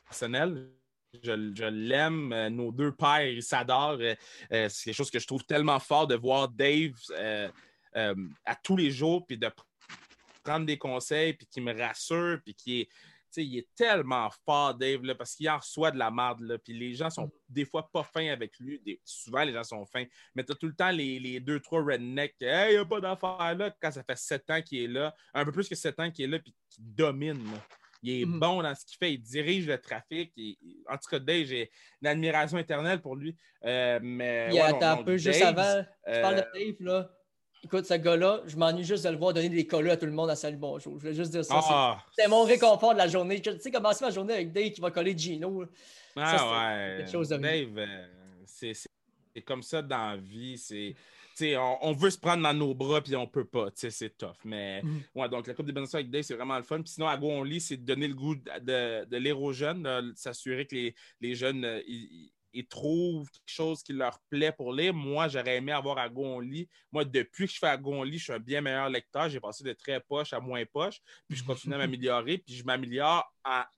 personnel. 0.06 0.70
Je, 1.24 1.54
je 1.56 1.66
l'aime. 1.66 2.32
Euh, 2.34 2.50
nos 2.50 2.72
deux 2.72 2.92
pères, 2.92 3.26
ils 3.26 3.42
s'adorent. 3.42 3.98
Euh, 4.02 4.14
euh, 4.52 4.70
c'est 4.70 4.86
quelque 4.92 4.96
chose 4.98 5.10
que 5.10 5.20
je 5.20 5.26
trouve 5.26 5.44
tellement 5.46 5.80
fort 5.80 6.06
de 6.06 6.16
voir 6.16 6.50
Dave 6.50 6.92
euh, 7.12 7.50
euh, 7.96 8.16
à 8.46 8.56
tous 8.56 8.76
les 8.76 8.92
jours, 8.92 9.26
puis 9.26 9.38
de 9.38 9.50
prendre 10.48 10.66
des 10.66 10.78
conseils, 10.78 11.34
puis 11.34 11.46
qui 11.48 11.60
me 11.62 11.74
rassure, 11.78 12.40
puis 12.44 12.54
qui 12.56 12.82
est. 12.82 12.90
il 13.40 13.58
est 13.60 13.68
tellement 13.76 14.30
fort, 14.46 14.74
Dave, 14.74 15.04
là, 15.04 15.14
parce 15.14 15.36
qu'il 15.36 15.48
en 15.50 15.58
reçoit 15.58 15.92
de 15.92 15.98
la 16.00 16.10
merde. 16.10 16.40
Là, 16.42 16.58
puis 16.58 16.74
les 16.74 16.96
gens 16.96 17.10
sont 17.12 17.30
des 17.50 17.66
fois 17.66 17.88
pas 17.92 18.02
fins 18.04 18.32
avec 18.32 18.58
lui. 18.60 18.80
Des- 18.84 19.00
souvent, 19.06 19.44
les 19.44 19.54
gens 19.54 19.64
sont 19.64 19.86
fins. 19.86 20.06
Mais 20.34 20.44
tu 20.44 20.54
as 20.54 20.56
tout 20.56 20.66
le 20.68 20.74
temps 20.74 20.90
les, 20.90 21.20
les 21.20 21.40
deux, 21.40 21.60
trois 21.60 21.84
rednecks. 21.84 22.36
Hey, 22.42 22.72
il 22.72 22.76
n'y 22.78 22.82
a 22.82 22.86
pas 22.86 23.00
d'affaire 23.02 23.54
là. 23.56 23.76
Quand 23.80 23.92
ça 23.92 24.02
fait 24.04 24.18
sept 24.18 24.50
ans 24.50 24.62
qu'il 24.62 24.82
est 24.84 24.88
là, 24.88 25.14
un 25.36 25.46
peu 25.46 25.52
plus 25.52 25.68
que 25.70 25.76
sept 25.76 26.00
ans 26.00 26.10
qu'il 26.10 26.26
est 26.26 26.28
là, 26.30 26.40
puis 26.40 26.56
qu'il 26.70 26.84
domine. 26.96 27.44
là. 27.52 27.60
Il 28.02 28.22
est 28.22 28.26
Mhm. 28.26 28.40
bon 28.40 28.62
dans 28.64 28.74
ce 28.76 28.86
qu'il 28.86 28.98
fait. 28.98 29.14
Il 29.14 29.20
dirige 29.20 29.68
le 29.68 29.78
trafic. 29.78 30.32
Il- 30.36 30.56
il- 30.62 30.84
en 30.88 30.96
tout 30.98 31.10
cas, 31.10 31.20
Dave, 31.20 31.46
j'ai 31.46 31.70
une 32.02 32.08
admiration 32.08 32.58
éternelle 32.58 33.02
pour 33.02 33.16
lui. 33.16 33.36
Euh, 33.66 34.00
mais, 34.02 34.50
ouais, 34.52 34.72
non, 34.72 34.80
non, 34.80 34.88
un 34.88 35.04
peu, 35.04 35.18
juste 35.18 35.42
avant, 35.44 35.84
tu 35.84 36.22
parles 36.22 36.36
euh, 36.36 36.42
de 36.42 36.60
Dave, 36.60 36.76
là. 36.88 37.14
Écoute, 37.68 37.86
ce 37.86 37.96
gars-là, 37.96 38.44
je 38.48 38.56
m'ennuie 38.56 38.86
juste 38.86 39.04
de 39.04 39.10
le 39.10 39.18
voir 39.18 39.34
donner 39.34 39.50
des 39.50 39.68
colleux 39.68 39.92
à 39.92 39.98
tout 39.98 40.06
le 40.06 40.14
monde 40.14 40.30
à 40.30 40.38
Salut 40.38 40.56
Bonjour. 40.56 40.98
Je 41.02 41.08
veux 41.08 41.14
juste 41.14 41.32
dire 41.32 41.44
ça. 41.44 41.60
c'est- 41.62 41.68
Ah, 41.70 42.02
C'est 42.18 42.30
mon 42.30 42.46
réconfort 42.46 42.94
de 42.94 42.98
la 42.98 43.10
journée. 43.10 43.42
Tu 43.42 43.52
sais, 43.60 43.72
commencer 43.72 44.06
ma 44.06 44.10
journée 44.12 44.36
avec 44.36 44.54
Dave 44.54 44.72
qui 44.72 44.80
va 44.80 44.90
coller 44.90 45.18
Gino. 45.18 45.66
Ah 46.16 46.38
Ça, 46.38 46.50
ouais. 46.50 46.98
quelque 47.00 47.12
chose 47.12 47.28
de 47.28 47.36
Dave, 47.36 47.78
euh, 47.78 48.08
c'est 48.46 49.42
comme 49.46 49.62
ça 49.64 49.82
dans 49.82 50.12
la 50.12 50.16
vie. 50.18 50.58
C'est. 50.58 50.96
On, 51.58 51.78
on 51.82 51.92
veut 51.92 52.10
se 52.10 52.18
prendre 52.18 52.42
dans 52.42 52.54
nos 52.54 52.74
bras 52.74 53.02
puis 53.02 53.16
on 53.18 53.28
peut 53.28 53.44
pas. 53.46 53.68
C'est 53.76 54.18
tough. 54.18 54.38
Mais 54.46 54.82
Mhm. 54.82 55.02
ouais, 55.16 55.28
donc 55.30 55.46
la 55.46 55.54
Coupe 55.54 55.66
des 55.66 55.74
Bonnes 55.74 55.86
avec 55.92 56.10
Dave, 56.10 56.22
c'est 56.24 56.36
vraiment 56.36 56.56
le 56.58 56.64
fun. 56.64 56.82
Puis 56.82 56.94
sinon, 56.94 57.08
à 57.10 57.18
Go 57.18 57.30
On 57.30 57.44
Lit, 57.44 57.60
c'est 57.60 57.76
de 57.78 57.86
donner 57.86 58.08
le 58.08 58.16
goût 58.16 58.36
de, 58.36 58.42
de, 58.62 59.06
de 59.06 59.18
lire 59.18 59.40
aux 59.42 59.52
jeunes, 59.52 60.14
s'assurer 60.16 60.66
que 60.66 60.74
les, 60.74 60.96
les 61.20 61.36
jeunes 61.36 61.66
euh, 61.66 61.82
ils, 61.86 62.32
ils 62.58 62.68
trouvent 62.68 63.30
quelque 63.30 63.42
chose 63.50 63.84
qui 63.84 63.94
leur 63.94 64.20
plaît 64.30 64.52
pour 64.52 64.74
lire. 64.74 64.94
Moi, 64.94 65.28
j'aurais 65.28 65.58
aimé 65.58 65.72
avoir 65.72 65.98
à 65.98 66.10
Go 66.10 66.26
On 66.26 66.40
Lit. 66.40 66.68
Moi, 66.92 67.06
depuis 67.06 67.46
que 67.48 67.54
je 67.54 67.60
fais 67.60 67.68
à 67.68 67.78
Go 67.78 67.94
On 67.94 68.04
Lit, 68.04 68.18
je 68.18 68.24
suis 68.26 68.34
un 68.34 68.40
bien 68.40 68.62
meilleur 68.62 68.90
lecteur. 68.90 69.30
J'ai 69.30 69.40
passé 69.40 69.64
de 69.64 69.74
très 69.74 70.00
poche 70.00 70.34
à 70.34 70.40
moins 70.40 70.64
poche. 70.66 71.00
Puis 71.28 71.38
je 71.38 71.44
continue 71.44 71.76
à 71.76 71.78
m'améliorer. 71.88 72.38
Puis 72.40 72.56
je 72.56 72.64
m'améliore 72.64 73.24
à- 73.44 73.70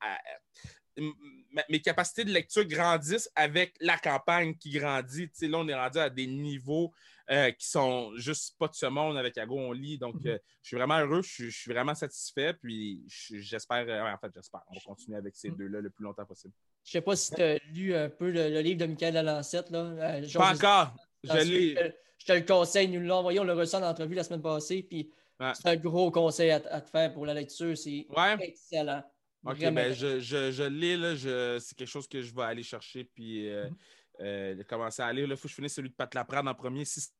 mes 1.70 1.82
capacités 1.82 2.26
de 2.26 2.32
lecture 2.32 2.66
grandissent 2.66 3.30
avec 3.36 3.76
la 3.80 3.98
campagne 3.98 4.56
qui 4.56 4.70
grandit. 4.72 5.30
Tu 5.30 5.36
sais, 5.36 5.48
là, 5.48 5.60
on 5.60 5.68
est 5.68 5.74
rendu 5.76 5.98
à 5.98 6.10
des 6.10 6.28
niveaux 6.28 6.94
euh, 7.32 7.52
qui 7.52 7.68
sont 7.70 8.12
juste 8.16 8.58
pas 8.58 8.68
de 8.68 8.74
ce 8.74 8.88
monde 8.88 9.16
avec 9.18 9.38
Ago 9.38 9.56
On 9.58 9.72
lit. 9.72 9.98
Donc, 10.00 10.16
Mhm. 10.16 10.28
euh, 10.32 10.38
je 10.64 10.68
suis 10.70 10.76
vraiment 10.78 10.98
heureux, 11.00 11.22
je 11.22 11.50
suis, 11.50 11.72
vraiment 11.72 11.94
satisfait. 11.96 12.54
Puis, 12.56 13.04
je- 13.08 13.38
j'espère, 13.38 13.86
euh, 13.88 14.12
en 14.14 14.18
fait, 14.18 14.32
j'espère. 14.36 14.62
On 14.68 14.74
va 14.74 14.80
continuer 14.84 15.16
avec 15.18 15.36
ces 15.36 15.50
Mhm. 15.52 15.58
deux-là 15.58 15.82
le 15.82 15.90
plus 15.92 16.04
longtemps 16.04 16.26
possible. 16.26 16.54
Je 16.90 16.94
sais 16.94 17.02
pas 17.02 17.16
si 17.16 17.36
tu 17.36 17.40
as 17.44 17.60
lu 17.72 17.94
un 17.94 18.10
peu 18.10 18.32
le, 18.32 18.50
le 18.50 18.62
livre 18.62 18.80
de 18.80 18.88
Michael 18.88 19.14
Lalancette. 19.14 19.70
Là, 19.70 19.78
euh, 19.80 20.28
Pas 20.34 20.56
encore. 20.56 20.96
Je 21.24 21.34
l'ai. 21.38 21.76
Je, 21.76 21.92
je 22.18 22.26
te 22.26 22.32
le 22.34 22.42
conseille, 22.42 22.88
nous 22.88 23.00
l'avons 23.02 23.20
envoyé, 23.20 23.40
on 23.40 23.44
l'a 23.44 23.54
reçu 23.54 23.76
en 23.76 23.84
entrevue 23.84 24.16
la 24.16 24.24
semaine 24.24 24.42
passée. 24.42 24.82
Puis 24.82 25.12
Ouais. 25.40 25.52
c'est 25.54 25.68
un 25.70 25.76
gros 25.76 26.10
conseil 26.12 26.50
à, 26.50 26.56
à 26.72 26.82
te 26.82 26.90
faire 26.90 27.14
pour 27.14 27.28
la 27.28 27.36
lecture. 27.36 27.78
C'est 27.78 28.08
Ouais. 28.10 28.36
excellent. 28.42 29.04
OK, 29.46 29.60
ben 29.72 29.94
je, 29.94 30.20
je, 30.20 30.52
je 30.52 30.64
l'ai, 30.64 31.60
c'est 31.62 31.78
quelque 31.78 31.88
chose 31.88 32.08
que 32.08 32.22
je 32.24 32.34
vais 32.34 32.42
aller 32.42 32.64
chercher 32.64 33.04
puis 33.06 33.48
euh, 33.50 33.70
Mhm. 33.70 33.76
euh, 34.22 34.64
commencer 34.64 35.04
à 35.04 35.14
lire. 35.14 35.28
Il 35.30 35.38
faut 35.38 35.44
que 35.44 35.50
je 35.50 35.54
finisse 35.56 35.76
celui 35.76 35.92
de 35.92 35.96
Pat 35.96 36.14
Laprade 36.16 36.48
en 36.48 36.56
premier. 36.56 36.84
600 36.86 37.12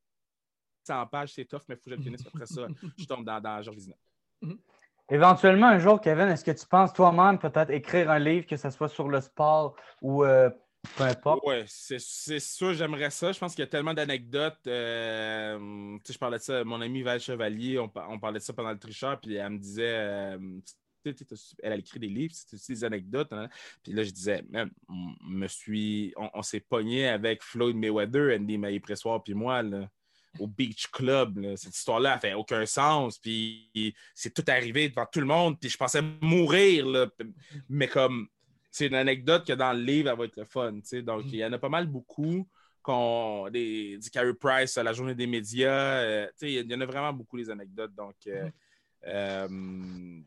pages, 1.12 1.32
c'est 1.34 1.46
tough, 1.46 1.62
mais 1.70 1.76
il 1.76 1.78
faut 1.78 1.86
que 1.86 1.92
je 1.92 1.96
le 1.96 2.02
finisse. 2.02 2.26
Après 2.26 2.48
ça, 2.48 2.68
je 2.98 3.06
tombe 3.06 3.24
dans, 3.24 3.40
dans 3.40 3.62
Georges 3.62 3.78
Vizina. 3.78 3.96
Éventuellement, 5.12 5.68
un 5.68 5.80
jour, 5.80 6.00
Kevin, 6.00 6.28
est-ce 6.28 6.46
que 6.46 6.52
tu 6.52 6.66
penses 6.68 6.94
toi-même 6.94 7.40
peut-être 7.40 7.72
écrire 7.72 8.12
un 8.12 8.20
livre, 8.20 8.46
que 8.46 8.58
ce 8.58 8.70
soit 8.70 8.90
sur 8.90 9.08
le 9.08 9.22
sport 9.22 9.76
ou 10.02 10.24
euh, 10.24 10.50
peu 10.96 11.04
importe? 11.04 11.42
Oui, 11.46 11.64
c'est, 11.66 12.00
sûr, 12.40 12.74
j'aimerais 12.74 13.10
ça. 13.10 13.32
Je 13.32 13.40
pense 13.40 13.56
qu'il 13.56 13.64
y 13.64 13.68
a 13.68 13.70
tellement 13.70 13.94
d'anecdotes. 13.94 14.60
euh, 14.68 15.58
tu 15.98 16.06
sais, 16.06 16.14
je 16.14 16.20
parlais 16.20 16.38
de 16.38 16.44
ça, 16.44 16.64
mon 16.64 16.80
ami 16.80 17.02
Val 17.02 17.20
Chevalier, 17.20 17.80
on, 17.80 17.90
par- 17.90 18.10
on 18.10 18.20
parlait 18.20 18.40
de 18.40 18.44
ça 18.44 18.54
pendant 18.54 18.72
le 18.72 18.78
tricheur, 18.78 19.20
puis 19.20 19.36
elle 19.36 19.50
me 19.50 19.58
disait, 19.58 19.96
euh, 19.98 20.38
elle 21.64 21.74
a 21.74 21.76
écrit 21.76 22.00
des 22.00 22.08
livres, 22.08 22.34
c'est 22.36 22.54
aussi 22.54 22.74
des 22.74 22.84
anecdotes. 22.84 23.34
hein. 23.34 23.50
Puis 23.84 23.94
là, 23.94 24.04
je 24.04 24.12
disais, 24.12 24.44
on, 24.88 25.16
me 25.28 25.48
suis, 25.48 26.14
on, 26.18 26.42
s'est 26.42 26.60
pogné 26.60 27.08
avec 27.08 27.42
Floyd 27.42 27.76
Mayweather, 27.76 28.38
Andy 28.38 28.58
Maillé-Pressoir, 28.58 29.24
puis 29.24 29.34
moi, 29.34 29.64
là, 29.64 29.90
au 30.38 30.48
Beach 30.48 30.88
Club. 30.88 31.38
là. 31.40 31.58
Cette 31.58 31.76
histoire-là, 31.76 32.14
elle 32.16 32.20
fait 32.20 32.34
aucun 32.34 32.66
sens. 32.66 33.18
Puis 33.18 33.72
c'est 34.14 34.34
tout 34.34 34.44
arrivé 34.48 34.90
devant 34.90 35.06
tout 35.12 35.20
le 35.20 35.26
monde. 35.26 35.60
Puis 35.60 35.70
je 35.70 35.78
pensais 35.78 36.02
mourir. 36.22 36.86
là. 36.86 37.08
Mais 37.68 37.88
comme 37.88 38.28
c'est 38.72 38.88
une 38.88 38.96
anecdote 38.96 39.46
que 39.46 39.54
dans 39.54 39.74
le 39.74 39.82
livre, 39.82 40.10
elle 40.10 40.18
va 40.18 40.26
être 40.26 40.38
le 40.38 40.46
fun. 40.46 40.74
Donc, 41.04 41.24
il 41.26 41.36
y 41.36 41.46
en 41.46 41.54
a 41.54 41.58
pas 41.58 41.70
mal 41.70 41.88
beaucoup. 41.88 42.48
Qu'on, 42.82 43.50
des, 43.52 43.98
du 43.98 44.10
Carey 44.10 44.34
Price 44.34 44.78
à 44.78 44.84
la 44.84 44.94
journée 44.94 45.14
des 45.14 45.28
médias. 45.28 46.00
euh, 46.00 46.28
il 46.42 46.72
y 46.72 46.76
en 46.76 46.80
a 46.80 46.86
vraiment 46.86 47.12
beaucoup 47.12 47.36
les 47.36 47.50
anecdotes. 47.50 47.94
Donc, 47.94 48.16
euh, 48.28 48.50
euh, 49.06 50.22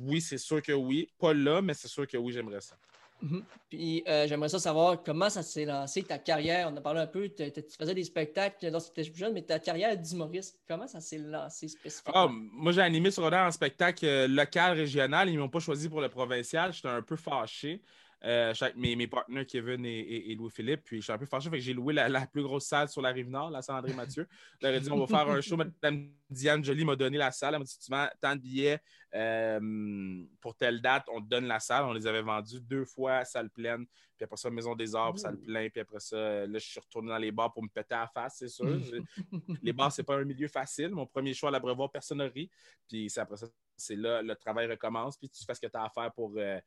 oui, 0.00 0.20
c'est 0.20 0.38
sûr 0.38 0.62
que 0.62 0.72
oui. 0.72 1.10
Pas 1.18 1.34
là, 1.34 1.60
mais 1.60 1.74
c'est 1.74 1.88
sûr 1.88 2.06
que 2.06 2.16
oui, 2.16 2.32
j'aimerais 2.32 2.62
ça. 2.62 2.76
Mhm. 3.20 3.44
Puis 3.68 4.02
euh, 4.06 4.26
j'aimerais 4.28 4.48
ça 4.48 4.58
savoir 4.58 5.02
comment 5.02 5.28
ça 5.28 5.42
s'est 5.42 5.64
lancé, 5.64 6.02
ta 6.02 6.18
carrière. 6.18 6.70
On 6.72 6.76
a 6.76 6.80
parlé 6.80 7.00
un 7.00 7.06
peu, 7.06 7.28
tu 7.28 7.44
faisais 7.78 7.94
des 7.94 8.04
spectacles 8.04 8.70
lorsque 8.70 8.94
tu 8.94 9.00
étais 9.00 9.10
plus 9.10 9.18
jeune, 9.18 9.32
mais 9.32 9.42
ta 9.42 9.58
carrière 9.58 9.96
d'humoriste, 9.96 10.60
comment 10.68 10.86
ça 10.86 11.00
s'est 11.00 11.18
lancé 11.18 11.68
spécifiquement? 11.68 12.12
Ah, 12.14 12.28
moi, 12.30 12.72
j'ai 12.72 12.82
animé 12.82 13.10
sur 13.10 13.26
un 13.32 13.50
spectacle 13.50 14.06
euh, 14.06 14.28
local, 14.28 14.76
régional. 14.76 15.28
Ils 15.28 15.34
ne 15.34 15.40
m'ont 15.40 15.48
pas 15.48 15.60
choisi 15.60 15.88
pour 15.88 16.00
le 16.00 16.08
provincial. 16.08 16.72
J'étais 16.72 16.88
un 16.88 17.02
peu 17.02 17.16
fâché. 17.16 17.82
Euh, 18.24 18.52
mes, 18.74 18.96
mes 18.96 19.06
partenaires 19.06 19.46
Kevin 19.46 19.84
et, 19.84 20.34
Louis-Philippe. 20.34 20.82
Puis 20.84 20.96
je 20.98 21.02
suis 21.02 21.12
un 21.12 21.18
peu 21.18 21.26
fâché, 21.26 21.50
fait 21.50 21.58
que 21.58 21.62
j'ai 21.62 21.72
loué 21.72 21.92
la, 21.92 22.26
plus 22.26 22.42
grosse 22.42 22.66
salle 22.66 22.88
sur 22.88 23.00
la 23.00 23.10
rive 23.10 23.30
nord, 23.30 23.50
la 23.50 23.62
salle 23.62 23.76
André-Mathieu. 23.76 24.26
J'aurais 24.60 24.80
dit 24.80 24.90
on 24.90 24.98
va 24.98 25.06
faire 25.06 25.28
un 25.28 25.40
show. 25.40 25.56
Madame 25.56 26.10
Diane 26.28 26.64
Jolie 26.64 26.84
m'a 26.84 26.96
donné 26.96 27.16
la 27.16 27.30
salle. 27.30 27.54
Elle 27.54 27.60
m'a 27.60 27.64
dit 27.64 27.78
tu 27.78 27.90
vends 27.90 28.08
tant 28.20 28.34
de 28.34 28.40
billets 28.40 28.80
euh, 29.14 30.24
pour 30.40 30.56
telle 30.56 30.80
date, 30.80 31.06
on 31.12 31.20
te 31.20 31.28
donne 31.28 31.46
la 31.46 31.60
salle. 31.60 31.84
On 31.84 31.92
les 31.92 32.06
avait 32.06 32.22
vendus 32.22 32.60
deux 32.60 32.84
fois, 32.84 33.24
salle 33.24 33.50
pleine. 33.50 33.86
Puis 34.16 34.24
après 34.24 34.36
ça, 34.36 34.50
Maison 34.50 34.74
des 34.74 34.96
Arts, 34.96 35.16
salle 35.16 35.38
pleine. 35.38 35.70
Puis 35.70 35.80
après 35.80 36.00
ça, 36.00 36.16
là, 36.16 36.58
je 36.58 36.66
suis 36.66 36.80
retourné 36.80 37.10
dans 37.10 37.18
les 37.18 37.30
bars 37.30 37.52
pour 37.52 37.62
me 37.62 37.68
péter 37.68 37.94
à 37.94 38.00
la 38.00 38.08
face, 38.08 38.38
c'est 38.38 38.48
sûr. 38.48 38.80
les 39.62 39.72
bars, 39.72 39.92
c'est 39.92 40.02
pas 40.02 40.16
un 40.16 40.24
milieu 40.24 40.48
facile. 40.48 40.90
Mon 40.90 41.06
premier 41.06 41.34
choix 41.34 41.50
à 41.50 41.52
la 41.52 41.60
brevoir, 41.60 41.88
personne 41.88 42.20
rit. 42.22 42.50
Puis 42.88 43.08
après 43.16 43.36
ça, 43.36 43.46
c'est 43.76 43.94
là, 43.94 44.22
le 44.22 44.34
travail 44.34 44.66
recommence. 44.66 45.16
Puis 45.16 45.30
tu 45.30 45.44
fais 45.44 45.54
ce 45.54 45.60
que 45.60 45.68
tu 45.68 45.76
as 45.76 45.84
à 45.84 45.88
faire 45.88 46.12
pour. 46.12 46.34
Euh, 46.36 46.58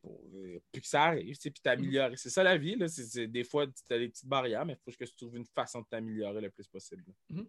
pour 0.00 0.20
euh, 0.34 0.60
plus 0.72 0.80
que 0.80 0.86
ça 0.86 1.04
arrive, 1.04 1.36
puis 1.38 1.52
t'améliorer. 1.62 2.16
C'est 2.16 2.30
ça 2.30 2.42
la 2.42 2.56
vie. 2.56 2.76
Là. 2.76 2.86
des 3.26 3.44
fois, 3.44 3.66
tu 3.66 3.94
as 3.94 3.98
des 3.98 4.08
petites 4.08 4.28
barrières, 4.28 4.66
mais 4.66 4.74
il 4.74 4.92
faut 4.92 4.96
que 4.98 5.04
tu 5.04 5.16
trouves 5.16 5.36
une 5.36 5.46
façon 5.46 5.80
de 5.80 5.86
t'améliorer 5.86 6.40
le 6.40 6.50
plus 6.50 6.66
possible. 6.66 7.04
Mm-hmm. 7.30 7.46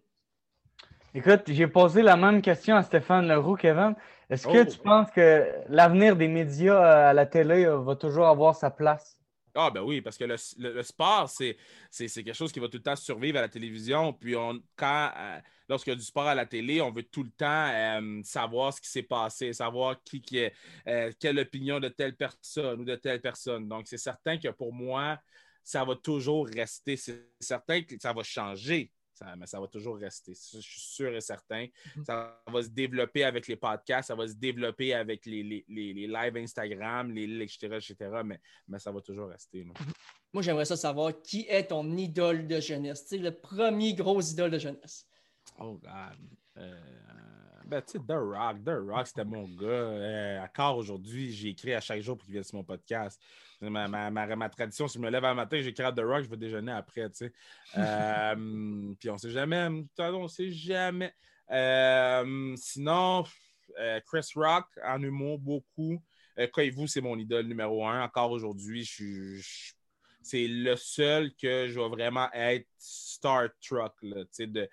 Écoute, 1.12 1.42
j'ai 1.48 1.66
posé 1.66 2.02
la 2.02 2.16
même 2.16 2.40
question 2.40 2.76
à 2.76 2.82
Stéphane 2.82 3.26
Leroux, 3.26 3.56
Kevin. 3.56 3.94
Est-ce 4.28 4.46
que 4.46 4.62
tu 4.62 4.78
oh. 4.80 4.84
penses 4.84 5.10
que 5.10 5.52
l'avenir 5.68 6.14
des 6.14 6.28
médias 6.28 6.76
euh, 6.76 7.10
à 7.10 7.12
la 7.12 7.26
télé 7.26 7.64
euh, 7.64 7.78
va 7.78 7.96
toujours 7.96 8.28
avoir 8.28 8.54
sa 8.54 8.70
place? 8.70 9.19
Ah 9.66 9.70
ben 9.70 9.82
oui, 9.82 10.00
parce 10.00 10.16
que 10.16 10.24
le, 10.24 10.82
sport, 10.82 11.28
c'est 11.28 11.56
quelque 11.90 12.32
chose 12.32 12.50
qui 12.50 12.60
va 12.60 12.68
tout 12.68 12.78
le 12.78 12.82
temps 12.82 12.96
survivre 12.96 13.38
à 13.38 13.42
la 13.42 13.48
télévision. 13.48 14.12
Puis 14.12 14.34
on, 14.34 14.62
quand 14.74 15.12
lorsqu'il 15.68 15.92
y 15.92 15.94
a 15.94 15.96
du 15.96 16.04
sport 16.04 16.26
à 16.26 16.34
la 16.34 16.46
télé, 16.46 16.80
on 16.80 16.90
veut 16.90 17.02
tout 17.02 17.22
le 17.22 17.30
temps 17.30 17.68
euh, 17.72 18.20
savoir 18.24 18.72
ce 18.72 18.80
qui 18.80 18.88
s'est 18.88 19.02
passé, 19.02 19.52
savoir 19.52 20.02
qui, 20.02 20.20
qui 20.20 20.38
est, 20.38 20.54
euh, 20.88 21.12
quelle 21.18 21.38
opinion 21.38 21.78
de 21.78 21.88
telle 21.88 22.16
personne 22.16 22.80
ou 22.80 22.84
de 22.84 22.96
telle 22.96 23.20
personne. 23.20 23.68
Donc, 23.68 23.86
c'est 23.86 23.98
certain 23.98 24.38
que 24.38 24.48
pour 24.48 24.72
moi, 24.72 25.18
ça 25.62 25.84
va 25.84 25.94
toujours 25.94 26.46
rester. 26.48 26.96
C'est 26.96 27.28
certain 27.38 27.82
que 27.82 27.94
ça 28.00 28.12
va 28.12 28.22
changer. 28.22 28.90
Mais 29.36 29.46
ça 29.46 29.60
va 29.60 29.66
toujours 29.66 29.96
rester. 29.96 30.32
Je 30.32 30.60
suis 30.60 30.80
sûr 30.80 31.14
et 31.14 31.20
certain. 31.20 31.66
Mhm. 31.96 32.04
Ça 32.04 32.42
va 32.46 32.62
se 32.62 32.68
développer 32.68 33.24
avec 33.24 33.48
les 33.48 33.56
podcasts, 33.56 34.08
ça 34.08 34.14
va 34.14 34.26
se 34.26 34.34
développer 34.34 34.94
avec 34.94 35.26
les, 35.26 35.42
les, 35.42 35.64
les, 35.68 36.06
lives 36.06 36.36
Instagram, 36.36 37.10
les, 37.10 37.42
etc., 37.42 37.66
etc. 37.76 38.22
Mais, 38.24 38.40
mais 38.68 38.78
ça 38.78 38.90
va 38.90 39.00
toujours 39.00 39.28
rester. 39.28 39.66
Moi, 40.32 40.42
j'aimerais 40.42 40.64
ça 40.64 40.76
savoir 40.76 41.20
qui 41.22 41.46
est 41.48 41.68
ton 41.68 41.96
idole 41.96 42.46
de 42.46 42.60
jeunesse. 42.60 43.06
Le 43.12 43.30
premier 43.30 43.94
gros 43.94 44.20
idole 44.20 44.52
de 44.52 44.58
jeunesse. 44.58 45.06
Oh, 45.58 45.74
God. 45.74 46.18
Euh, 46.56 46.80
ben, 47.70 47.82
tu 47.82 47.92
sais, 47.92 47.98
The 47.98 48.12
Rock, 48.12 48.64
The 48.64 48.90
Rock, 48.90 49.06
c'était 49.06 49.24
mon 49.24 49.44
gars. 49.44 49.66
Euh, 49.66 50.42
encore 50.42 50.76
aujourd'hui, 50.76 51.32
j'écris 51.32 51.72
à 51.72 51.80
chaque 51.80 52.00
jour 52.00 52.16
pour 52.16 52.24
qu'il 52.24 52.32
vienne 52.32 52.44
sur 52.44 52.56
mon 52.56 52.64
podcast. 52.64 53.20
Ma, 53.60 53.86
ma, 53.86 54.10
ma, 54.10 54.48
tradition, 54.48 54.88
si 54.88 54.98
je 54.98 55.02
me 55.02 55.08
lève 55.08 55.24
un 55.24 55.34
matin, 55.34 55.60
j'écris 55.62 55.84
à 55.84 55.92
The 55.92 56.00
Rock, 56.00 56.24
je 56.24 56.30
vais 56.30 56.36
déjeuner 56.36 56.72
après, 56.72 57.08
tu 57.10 57.16
sais. 57.26 57.32
Euh, 57.76 58.94
puis 58.98 59.08
on 59.10 59.18
sait 59.18 59.30
jamais, 59.30 59.68
on 59.98 60.28
sait 60.28 60.50
jamais. 60.50 61.14
sinon, 62.56 63.24
Chris 64.06 64.30
Rock, 64.34 64.66
en 64.84 65.00
humour, 65.02 65.38
beaucoup. 65.38 66.02
vous 66.74 66.86
c'est 66.88 67.00
mon 67.00 67.16
idole 67.16 67.46
numéro 67.46 67.86
un. 67.86 68.02
Encore 68.02 68.32
aujourd'hui, 68.32 68.84
je 68.84 69.42
c'est 70.22 70.46
le 70.46 70.76
seul 70.76 71.32
que 71.34 71.68
je 71.68 71.80
vais 71.80 71.88
vraiment 71.88 72.28
être 72.32 72.68
Star 72.78 73.48
sais, 74.30 74.46
de 74.46 74.68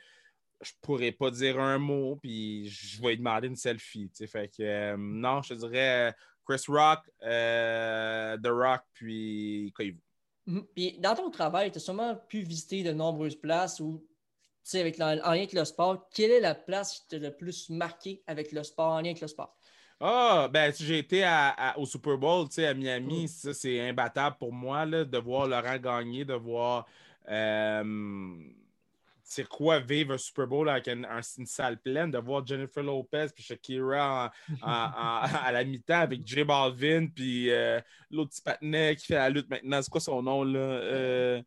je 0.62 0.72
pourrais 0.82 1.12
pas 1.12 1.30
dire 1.32 1.60
un 1.60 1.78
mot, 1.78 2.15
puis 2.15 2.67
je 2.70 3.02
vais 3.02 3.10
lui 3.10 3.17
demander 3.17 3.48
une 3.48 3.56
selfie. 3.56 4.10
Fait 4.28 4.48
que 4.48 4.63
euh, 4.63 4.96
non, 4.98 5.41
je 5.41 5.54
te 5.54 5.60
dirais 5.60 6.13
Chris 6.48 6.63
Rock, 6.67 7.00
euh, 7.24 8.38
The 8.38 8.48
Rock, 8.48 8.82
puis 8.93 9.72
Koivu. 9.76 10.00
Mhm. 10.46 10.65
Puis 10.74 10.98
dans 11.00 11.15
ton 11.15 11.30
travail, 11.30 11.72
tu 11.72 11.78
as 11.78 11.82
sûrement 11.82 12.15
pu 12.15 12.39
visiter 12.39 12.84
de 12.84 12.91
nombreuses 12.91 13.36
places 13.36 13.80
où, 13.80 14.04
tu 14.63 14.72
sais, 14.72 14.82
avec 14.82 15.00
en 15.00 15.13
lien 15.13 15.22
avec 15.24 15.54
le 15.54 15.65
sport, 15.65 16.10
quelle 16.13 16.32
est 16.32 16.39
la 16.39 16.56
place 16.56 17.00
qui 17.00 17.08
t'a 17.08 17.17
le 17.17 17.36
plus 17.36 17.70
marqué 17.70 18.24
avec 18.28 18.52
le 18.52 18.63
sport, 18.63 18.93
en 18.93 19.02
lien 19.02 19.12
avec 19.12 19.22
le 19.22 19.28
sport? 19.28 19.56
Ah, 20.00 20.48
ben, 20.52 20.72
j'ai 20.78 21.00
été 21.00 21.28
au 21.76 21.86
Super 21.86 22.17
Bowl, 22.17 22.48
tu 22.48 22.56
sais, 22.56 22.67
à 22.67 22.74
Miami, 22.74 23.24
mm. 23.24 23.28
ça, 23.28 23.54
c'est 23.54 23.82
imbattable 23.82 24.38
pour 24.39 24.54
moi, 24.54 24.86
là, 24.86 25.04
de 25.04 25.17
voir 25.17 25.48
Laurent 25.48 25.78
gagner, 25.78 26.24
de 26.24 26.36
voir. 26.36 26.86
Euh, 27.30 28.38
c'est 29.29 29.47
quoi 29.47 29.79
vivre 29.79 30.13
un 30.13 30.17
Super 30.17 30.47
Bowl 30.47 30.69
avec 30.69 30.87
une, 30.87 31.05
salle 31.45 31.77
pleine, 31.77 32.09
de 32.11 32.17
voir 32.17 32.47
Jennifer 32.47 32.81
Lopez 32.81 33.27
puis 33.35 33.43
Shakira 33.43 34.31
à 34.61 35.49
la 35.51 35.65
mi-temps 35.65 35.99
avec 35.99 36.25
J 36.25 36.45
Balvin 36.45 37.07
puis 37.07 37.51
euh, 37.51 37.81
l'autre 38.09 38.29
petit 38.31 38.41
patinet 38.41 38.95
qui 38.95 39.07
fait 39.07 39.15
la 39.15 39.29
lutte 39.29 39.49
maintenant. 39.49 39.81
C'est 39.81 39.91
quoi 39.91 39.99
son 39.99 40.23
nom 40.23 40.45
là? 40.45 40.59
Euh, 40.59 41.43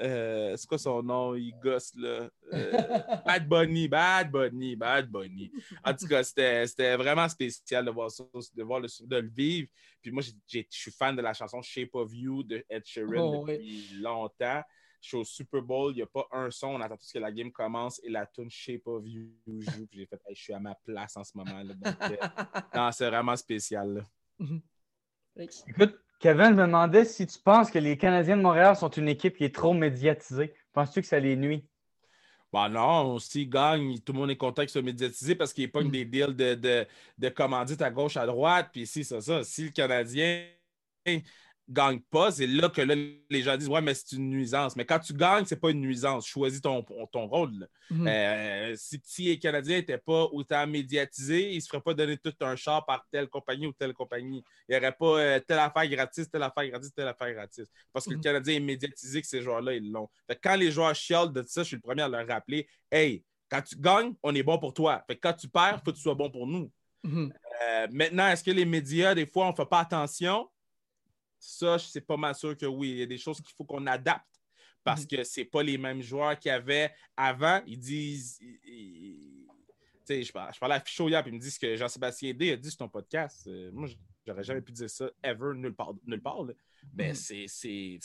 euh, 0.00 0.56
c'est 0.56 0.68
quoi 0.68 0.78
son 0.78 1.02
nom? 1.02 1.34
Il 1.34 1.52
gosse 1.58 1.92
là. 1.96 2.30
Bad 3.26 3.48
Bunny, 3.48 3.88
Bad 3.88 4.30
Bunny, 4.30 4.76
Bad 4.76 5.10
Bunny. 5.10 5.50
En 5.84 5.92
tout 5.92 6.06
cas, 6.06 6.22
c'était 6.22 6.96
vraiment 6.96 7.28
spécial 7.28 7.84
de 7.84 7.90
voir 7.90 8.12
ça, 8.12 8.22
de, 8.54 8.62
voir 8.62 8.78
le, 8.78 8.86
de 9.06 9.16
le 9.16 9.28
vivre. 9.28 9.68
Puis 10.00 10.12
moi, 10.12 10.22
je 10.22 10.62
suis 10.70 10.92
fan 10.92 11.16
de 11.16 11.22
la 11.22 11.34
chanson 11.34 11.60
Shape 11.62 11.94
of 11.94 12.12
You 12.14 12.44
de 12.44 12.64
Ed 12.68 12.84
Sheeran 12.84 13.40
oh, 13.40 13.44
depuis 13.44 13.88
longtemps 14.00 14.62
je 15.04 15.08
suis 15.08 15.16
au 15.18 15.24
Super 15.24 15.60
Bowl, 15.60 15.92
il 15.92 15.96
n'y 15.96 16.02
a 16.02 16.06
pas 16.06 16.26
un 16.32 16.50
son, 16.50 16.68
on 16.68 16.80
attend 16.80 16.96
tout 16.96 17.04
ce 17.04 17.12
que 17.12 17.18
la 17.18 17.30
game 17.30 17.52
commence 17.52 18.00
et 18.02 18.08
la 18.08 18.24
tune 18.24 18.50
Shape 18.50 18.86
of 18.86 19.04
You 19.06 19.28
joue. 19.44 19.86
Puis 19.86 20.00
j'ai 20.00 20.06
fait, 20.06 20.18
je 20.30 20.42
suis 20.42 20.54
à 20.54 20.58
ma 20.58 20.74
place 20.74 21.14
en 21.18 21.24
ce 21.24 21.36
moment. 21.36 21.62
Là, 21.62 21.74
euh, 22.74 22.90
c'est 22.92 23.08
vraiment 23.08 23.36
spécial. 23.36 24.06
Mhm. 24.38 24.62
Écoute, 25.36 25.98
Kevin, 26.18 26.46
je 26.46 26.52
me 26.52 26.62
demandais 26.62 27.04
si 27.04 27.26
tu 27.26 27.38
penses 27.38 27.70
que 27.70 27.78
les 27.78 27.98
Canadiens 27.98 28.38
de 28.38 28.42
Montréal 28.42 28.76
sont 28.76 28.88
une 28.88 29.08
équipe 29.08 29.36
qui 29.36 29.44
est 29.44 29.54
trop 29.54 29.74
médiatisée. 29.74 30.54
Penses-tu 30.72 31.02
que 31.02 31.06
ça 31.06 31.18
les 31.18 31.36
nuit? 31.36 31.68
Ben 32.50 32.70
non, 32.70 33.18
s'ils 33.18 33.50
gagnent, 33.50 33.98
tout 33.98 34.14
le 34.14 34.20
monde 34.20 34.30
est 34.30 34.36
content 34.36 34.62
qu'ils 34.62 34.70
soient 34.70 34.80
médiatisés 34.80 35.34
parce 35.34 35.52
qu'ils 35.52 35.70
pognent 35.70 35.88
mhm. 35.88 35.92
des 35.92 36.04
deals 36.06 36.36
de, 36.36 36.54
de, 36.54 36.86
de 37.18 37.28
commandites 37.28 37.82
à 37.82 37.90
gauche, 37.90 38.16
à 38.16 38.24
droite. 38.24 38.70
Puis 38.72 38.86
si, 38.86 39.04
c'est 39.04 39.20
ça. 39.20 39.44
Si 39.44 39.64
le 39.64 39.70
Canadien 39.70 40.46
gagne 41.68 42.00
pas, 42.10 42.30
c'est 42.30 42.46
là 42.46 42.68
que 42.68 42.82
les 42.82 43.42
gens 43.42 43.56
disent 43.56 43.68
Ouais, 43.68 43.80
mais 43.80 43.94
c'est 43.94 44.16
une 44.16 44.28
nuisance. 44.28 44.76
Mais 44.76 44.84
quand 44.84 44.98
tu 44.98 45.14
gagnes, 45.14 45.44
c'est 45.46 45.60
pas 45.60 45.70
une 45.70 45.80
nuisance. 45.80 46.26
Choisis 46.26 46.60
ton, 46.60 46.84
ton 47.10 47.26
rôle. 47.26 47.68
Mhm. 47.90 48.06
Euh, 48.06 48.74
si 48.76 49.24
les 49.24 49.38
Canadiens 49.38 49.76
n'étaient 49.76 49.98
pas 49.98 50.24
autant 50.32 50.66
médiatisés, 50.66 51.52
ils 51.52 51.56
ne 51.56 51.60
se 51.60 51.68
feraient 51.68 51.80
pas 51.80 51.94
donner 51.94 52.18
tout 52.18 52.34
un 52.40 52.56
char 52.56 52.84
par 52.84 53.06
telle 53.10 53.28
compagnie 53.28 53.66
ou 53.66 53.72
telle 53.72 53.94
compagnie. 53.94 54.44
Il 54.68 54.72
n'y 54.72 54.78
aurait 54.78 54.92
pas 54.92 55.18
euh, 55.18 55.40
telle 55.40 55.58
affaire 55.58 55.88
gratis, 55.88 56.30
telle 56.30 56.42
affaire 56.42 56.68
gratis, 56.68 56.92
telle 56.94 57.08
affaire 57.08 57.32
gratis. 57.32 57.66
Parce 57.92 58.04
que 58.04 58.10
le 58.10 58.16
mhm. 58.16 58.22
Canadien 58.22 58.56
est 58.56 58.60
médiatisé 58.60 59.20
que 59.20 59.26
ces 59.26 59.42
joueurs-là, 59.42 59.74
ils 59.74 59.90
l'ont. 59.90 60.08
Quand 60.42 60.56
les 60.56 60.70
joueurs 60.70 60.94
chialent 60.94 61.32
de 61.32 61.42
ça, 61.42 61.62
je 61.62 61.68
suis 61.68 61.76
le 61.76 61.82
premier 61.82 62.02
à 62.02 62.08
leur 62.08 62.26
rappeler 62.26 62.68
Hey, 62.90 63.24
quand 63.50 63.62
tu 63.62 63.76
gagnes, 63.76 64.14
on 64.22 64.34
est 64.34 64.42
bon 64.42 64.58
pour 64.58 64.74
toi. 64.74 65.02
Fait 65.06 65.16
quand 65.16 65.32
tu 65.32 65.48
perds, 65.48 65.78
il 65.80 65.84
faut 65.84 65.92
que 65.92 65.96
tu 65.96 66.02
sois 66.02 66.14
bon 66.14 66.30
pour 66.30 66.46
nous. 66.46 66.70
Mhm. 67.04 67.32
Euh, 67.62 67.86
maintenant, 67.92 68.28
est-ce 68.28 68.42
que 68.42 68.50
les 68.50 68.64
médias, 68.64 69.14
des 69.14 69.26
fois, 69.26 69.46
on 69.46 69.50
ne 69.50 69.56
fait 69.56 69.66
pas 69.66 69.80
attention? 69.80 70.48
Ça, 71.46 71.78
c'est 71.78 72.00
pas 72.00 72.16
mal 72.16 72.34
sûr 72.34 72.56
que 72.56 72.64
oui. 72.64 72.90
Il 72.90 72.98
y 72.98 73.02
a 73.02 73.06
des 73.06 73.18
choses 73.18 73.40
qu'il 73.40 73.54
faut 73.54 73.64
qu'on 73.64 73.86
adapte 73.86 74.40
parce 74.82 75.02
mhm. 75.02 75.08
que 75.08 75.24
c'est 75.24 75.44
pas 75.44 75.62
les 75.62 75.76
mêmes 75.76 76.00
joueurs 76.00 76.38
qu'il 76.38 76.48
y 76.48 76.52
avait 76.52 76.92
avant. 77.16 77.62
Ils 77.66 77.78
disent. 77.78 78.40
je, 80.08 80.32
parlais 80.32 80.74
à 80.74 80.80
Fichot 80.80 81.08
hier, 81.08 81.22
puis 81.22 81.32
ils 81.32 81.34
me 81.34 81.40
disent 81.40 81.58
que 81.58 81.76
Jean-Sébastien 81.76 82.32
D 82.32 82.52
a 82.52 82.56
dit 82.56 82.70
sur 82.70 82.78
ton 82.78 82.88
podcast. 82.88 83.46
Euh, 83.46 83.70
moi, 83.72 83.88
j'aurais 84.26 84.42
jamais 84.42 84.62
pu 84.62 84.72
dire 84.72 84.88
ça 84.88 85.10
ever, 85.22 85.52
nulle 85.54 85.74
part. 85.74 85.92
Nulle 86.06 86.22
part 86.22 86.46
Mais 86.94 87.08
mhm. 87.08 87.14
c'est 87.14 87.46
c'est 87.46 87.98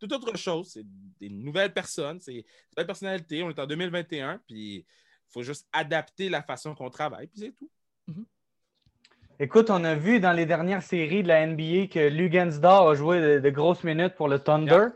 toute 0.00 0.12
autre 0.12 0.36
chose. 0.36 0.72
C'est 0.72 0.86
des 1.20 1.28
nouvelles 1.28 1.72
personnes, 1.72 2.20
c'est 2.20 2.32
des 2.32 2.46
nouvelles 2.72 2.86
personnalités. 2.86 3.42
On 3.44 3.50
est 3.50 3.58
en 3.60 3.66
2021, 3.66 4.42
puis 4.46 4.78
il 4.78 4.84
faut 5.28 5.42
juste 5.42 5.68
adapter 5.72 6.28
la 6.28 6.42
façon 6.42 6.74
qu'on 6.74 6.90
travaille, 6.90 7.28
puis 7.28 7.40
c'est 7.40 7.52
tout. 7.52 7.70
Mhm. 8.08 8.26
Écoute, 9.38 9.68
on 9.68 9.84
a 9.84 9.94
vu 9.94 10.18
dans 10.18 10.32
les 10.32 10.46
dernières 10.46 10.82
séries 10.82 11.22
de 11.22 11.28
la 11.28 11.46
NBA 11.46 11.88
que 11.88 12.08
Lugansdor 12.08 12.88
a 12.88 12.94
joué 12.94 13.38
de, 13.38 13.50
grosses 13.50 13.84
minutes 13.84 14.14
pour 14.14 14.28
le 14.28 14.38
Thunder. 14.38 14.86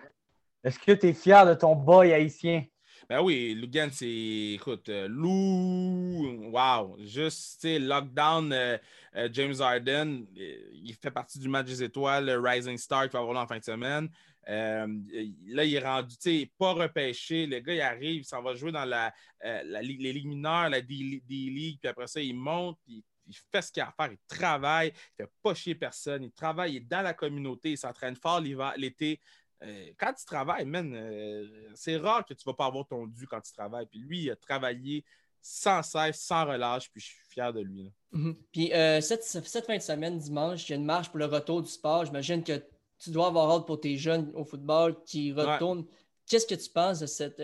Est-ce 0.65 0.79
que 0.79 0.93
tu 0.93 1.09
es 1.09 1.13
fier 1.13 1.45
de 1.45 1.53
ton 1.53 1.77
boy 1.77 2.11
haïtien? 2.11 2.65
Ben 3.11 3.21
oui, 3.21 3.55
Lugan, 3.55 3.89
c'est, 3.93 4.53
écoute, 4.55 4.89
euh, 4.89 5.09
Lou, 5.09 6.51
wow, 6.53 6.97
juste, 7.01 7.61
tu 7.61 7.69
sais, 7.69 7.79
lockdown, 7.79 8.51
euh, 8.51 8.79
euh, 9.17 9.29
James 9.31 9.57
Harden, 9.61 10.25
il 10.35 10.95
fait 10.95 11.11
partie 11.11 11.39
du 11.39 11.49
match 11.49 11.67
des 11.67 11.83
étoiles, 11.83 12.25
le 12.25 12.39
Rising 12.39 12.79
Star 12.79 13.09
qui 13.09 13.13
va 13.13 13.19
avoir 13.19 13.35
là 13.35 13.43
en 13.43 13.47
fin 13.47 13.59
de 13.59 13.65
semaine. 13.65 14.09
là, 14.47 15.65
il 15.65 15.75
est 15.75 15.85
rendu, 15.85 16.17
tu 16.17 16.41
sais, 16.41 16.51
pas 16.57 16.73
repêché. 16.73 17.47
Le 17.47 17.59
gars, 17.59 17.75
il 17.75 17.81
arrive, 17.83 18.21
il 18.23 18.25
s'en 18.25 18.41
va 18.41 18.55
jouer 18.55 18.73
dans 18.73 18.87
la, 18.87 19.13
les 19.43 20.13
ligues 20.15 20.29
mineures, 20.29 20.71
la 20.71 20.81
D-League, 20.81 21.79
puis 21.79 21.91
après 21.91 22.07
ça, 22.07 22.23
il 22.23 22.35
monte, 22.35 22.79
puis 22.87 23.05
il 23.31 23.37
fait 23.51 23.63
ce 23.63 23.73
qu'il 23.73 23.83
a 23.83 23.89
à 23.89 23.93
faire, 23.93 24.13
il 24.13 24.19
travaille, 24.29 24.89
il 24.89 25.23
ne 25.23 25.27
fait 25.27 25.33
pas 25.43 25.55
chier 25.55 25.75
personne, 25.75 26.25
il 26.25 26.33
travaille, 26.33 26.73
il 26.73 26.77
est 26.79 26.81
dans 26.81 27.03
la 27.03 27.15
communauté, 27.15 27.73
il 27.73 27.79
s'entraîne 27.79 28.17
fort 28.17 28.41
l'été. 28.41 29.21
Euh, 29.63 29.91
quand 29.99 30.13
tu 30.15 30.25
travailles, 30.25 30.65
man, 30.65 30.93
euh, 30.95 31.71
c'est 31.75 31.97
rare 31.97 32.25
que 32.25 32.35
tu 32.35 32.43
ne 32.47 32.53
vas 32.53 32.57
pas 32.57 32.67
avoir 32.67 32.87
ton 32.87 33.07
dû 33.07 33.27
quand 33.27 33.41
tu 33.41 33.53
travailles. 33.53 33.87
Puis 33.87 34.01
lui, 34.01 34.23
il 34.23 34.31
a 34.31 34.37
travaillé 34.37 35.05
sans 35.43 35.83
cesse, 35.83 36.21
sans 36.21 36.47
relâche, 36.47 36.91
puis 36.91 37.01
je 37.01 37.07
suis 37.07 37.27
fier 37.29 37.53
de 37.53 37.61
lui. 37.61 37.93
Mhm. 38.13 38.37
Puis 38.53 38.73
euh, 38.73 39.01
cette, 39.01 39.25
fin 39.67 39.77
de 39.77 39.83
semaine, 39.83 40.19
dimanche, 40.19 40.69
il 40.69 40.73
y 40.73 40.75
a 40.75 40.77
une 40.77 40.85
marche 40.85 41.09
pour 41.09 41.19
le 41.19 41.27
retour 41.27 41.63
du 41.63 41.69
sport. 41.69 42.05
J'imagine 42.05 42.43
que 42.43 42.63
tu 42.99 43.11
dois 43.11 43.29
avoir 43.29 43.51
hâte 43.51 43.67
pour 43.67 43.81
tes 43.81 43.97
jeunes 43.97 44.31
au 44.35 44.45
football 44.45 45.03
qui 45.05 45.33
retournent. 45.33 45.87
Qu'est-ce 46.27 46.47
que 46.47 46.55
tu 46.55 46.71
penses 46.71 47.01
de 47.01 47.07
cette 47.07 47.43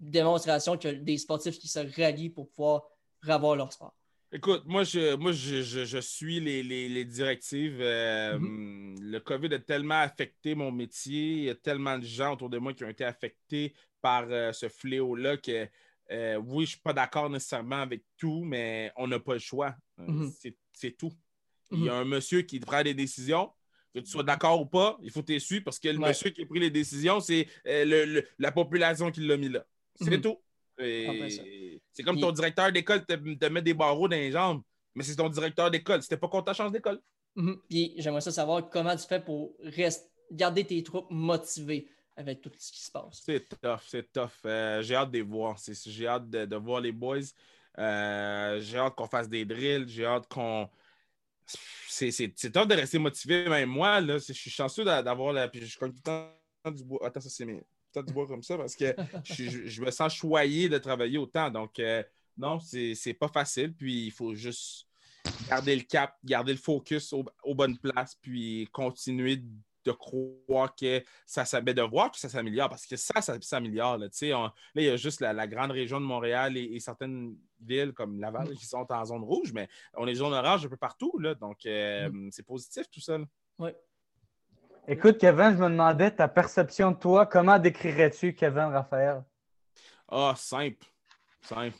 démonstration 0.00 0.76
que 0.76 0.88
des 0.88 1.18
sportifs 1.18 1.58
qui 1.58 1.68
se 1.68 1.80
rallient 2.00 2.30
pour 2.30 2.48
pouvoir 2.50 2.84
revoir 3.22 3.56
leur 3.56 3.72
sport? 3.72 3.94
Écoute, 4.30 4.64
moi, 4.66 4.84
je, 4.84 5.16
moi, 5.16 5.32
je, 5.32 6.00
suis 6.00 6.40
les, 6.40 7.04
directives. 7.06 7.80
Euh, 7.80 8.38
mm-hmm. 8.38 9.00
Le 9.00 9.20
COVID 9.20 9.54
a 9.54 9.58
tellement 9.58 10.00
affecté 10.00 10.54
mon 10.54 10.70
métier. 10.70 11.32
Il 11.32 11.44
y 11.44 11.50
a 11.50 11.54
tellement 11.54 11.98
de 11.98 12.04
gens 12.04 12.34
autour 12.34 12.50
de 12.50 12.58
moi 12.58 12.74
qui 12.74 12.84
ont 12.84 12.90
été 12.90 13.04
affectés 13.04 13.72
par 14.02 14.26
euh, 14.28 14.52
ce 14.52 14.68
fléau-là 14.68 15.38
que, 15.38 15.66
euh, 16.10 16.36
oui, 16.36 16.58
je 16.58 16.60
ne 16.60 16.66
suis 16.66 16.80
pas 16.80 16.92
d'accord 16.92 17.30
nécessairement 17.30 17.80
avec 17.80 18.02
tout, 18.18 18.44
mais 18.44 18.92
on 18.96 19.06
n'a 19.06 19.18
pas 19.18 19.32
le 19.32 19.38
choix. 19.38 19.74
Mm-hmm. 19.98 20.54
C'est 20.74 20.96
tout. 20.96 21.12
Il 21.70 21.84
y 21.84 21.88
a 21.88 21.92
mm-hmm. 21.92 22.00
un 22.00 22.04
monsieur 22.04 22.42
qui 22.42 22.60
prend 22.60 22.82
des 22.82 22.94
décisions. 22.94 23.50
Que 23.94 24.00
tu 24.00 24.10
sois 24.10 24.22
d'accord 24.22 24.60
ou 24.60 24.66
pas, 24.66 24.98
il 25.02 25.10
faut 25.10 25.22
t'essuyer 25.22 25.62
parce 25.62 25.78
que 25.78 25.88
le 25.88 25.98
monsieur 25.98 26.28
qui 26.28 26.42
a 26.42 26.46
pris 26.46 26.60
les 26.60 26.70
décisions, 26.70 27.20
c'est 27.20 27.48
la 27.64 28.52
population 28.52 29.10
qui 29.10 29.20
l'a 29.20 29.38
mis 29.38 29.48
là. 29.48 29.64
C'est 29.98 30.20
tout. 30.20 30.36
C'est 31.98 32.04
comme 32.04 32.20
ton 32.20 32.30
directeur 32.30 32.70
d'école 32.70 33.04
te, 33.04 33.14
te, 33.14 33.46
met 33.46 33.60
des 33.60 33.74
barreaux 33.74 34.06
dans 34.06 34.14
les 34.14 34.30
jambes, 34.30 34.62
mais 34.94 35.02
c'est 35.02 35.16
ton 35.16 35.28
directeur 35.28 35.68
d'école. 35.68 36.00
C'était 36.00 36.16
pas 36.16 36.28
contre 36.28 36.44
ta 36.44 36.52
chance 36.52 36.70
d'école. 36.70 37.00
Mhm. 37.34 37.60
Puis 37.68 37.94
j'aimerais 37.96 38.20
ça 38.20 38.30
savoir 38.30 38.70
comment 38.70 38.94
tu 38.94 39.04
fais 39.04 39.20
pour 39.20 39.56
garder 40.30 40.62
tes 40.64 40.80
troupes 40.84 41.10
motivées 41.10 41.88
avec 42.16 42.40
tout 42.40 42.52
ce 42.56 42.70
qui 42.70 42.84
se 42.84 42.92
passe. 42.92 43.20
C'est 43.24 43.48
tough, 43.48 43.80
c'est 43.84 44.12
tough. 44.12 44.30
Euh, 44.46 44.80
j'ai 44.80 44.94
hâte 44.94 45.10
de 45.10 45.16
les 45.16 45.22
voir. 45.22 45.56
J'ai 45.86 46.06
hâte 46.06 46.30
de, 46.30 46.56
voir 46.56 46.80
les 46.80 46.92
boys. 46.92 47.18
Euh, 47.78 48.60
j'ai 48.60 48.78
hâte 48.78 48.94
qu'on 48.94 49.08
fasse 49.08 49.28
des 49.28 49.44
drills. 49.44 49.88
J'ai 49.88 50.06
hâte 50.06 50.28
qu'on. 50.28 50.68
C'est 51.88 52.12
tough 52.52 52.68
de 52.68 52.76
rester 52.76 53.00
motivé. 53.00 53.48
Même 53.48 53.70
moi, 53.70 54.00
là, 54.00 54.18
je 54.18 54.32
suis 54.32 54.52
chanceux 54.52 54.84
d'avoir 54.84 55.32
la. 55.32 55.48
Puis 55.48 55.62
je 55.62 55.66
suis 55.66 55.78
tout 55.80 55.86
le 55.86 56.00
temps 56.00 56.30
du 56.64 56.84
bois. 56.84 57.04
Attends, 57.04 57.18
ça, 57.20 57.28
c'est 57.28 57.44
mes 57.44 57.60
peut-être 57.92 58.12
voir 58.12 58.26
comme 58.26 58.42
ça 58.42 58.56
parce 58.56 58.74
que 58.74 58.94
je, 59.24 59.82
me 59.82 59.90
sens 59.90 60.14
choyé 60.14 60.68
de 60.68 60.78
travailler 60.78 61.18
autant. 61.18 61.50
Donc, 61.50 61.78
euh, 61.78 62.02
non, 62.36 62.58
c'est 62.60 63.16
pas 63.18 63.28
facile. 63.28 63.74
Puis, 63.74 64.06
il 64.06 64.12
faut 64.12 64.34
juste 64.34 64.86
garder 65.48 65.76
le 65.76 65.82
cap, 65.82 66.16
garder 66.24 66.52
le 66.52 66.58
focus 66.58 67.12
aux 67.12 67.54
bonnes 67.54 67.78
places, 67.78 68.16
puis 68.20 68.68
continuer 68.72 69.42
de 69.88 69.92
croire 69.92 70.74
que 70.74 71.02
ça 71.26 71.44
s'améliore, 71.44 71.86
de 71.86 71.90
voir 71.90 72.10
que 72.10 72.18
ça 72.18 72.28
s'améliore, 72.28 72.68
parce 72.68 72.86
que 72.86 72.96
ça, 72.96 73.20
ça 73.20 73.40
s'améliore. 73.40 73.98
Là, 73.98 74.06
là, 74.06 74.52
il 74.74 74.84
y 74.84 74.88
a 74.88 74.96
juste 74.96 75.20
la, 75.20 75.46
grande 75.46 75.70
région 75.70 76.00
de 76.00 76.06
Montréal 76.06 76.56
et, 76.56 76.78
certaines 76.80 77.36
villes 77.60 77.92
comme 77.92 78.20
Laval 78.20 78.54
qui 78.54 78.66
sont 78.66 78.86
en 78.90 79.04
zone 79.04 79.24
rouge, 79.24 79.52
mais 79.52 79.68
on 79.94 80.06
est 80.06 80.14
zone 80.14 80.32
orange 80.32 80.64
un 80.64 80.68
peu 80.68 80.76
partout. 80.76 81.18
Là, 81.18 81.34
donc, 81.34 81.66
euh, 81.66 82.08
mm. 82.10 82.30
c'est 82.30 82.44
positif 82.44 82.88
tout 82.90 83.00
ça. 83.00 83.18
Oui. 83.58 83.70
Écoute, 84.90 85.18
Kevin, 85.18 85.50
je 85.50 85.62
me 85.62 85.68
demandais 85.68 86.10
ta 86.10 86.28
perception 86.28 86.92
de 86.92 86.96
toi. 86.96 87.26
Comment 87.26 87.58
décrirais-tu 87.58 88.32
Kevin 88.32 88.70
Raphaël? 88.72 89.22
Ah, 90.10 90.32
simple. 90.34 90.86
Simple. 91.42 91.76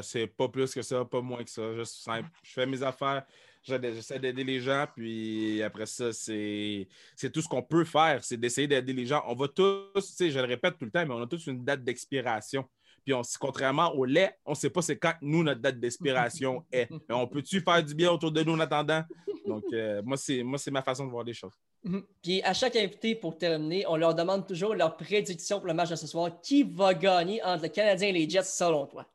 C'est 0.00 0.26
pas 0.28 0.48
plus 0.48 0.72
que 0.72 0.80
ça, 0.80 1.04
pas 1.04 1.20
moins 1.20 1.44
que 1.44 1.50
ça. 1.50 1.74
Juste 1.74 1.96
simple. 2.02 2.30
Je 2.42 2.52
fais 2.54 2.64
mes 2.64 2.82
affaires, 2.82 3.26
j'essaie 3.62 4.18
d'aider 4.18 4.42
les 4.42 4.58
gens, 4.58 4.86
puis 4.96 5.62
après 5.62 5.84
ça, 5.84 6.14
c'est 6.14 6.88
tout 7.30 7.42
ce 7.42 7.48
qu'on 7.48 7.62
peut 7.62 7.84
faire, 7.84 8.24
c'est 8.24 8.38
d'essayer 8.38 8.68
d'aider 8.68 8.94
les 8.94 9.04
gens. 9.04 9.22
On 9.26 9.34
va 9.34 9.46
tous, 9.48 9.92
tu 9.94 10.00
sais, 10.00 10.30
je 10.30 10.38
le 10.38 10.46
répète 10.46 10.78
tout 10.78 10.86
le 10.86 10.90
temps, 10.90 11.04
mais 11.04 11.12
on 11.12 11.20
a 11.20 11.26
tous 11.26 11.46
une 11.46 11.62
date 11.62 11.84
d'expiration. 11.84 12.66
Puis 13.04 13.12
on, 13.12 13.20
contrairement 13.38 13.94
au 13.94 14.06
lait, 14.06 14.38
on 14.46 14.52
ne 14.52 14.56
sait 14.56 14.70
pas 14.70 14.80
c'est 14.80 14.96
quand 14.96 15.12
nous, 15.20 15.42
notre 15.42 15.60
date 15.60 15.78
d'expiration 15.78 16.64
est. 16.72 16.90
Mais 16.90 17.14
on 17.14 17.26
peut-tu 17.26 17.60
faire 17.60 17.84
du 17.84 17.94
bien 17.94 18.10
autour 18.10 18.32
de 18.32 18.42
nous 18.42 18.54
en 18.54 18.60
attendant? 18.60 19.02
Donc, 19.46 19.64
euh, 19.74 20.00
moi, 20.02 20.16
c'est 20.16 20.70
ma 20.70 20.80
façon 20.80 21.04
de 21.04 21.10
voir 21.10 21.22
les 21.22 21.34
choses. 21.34 21.52
Mhm. 21.84 22.02
Puis 22.22 22.42
à 22.42 22.54
chaque 22.54 22.76
invité, 22.76 23.14
pour 23.14 23.36
terminer, 23.36 23.86
on 23.86 23.96
leur 23.96 24.14
demande 24.14 24.46
toujours 24.46 24.74
leur 24.74 24.96
prédiction 24.96 25.58
pour 25.58 25.68
le 25.68 25.74
match 25.74 25.90
de 25.90 25.96
ce 25.96 26.06
soir. 26.06 26.40
Qui 26.40 26.62
va 26.62 26.94
gagner 26.94 27.42
entre 27.42 27.64
le 27.64 27.68
Canadien 27.68 28.08
et 28.08 28.12
les 28.12 28.28
Jets 28.28 28.42
selon 28.44 28.86
toi? 28.86 29.06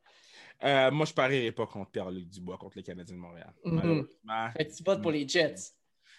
Euh, 0.64 0.92
moi, 0.92 1.06
je 1.06 1.12
ne 1.12 1.16
parierai 1.16 1.52
pas 1.52 1.66
contre 1.66 1.90
Pierre-Luc 1.92 2.30
Dubois, 2.30 2.58
contre 2.58 2.78
les 2.78 2.84
Canadiens 2.84 3.16
de 3.16 3.20
Montréal. 3.20 3.54
Mm 3.64 4.02
tu 4.76 4.84
votes 4.84 5.02
pour 5.02 5.12
les 5.12 5.28
Jets. 5.28 5.74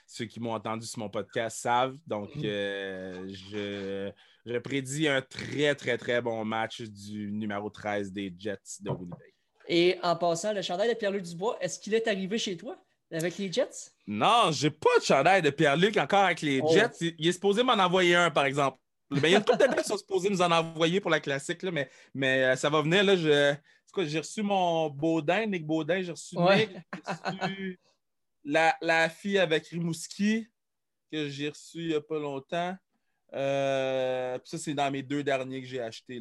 Ceux 0.07 0.25
qui 0.25 0.41
m'ont 0.41 0.55
entendu 0.55 0.87
sur 0.87 0.99
mon 0.99 1.09
podcast 1.09 1.59
savent. 1.59 1.97
Donc, 2.05 2.35
mhm. 2.35 2.43
euh, 2.45 3.29
je, 3.29 4.11
je, 4.45 4.59
prédis 4.59 5.07
un 5.07 5.23
très, 5.23 5.75
très, 5.77 5.97
très 5.99 6.21
bon 6.21 6.45
match 6.45 6.83
du 6.83 7.31
numéro 7.31 7.71
13 7.71 8.11
des 8.13 8.35
Jets 8.37 8.81
de 8.81 8.91
Winnipeg. 8.91 9.35
Et 9.69 9.99
en 10.03 10.17
passant, 10.17 10.53
le 10.53 10.63
chandail 10.63 10.89
de 10.89 10.95
Pierre-Luc 10.95 11.23
Dubois, 11.23 11.57
est-ce 11.61 11.79
qu'il 11.79 11.95
est 11.95 12.09
arrivé 12.09 12.39
chez 12.39 12.57
toi? 12.57 12.77
Avec 13.12 13.38
les 13.38 13.53
Jets? 13.53 13.90
Non, 14.07 14.51
j'ai 14.53 14.70
pas 14.70 14.99
de 14.99 15.05
chandail 15.05 15.42
de 15.42 15.51
Pierre-Luc 15.51 15.96
encore 15.96 16.25
avec 16.25 16.42
les 16.42 16.61
oh. 16.62 16.73
Jets. 16.73 17.14
Il, 17.18 17.27
est 17.27 17.33
supposé 17.33 17.62
m'en 17.62 17.73
envoyer 17.73 18.14
un, 18.14 18.31
par 18.31 18.44
exemple. 18.44 18.79
Ben, 19.11 19.25
il 19.25 19.33
y 19.33 19.35
a 19.35 19.40
tout 19.40 19.57
de 19.57 19.64
qui 19.75 19.85
sont 19.85 19.96
supposés 19.96 20.31
nous 20.31 20.40
en 20.40 20.53
envoyer 20.53 21.01
pour 21.01 21.11
la 21.11 21.18
classique, 21.18 21.62
là, 21.64 21.73
mais, 21.73 21.90
mais 22.14 22.44
euh, 22.44 22.57
ça 22.57 22.70
va 22.70 22.83
venir. 22.83 23.03
Là, 23.03 23.16
je, 23.16 23.55
j'ai 24.05 24.18
reçu 24.18 24.42
mon 24.42 24.88
Baudin, 24.88 25.46
Nick 25.46 25.66
Baudin, 25.66 26.01
j'ai 26.01 26.12
reçu 26.12 26.37
Nick, 26.37 26.70
j'ai 26.70 27.38
reçu 27.38 27.81
la, 28.44 28.77
la, 28.81 29.09
fille 29.09 29.38
avec 29.38 29.66
Rimouski 29.66 30.46
que 31.11 31.29
j'ai 31.29 31.49
reçu 31.49 31.79
il 31.79 31.88
n'y 31.88 31.94
a 31.94 32.01
pas 32.01 32.20
longtemps. 32.20 32.77
Euh, 33.33 34.38
ça, 34.44 34.59
c'est 34.59 34.75
dans 34.75 34.90
mes 34.90 35.03
deux 35.03 35.23
derniers 35.23 35.61
que 35.61 35.66
j'ai 35.66 35.81
achetés. 35.81 36.20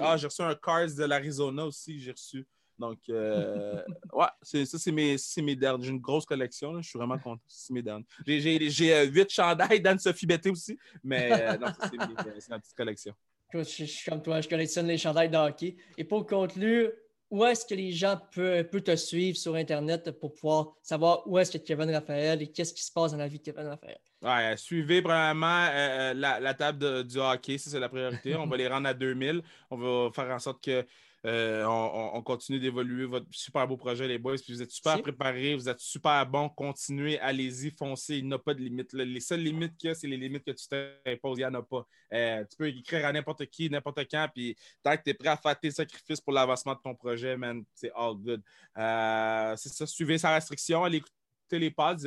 Ah, 0.00 0.16
j'ai 0.16 0.26
reçu 0.26 0.42
un 0.42 0.54
Cars 0.54 0.94
de 0.94 1.04
l'Arizona 1.04 1.64
aussi 1.64 1.96
que 1.96 2.02
j'ai 2.02 2.12
reçu. 2.12 2.46
Donc, 2.78 2.98
euh, 3.08 3.82
ouais, 4.12 4.26
ça, 4.42 4.78
c'est 4.78 4.92
mes, 4.92 5.16
mes 5.38 5.56
derniers. 5.56 5.84
J'ai 5.84 5.90
une 5.90 6.00
grosse 6.00 6.26
collection. 6.26 6.80
Je 6.80 6.88
suis 6.88 6.98
vraiment 6.98 7.18
content. 7.18 7.42
C'est 7.48 7.72
mes 7.72 7.82
derniers. 7.82 8.04
J'ai 8.26 8.94
euh, 8.94 9.04
huit 9.04 9.30
chandails 9.30 9.80
d'Anne-Sophie 9.80 10.26
Betté 10.26 10.50
aussi, 10.50 10.78
mais 11.02 11.30
euh, 11.32 11.56
non, 11.60 11.68
c'est 11.80 12.50
ma 12.50 12.58
petite 12.58 12.76
collection. 12.76 13.14
Je, 13.52 13.62
suis 13.62 14.10
comme 14.10 14.22
toi, 14.22 14.40
je 14.40 14.48
collectionne 14.48 14.86
les 14.86 14.98
chandails 14.98 15.30
de 15.30 15.36
hockey. 15.36 15.76
Et 15.96 16.04
pour 16.04 16.26
conclure, 16.26 16.90
où 17.30 17.44
est-ce 17.44 17.64
que 17.64 17.74
les 17.74 17.92
gens 17.92 18.20
peuvent, 18.34 18.68
te 18.68 18.94
suivre 18.94 19.36
sur 19.36 19.54
Internet 19.54 20.10
pour 20.20 20.34
pouvoir 20.34 20.74
savoir 20.82 21.26
où 21.26 21.38
est-ce 21.38 21.56
que 21.56 21.58
Kevin 21.58 21.90
Raphaël 21.90 22.42
et 22.42 22.48
qu'est-ce 22.48 22.74
qui 22.74 22.84
se 22.84 22.92
passe 22.92 23.12
dans 23.12 23.18
la 23.18 23.28
vie 23.28 23.38
de 23.38 23.44
Kevin 23.44 23.66
Raphaël? 23.66 23.98
Ouais, 24.22 24.56
suivez 24.56 25.00
vraiment 25.00 25.66
la, 26.14 26.40
la, 26.40 26.54
table 26.54 27.04
du 27.04 27.18
hockey, 27.18 27.58
ça 27.58 27.70
c'est 27.70 27.80
la 27.80 27.88
priorité. 27.88 28.36
On 28.36 28.46
va 28.46 28.56
les 28.56 28.68
rendre 28.68 28.88
à 28.88 28.94
2000. 28.94 29.42
On 29.70 29.76
va 29.76 30.10
faire 30.12 30.30
en 30.34 30.38
sorte 30.38 30.62
que 30.62 30.84
euh, 31.26 31.64
on, 31.66 32.22
continue 32.22 32.60
d'évoluer 32.60 33.04
votre 33.04 33.26
super 33.32 33.66
beau 33.66 33.76
projet, 33.76 34.06
les 34.06 34.18
boys. 34.18 34.36
Puis 34.36 34.52
vous 34.52 34.62
êtes 34.62 34.70
super 34.70 35.00
préparés, 35.02 35.56
vous 35.56 35.68
êtes 35.68 35.80
super 35.80 36.24
bons. 36.24 36.48
Continuez, 36.48 37.18
allez-y, 37.18 37.72
foncez. 37.72 38.18
Il 38.18 38.28
n'y 38.28 38.34
a 38.34 38.38
pas 38.38 38.54
de 38.54 38.60
limite. 38.60 38.92
Les 38.92 39.20
seules 39.20 39.40
limites 39.40 39.76
qu'il 39.76 39.88
y 39.88 39.90
a, 39.90 39.94
c'est 39.94 40.06
les 40.06 40.16
limites 40.16 40.44
que 40.44 40.52
tu 40.52 40.68
t'imposes. 40.68 41.38
Il 41.38 41.40
n'y 41.40 41.46
en 41.46 41.54
a 41.54 41.62
pas. 41.62 41.84
Euh, 42.12 42.44
tu 42.48 42.56
peux 42.56 42.68
écrire 42.68 43.06
à 43.06 43.12
n'importe 43.12 43.44
qui, 43.46 43.68
n'importe 43.68 44.08
quand. 44.08 44.28
Puis 44.32 44.56
tant 44.82 44.96
que 44.96 45.02
tu 45.02 45.10
es 45.10 45.14
prêt 45.14 45.30
à 45.30 45.36
faire 45.36 45.58
tes 45.58 45.72
sacrifices 45.72 46.20
pour 46.20 46.32
l'avancement 46.32 46.74
de 46.74 46.80
ton 46.80 46.94
projet, 46.94 47.36
man, 47.36 47.64
c'est 47.74 47.90
all 47.96 48.14
good. 48.14 48.42
Euh, 48.78 49.54
c'est 49.56 49.70
ça, 49.70 49.86
suivez 49.86 50.18
sa 50.18 50.32
restriction, 50.32 50.84
allez 50.84 50.98
écouter 50.98 51.12
les 51.52 51.70
pods. 51.70 52.06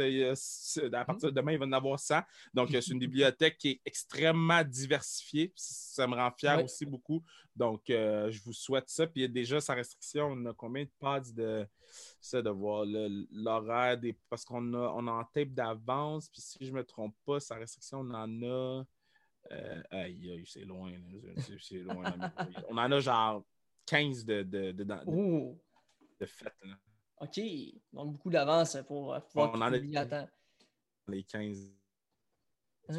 à 0.94 1.06
partir 1.06 1.30
de 1.30 1.36
demain, 1.36 1.54
il 1.54 1.58
va 1.58 1.66
en 1.66 1.72
avoir 1.72 2.00
100. 2.00 2.22
Donc, 2.54 2.70
c'est 2.72 2.88
une 2.88 3.00
bibliothèque 3.00 3.58
qui 3.58 3.70
est 3.70 3.82
extrêmement 3.86 4.64
diversifiée. 4.64 5.54
Ça 5.56 6.08
me 6.08 6.16
rend 6.16 6.32
fier 6.32 6.64
aussi 6.64 6.86
beaucoup. 6.86 7.24
Donc, 7.56 7.90
euh, 7.90 8.30
je 8.32 8.42
vous 8.44 8.54
souhaite 8.54 8.90
ça. 8.90 9.08
Puis 9.08 9.28
déjà, 9.30 9.60
sa 9.62 9.74
restriction, 9.74 10.28
on 10.28 10.46
a 10.46 10.54
combien 10.54 10.84
de 10.84 10.92
pods 11.00 11.34
de 11.34 11.68
ça, 12.22 12.42
de 12.42 12.50
voir 12.50 12.86
l'horaire 12.86 13.98
des. 13.98 14.18
Parce 14.30 14.46
qu'on 14.46 14.74
a, 14.74 14.94
on 14.96 15.08
a 15.08 15.12
en 15.12 15.24
tape 15.26 15.50
d'avance. 15.50 16.30
Puis 16.30 16.42
si 16.42 16.58
je 16.62 16.72
ne 16.72 16.78
me 16.78 16.84
trompe 16.84 17.16
pas, 17.26 17.40
sa 17.40 17.56
restriction, 17.56 18.00
on 18.00 18.14
en 18.14 18.44
a. 18.44 18.84
Euh, 19.52 19.82
aïe, 19.92 20.32
aïe, 20.32 20.46
c'est 20.46 20.66
loin. 20.66 20.92
C'est 21.60 21.80
loin. 21.80 22.04
on 22.70 22.78
en 22.78 22.92
a 22.92 23.00
genre 23.00 23.44
15 23.86 24.26
de, 24.26 24.44
de, 24.44 24.72
de, 24.72 24.84
de 24.84 26.26
fêtes. 26.26 26.54
OK. 27.20 27.40
Donc, 27.94 28.14
beaucoup 28.14 28.30
d'avance 28.30 28.78
pour 28.88 29.14
euh, 29.14 29.20
pouvoir 29.20 29.52
on 29.54 29.58
en 29.58 29.62
a 29.62 29.78
à 30.00 30.28
Les 31.08 31.24
15. 31.24 31.74
Ah. 32.90 32.94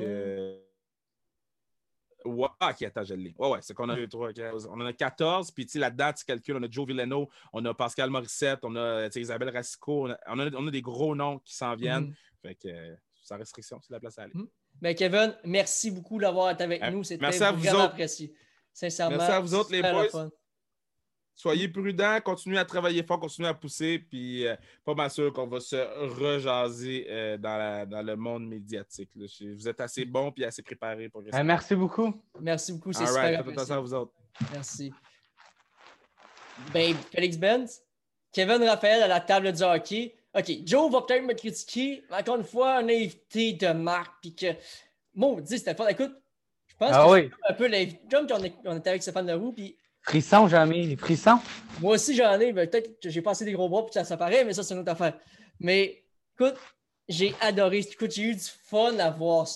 Ouais, 2.25 2.49
ok, 2.61 2.83
attends, 2.83 3.05
je 3.05 3.15
l'ai. 3.15 3.35
Ouais, 3.39 3.49
ouais, 3.49 3.59
c'est 3.63 3.73
qu'on 3.73 3.89
a 3.89 4.07
3, 4.07 4.33
On 4.69 4.81
en 4.81 4.87
a 4.87 4.93
14, 4.93 5.51
puis 5.53 5.67
là-dedans, 5.75 6.13
tu 6.13 6.25
calcules, 6.25 6.57
on 6.57 6.63
a 6.63 6.71
Joe 6.71 6.87
Villeno, 6.87 7.31
on 7.53 7.65
a 7.65 7.73
Pascal 7.73 8.11
Morissette, 8.11 8.61
on 8.63 8.77
a 8.77 9.09
Isabelle 9.17 9.49
Racicot, 9.49 10.09
on 10.09 10.11
a, 10.11 10.51
on 10.55 10.67
a, 10.67 10.71
des 10.71 10.83
gros 10.83 11.15
noms 11.15 11.39
qui 11.39 11.55
s'en 11.55 11.75
viennent. 11.75 12.09
Mm 12.09 12.15
Fait 12.43 12.55
que, 12.57 12.69
euh, 12.69 12.95
sans 13.23 13.39
restriction, 13.39 13.81
c'est 13.81 13.93
la 13.93 14.01
place 14.01 14.19
à 14.19 14.25
aller. 14.25 14.35
Mm 14.35 14.47
ben, 14.81 14.95
Kevin, 14.95 15.37
merci 15.45 15.91
beaucoup 15.91 16.19
d'avoir 16.19 16.51
été 16.51 16.65
avec 16.65 16.83
nous. 16.91 17.05
C'était 17.05 17.27
vraiment 17.27 17.81
apprécié. 17.81 18.35
Sincèrement. 18.73 19.17
Merci 19.17 19.33
à 19.33 19.41
vous 19.41 19.55
autres, 19.55 19.73
les 19.73 19.83
boys. 19.83 20.31
Soyez 21.41 21.69
prudents, 21.69 22.21
continuez 22.23 22.59
à 22.59 22.65
travailler 22.65 23.03
fort, 23.03 23.19
continuez 23.19 23.49
à 23.49 23.55
pousser, 23.55 23.99
puis 23.99 24.47
euh, 24.47 24.55
pas 24.85 24.95
mal 24.95 25.11
sûr 25.11 25.33
qu'on 25.33 25.47
va 25.47 25.59
se 25.61 25.77
rejaser 26.21 27.07
euh, 27.09 27.39
dans, 27.39 27.89
dans, 27.89 28.03
le 28.03 28.15
monde 28.15 28.47
médiatique. 28.47 29.11
Vous 29.17 29.69
êtes 29.69 29.81
assez 29.81 30.05
bons 30.05 30.33
et 30.37 30.45
assez 30.45 30.63
préparés 30.63 31.09
pour 31.09 31.23
ça. 31.31 31.43
merci 31.43 31.75
beaucoup. 31.75 32.13
Merci 32.39 32.73
beaucoup, 32.73 32.93
c'est 32.93 33.07
super. 33.07 33.45
Right, 33.45 33.71
à 33.71 33.81
vous 33.81 33.95
autres. 33.95 34.13
Merci. 34.53 34.93
Ben, 36.75 36.95
Félix 37.11 37.39
Benz, 37.39 37.81
Kevin 38.33 38.63
Raphaël 38.65 39.03
à 39.03 39.09
la 39.09 39.21
table 39.21 39.53
du 39.53 39.63
hockey. 39.63 40.15
OK, 40.35 40.53
Joe 40.65 40.93
va 40.93 41.03
peut-être 41.03 41.25
me 41.25 41.33
critiquer. 41.33 42.05
Encore 42.11 42.37
une 42.37 42.45
fois, 42.45 42.77
un 42.77 42.89
invité 42.89 43.55
de 43.55 43.69
marque, 43.69 44.15
puis 44.21 44.35
que. 44.35 44.47
Maudit, 45.15 45.59
c'était 45.59 45.75
fort. 45.75 45.89
Écoute, 45.89 46.13
je 46.69 46.77
pense 46.77 46.91
ah 46.93 47.05
que 47.05 47.11
oui. 47.11 47.31
un 47.49 47.55
peu 47.55 47.67
l'invité. 47.67 48.01
Comme 48.09 48.27
on, 48.31 48.71
on 48.71 48.77
était 48.77 48.91
avec 48.91 49.03
Stéphane 49.03 49.27
Leroux, 49.27 49.53
puis. 49.53 49.77
Frisson, 50.03 50.49
j'en 50.49 50.71
ai, 50.71 50.97
frisson? 50.97 51.39
Moi 51.81 51.95
aussi, 51.95 52.17
j'en 52.17 52.39
ai. 52.41 52.53
Ben, 52.53 52.69
peut-être 52.69 53.01
que 53.01 53.11
j'ai 53.11 53.23
passé 53.23 53.45
des 53.45 53.53
gros 53.53 53.69
bras, 53.69 53.85
puis 53.85 53.93
ça 53.93 54.05
s'apparaît, 54.05 54.45
mais 54.45 54.53
ça, 54.53 54.63
c'est 54.63 54.75
une 54.75 54.81
autre 54.81 54.93
affaire. 54.93 55.15
Mais, 55.61 56.05
écoute, 56.35 56.57
j'ai 57.09 57.35
adoré. 57.41 57.79
Écoute, 57.79 58.13
j'ai 58.13 58.23
eu 58.23 58.35
du 58.35 58.49
fun 58.65 58.99
à 58.99 59.11
voir. 59.11 59.47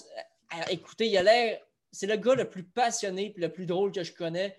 Écoutez, 0.70 1.08
il 1.08 1.16
a 1.16 1.22
l'air. 1.22 1.58
C'est 1.90 2.06
le 2.06 2.16
gars 2.16 2.34
le 2.34 2.48
plus 2.50 2.64
passionné 2.64 3.32
et 3.36 3.40
le 3.40 3.48
plus 3.48 3.66
drôle 3.66 3.92
que 3.92 4.02
je 4.02 4.12
connais. 4.12 4.56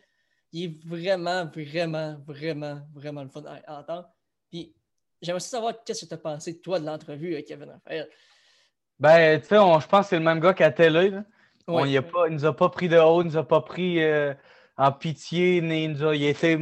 Il 0.51 0.63
est 0.63 0.87
vraiment, 0.87 1.45
vraiment, 1.45 2.17
vraiment, 2.25 2.81
vraiment 2.93 3.23
le 3.23 3.29
fun 3.29 3.43
à 3.45 3.79
entendre. 3.79 4.09
Puis 4.49 4.73
j'aimerais 5.21 5.41
savoir 5.41 5.83
qu'est-ce 5.83 6.05
que 6.05 6.09
tu 6.09 6.13
as 6.13 6.17
pensé, 6.17 6.59
toi, 6.59 6.79
de 6.79 6.85
l'entrevue 6.85 7.33
avec 7.33 7.47
Kevin 7.47 7.71
Raphaël. 7.71 8.09
Ben, 8.99 9.41
tu 9.41 9.47
sais, 9.47 9.55
je 9.55 9.87
pense 9.87 10.05
que 10.05 10.09
c'est 10.09 10.17
le 10.17 10.23
même 10.23 10.39
gars 10.39 10.53
qu'à 10.53 10.71
télé. 10.71 11.09
Là. 11.09 11.25
On 11.67 11.85
y 11.85 11.97
a 11.97 12.01
pas, 12.01 12.27
il 12.27 12.33
nous 12.33 12.45
a 12.45 12.55
pas 12.55 12.69
pris 12.69 12.87
de 12.87 12.97
haut, 12.97 13.21
il 13.21 13.25
nous 13.25 13.37
a 13.37 13.45
pas 13.45 13.61
pris 13.61 14.01
euh, 14.01 14.33
en 14.77 14.91
pitié, 14.91 15.57
il, 15.57 16.23
était 16.23 16.59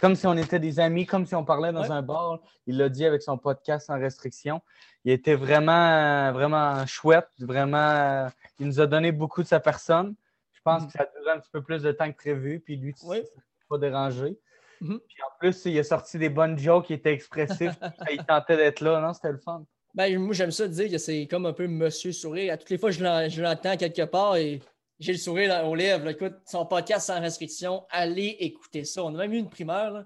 comme 0.00 0.14
si 0.14 0.26
on 0.26 0.36
était 0.36 0.58
des 0.58 0.80
amis, 0.80 1.04
comme 1.04 1.26
si 1.26 1.34
on 1.34 1.44
parlait 1.44 1.72
dans 1.72 1.92
un 1.92 2.00
bar. 2.00 2.40
Il 2.66 2.78
l'a 2.78 2.88
dit 2.88 3.04
avec 3.04 3.22
son 3.22 3.36
podcast 3.36 3.88
sans 3.88 3.98
restriction. 3.98 4.62
Il 5.04 5.12
était 5.12 5.34
vraiment, 5.34 6.32
vraiment 6.32 6.86
chouette, 6.86 7.28
vraiment. 7.38 8.28
Il 8.58 8.66
nous 8.66 8.80
a 8.80 8.86
donné 8.86 9.12
beaucoup 9.12 9.42
de 9.42 9.48
sa 9.48 9.60
personne. 9.60 10.14
Je 10.52 10.60
pense 10.62 10.82
mm. 10.82 10.86
que 10.86 10.92
ça 10.92 11.02
a 11.02 11.18
duré 11.18 11.30
un 11.32 11.38
petit 11.38 11.50
peu 11.52 11.62
plus 11.62 11.82
de 11.82 11.92
temps 11.92 12.10
que 12.10 12.16
prévu, 12.16 12.60
puis 12.60 12.76
lui, 12.76 12.94
ne 13.06 13.20
pas 13.68 13.78
dérangé. 13.78 14.38
Mm-hmm. 14.82 14.98
Puis 15.06 15.16
en 15.22 15.38
plus, 15.38 15.64
il 15.66 15.78
a 15.78 15.84
sorti 15.84 16.18
des 16.18 16.30
bonnes 16.30 16.58
jokes, 16.58 16.86
qui 16.86 16.94
étaient 16.94 17.12
expressifs, 17.12 17.78
il 18.10 18.24
tentait 18.24 18.56
d'être 18.56 18.80
là, 18.80 19.00
non? 19.00 19.12
C'était 19.12 19.32
le 19.32 19.38
fun. 19.38 19.64
Ben, 19.94 20.18
moi, 20.18 20.32
j'aime 20.32 20.50
ça 20.50 20.68
dire 20.68 20.90
que 20.90 20.98
c'est 20.98 21.26
comme 21.26 21.46
un 21.46 21.52
peu 21.52 21.66
Monsieur 21.66 22.12
Sourire. 22.12 22.54
À 22.54 22.56
toutes 22.56 22.70
les 22.70 22.78
fois, 22.78 22.90
je 22.90 23.42
l'entends 23.42 23.76
quelque 23.76 24.04
part 24.04 24.36
et 24.36 24.60
j'ai 25.00 25.12
le 25.12 25.18
sourire 25.18 25.66
aux 25.66 25.74
lèvres. 25.74 26.08
Écoute, 26.08 26.34
son 26.44 26.66
podcast 26.66 27.06
sans 27.06 27.20
restriction, 27.20 27.86
allez 27.88 28.36
écouter 28.40 28.84
ça. 28.84 29.02
On 29.02 29.14
a 29.14 29.18
même 29.18 29.32
eu 29.32 29.38
une 29.38 29.48
primeur. 29.48 30.04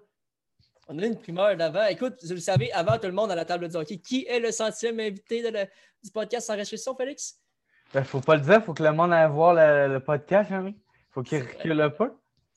On 0.87 0.99
a 0.99 1.03
eu 1.03 1.09
une 1.09 1.19
primeur 1.19 1.57
d'avant. 1.57 1.85
Écoute, 1.87 2.15
vous 2.23 2.35
le 2.35 2.41
savez, 2.41 2.73
avant 2.73 2.97
tout 2.99 3.09
le 3.09 3.13
monde 3.13 3.31
à 3.33 3.35
la 3.35 3.45
table 3.45 3.69
de 3.69 3.77
hockey, 3.77 3.99
qui 3.99 4.25
est 4.27 4.39
le 4.39 4.53
centième 4.53 5.01
invité 5.01 5.43
du 5.51 6.11
podcast 6.13 6.47
sans 6.47 6.55
restriction, 6.55 6.95
Félix? 6.95 7.41
Il 7.89 7.95
ben, 7.95 8.01
ne 8.01 8.05
faut 8.05 8.21
pas 8.21 8.37
le 8.37 8.43
dire, 8.43 8.55
il 8.55 8.63
faut 8.63 8.75
que 8.75 8.83
le 8.83 8.93
monde 8.93 9.13
aille 9.13 9.31
voir 9.31 9.55
le, 9.55 9.99
podcast, 9.99 10.51
Il 10.53 10.75
faut 11.11 11.23
qu'il 11.23 11.43
recule 11.43 11.81
un 11.81 11.91
peu. 11.91 12.13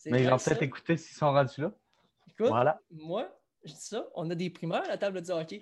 Mais 0.05 0.21
ils 0.23 0.29
vont 0.29 0.38
peut-être 0.38 0.61
écouter 0.61 0.95
s'ils 0.95 1.17
sont 1.17 1.31
rendus 1.31 1.59
là. 1.59 1.71
Écoute, 2.29 2.49
voilà. 2.49 2.79
moi, 2.91 3.27
je 3.63 3.73
dis 3.73 3.81
ça, 3.81 4.07
on 4.13 4.29
a 4.29 4.35
des 4.35 4.51
primeurs 4.51 4.83
à 4.83 4.89
la 4.89 4.97
table 4.97 5.21
de 5.21 5.31
hockey. 5.31 5.61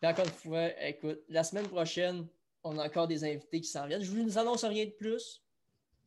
Puis 0.00 0.10
encore 0.10 0.24
une 0.24 0.30
fois, 0.32 0.82
écoute, 0.82 1.20
la 1.28 1.44
semaine 1.44 1.68
prochaine, 1.68 2.26
on 2.64 2.78
a 2.78 2.86
encore 2.86 3.06
des 3.06 3.22
invités 3.24 3.60
qui 3.60 3.68
s'en 3.68 3.86
viennent. 3.86 4.02
Je 4.02 4.12
ne 4.12 4.24
vous 4.24 4.38
annonce 4.38 4.64
rien 4.64 4.86
de 4.86 4.90
plus. 4.90 5.45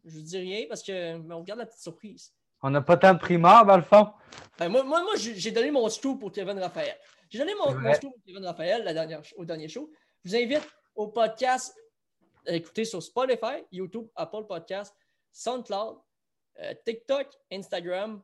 Je 0.05 0.09
ne 0.09 0.15
vous 0.15 0.21
dis 0.21 0.37
rien 0.37 0.65
parce 0.67 0.83
que 0.83 1.17
on 1.31 1.39
regarde 1.39 1.59
la 1.59 1.65
petite 1.65 1.81
surprise. 1.81 2.33
On 2.61 2.69
n'a 2.69 2.81
pas 2.81 2.97
tant 2.97 3.13
de 3.13 3.19
primeurs, 3.19 3.65
dans 3.65 3.77
le 3.77 3.83
fond. 3.83 4.11
Ben, 4.57 4.67
moi, 4.69 4.83
moi, 4.83 5.01
moi 5.01 5.13
j'ai 5.15 5.51
donné 5.51 5.71
mon 5.71 5.87
scoop 5.89 6.19
pour 6.19 6.31
Kevin 6.31 6.59
Raphaël. 6.59 6.97
J'ai 7.29 7.39
donné 7.39 7.53
mon, 7.55 7.73
mon 7.73 7.93
scoop 7.93 8.13
pour 8.13 8.23
Kevin 8.25 8.45
Raphaël 8.45 8.83
la 8.83 8.93
dernière, 8.93 9.21
au 9.37 9.45
dernier 9.45 9.69
show. 9.69 9.89
Je 10.23 10.29
vous 10.29 10.35
invite 10.35 10.67
au 10.95 11.07
podcast 11.07 11.73
à 12.45 12.53
écouter 12.53 12.85
sur 12.85 13.01
Spotify, 13.01 13.63
YouTube, 13.71 14.07
Apple 14.15 14.45
Podcast, 14.47 14.93
SoundCloud, 15.31 15.97
euh, 16.59 16.73
TikTok, 16.85 17.27
Instagram, 17.51 18.21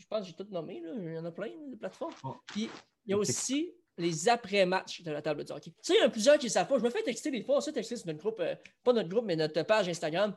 je 0.00 0.06
pense 0.06 0.20
que 0.20 0.26
j'ai 0.26 0.32
tout 0.32 0.46
nommé, 0.50 0.80
là. 0.80 0.90
il 0.96 1.14
y 1.14 1.18
en 1.18 1.24
a 1.24 1.30
plein 1.30 1.50
de 1.68 1.76
plateformes. 1.76 2.14
Oh. 2.24 2.36
Puis 2.46 2.70
il 3.04 3.10
y 3.10 3.14
a 3.14 3.18
aussi 3.18 3.72
les 3.98 4.28
après-matchs 4.28 5.02
de 5.02 5.10
la 5.10 5.20
table 5.20 5.44
de 5.44 5.52
hockey. 5.52 5.70
Tu 5.70 5.76
sais, 5.82 5.94
il 5.94 6.00
y 6.00 6.04
a 6.04 6.08
plusieurs 6.08 6.38
qui 6.38 6.46
ne 6.46 6.50
savent 6.50 6.66
pas. 6.66 6.78
Je 6.78 6.82
me 6.84 6.90
fais 6.90 7.02
texter 7.02 7.30
des 7.30 7.42
fois, 7.42 7.58
aussi 7.58 7.72
texter 7.72 7.96
sur 7.96 8.06
notre 8.06 8.18
groupe, 8.18 8.40
euh, 8.40 8.54
pas 8.82 8.92
notre 8.92 9.08
groupe, 9.08 9.26
mais 9.26 9.36
notre 9.36 9.62
page 9.62 9.88
Instagram. 9.88 10.34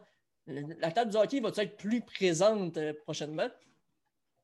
La 0.48 0.92
table 0.92 1.12
du 1.12 1.18
hockey 1.18 1.40
va 1.40 1.50
être 1.56 1.78
plus 1.78 2.02
présente 2.02 2.78
euh, 2.78 2.94
prochainement? 3.04 3.48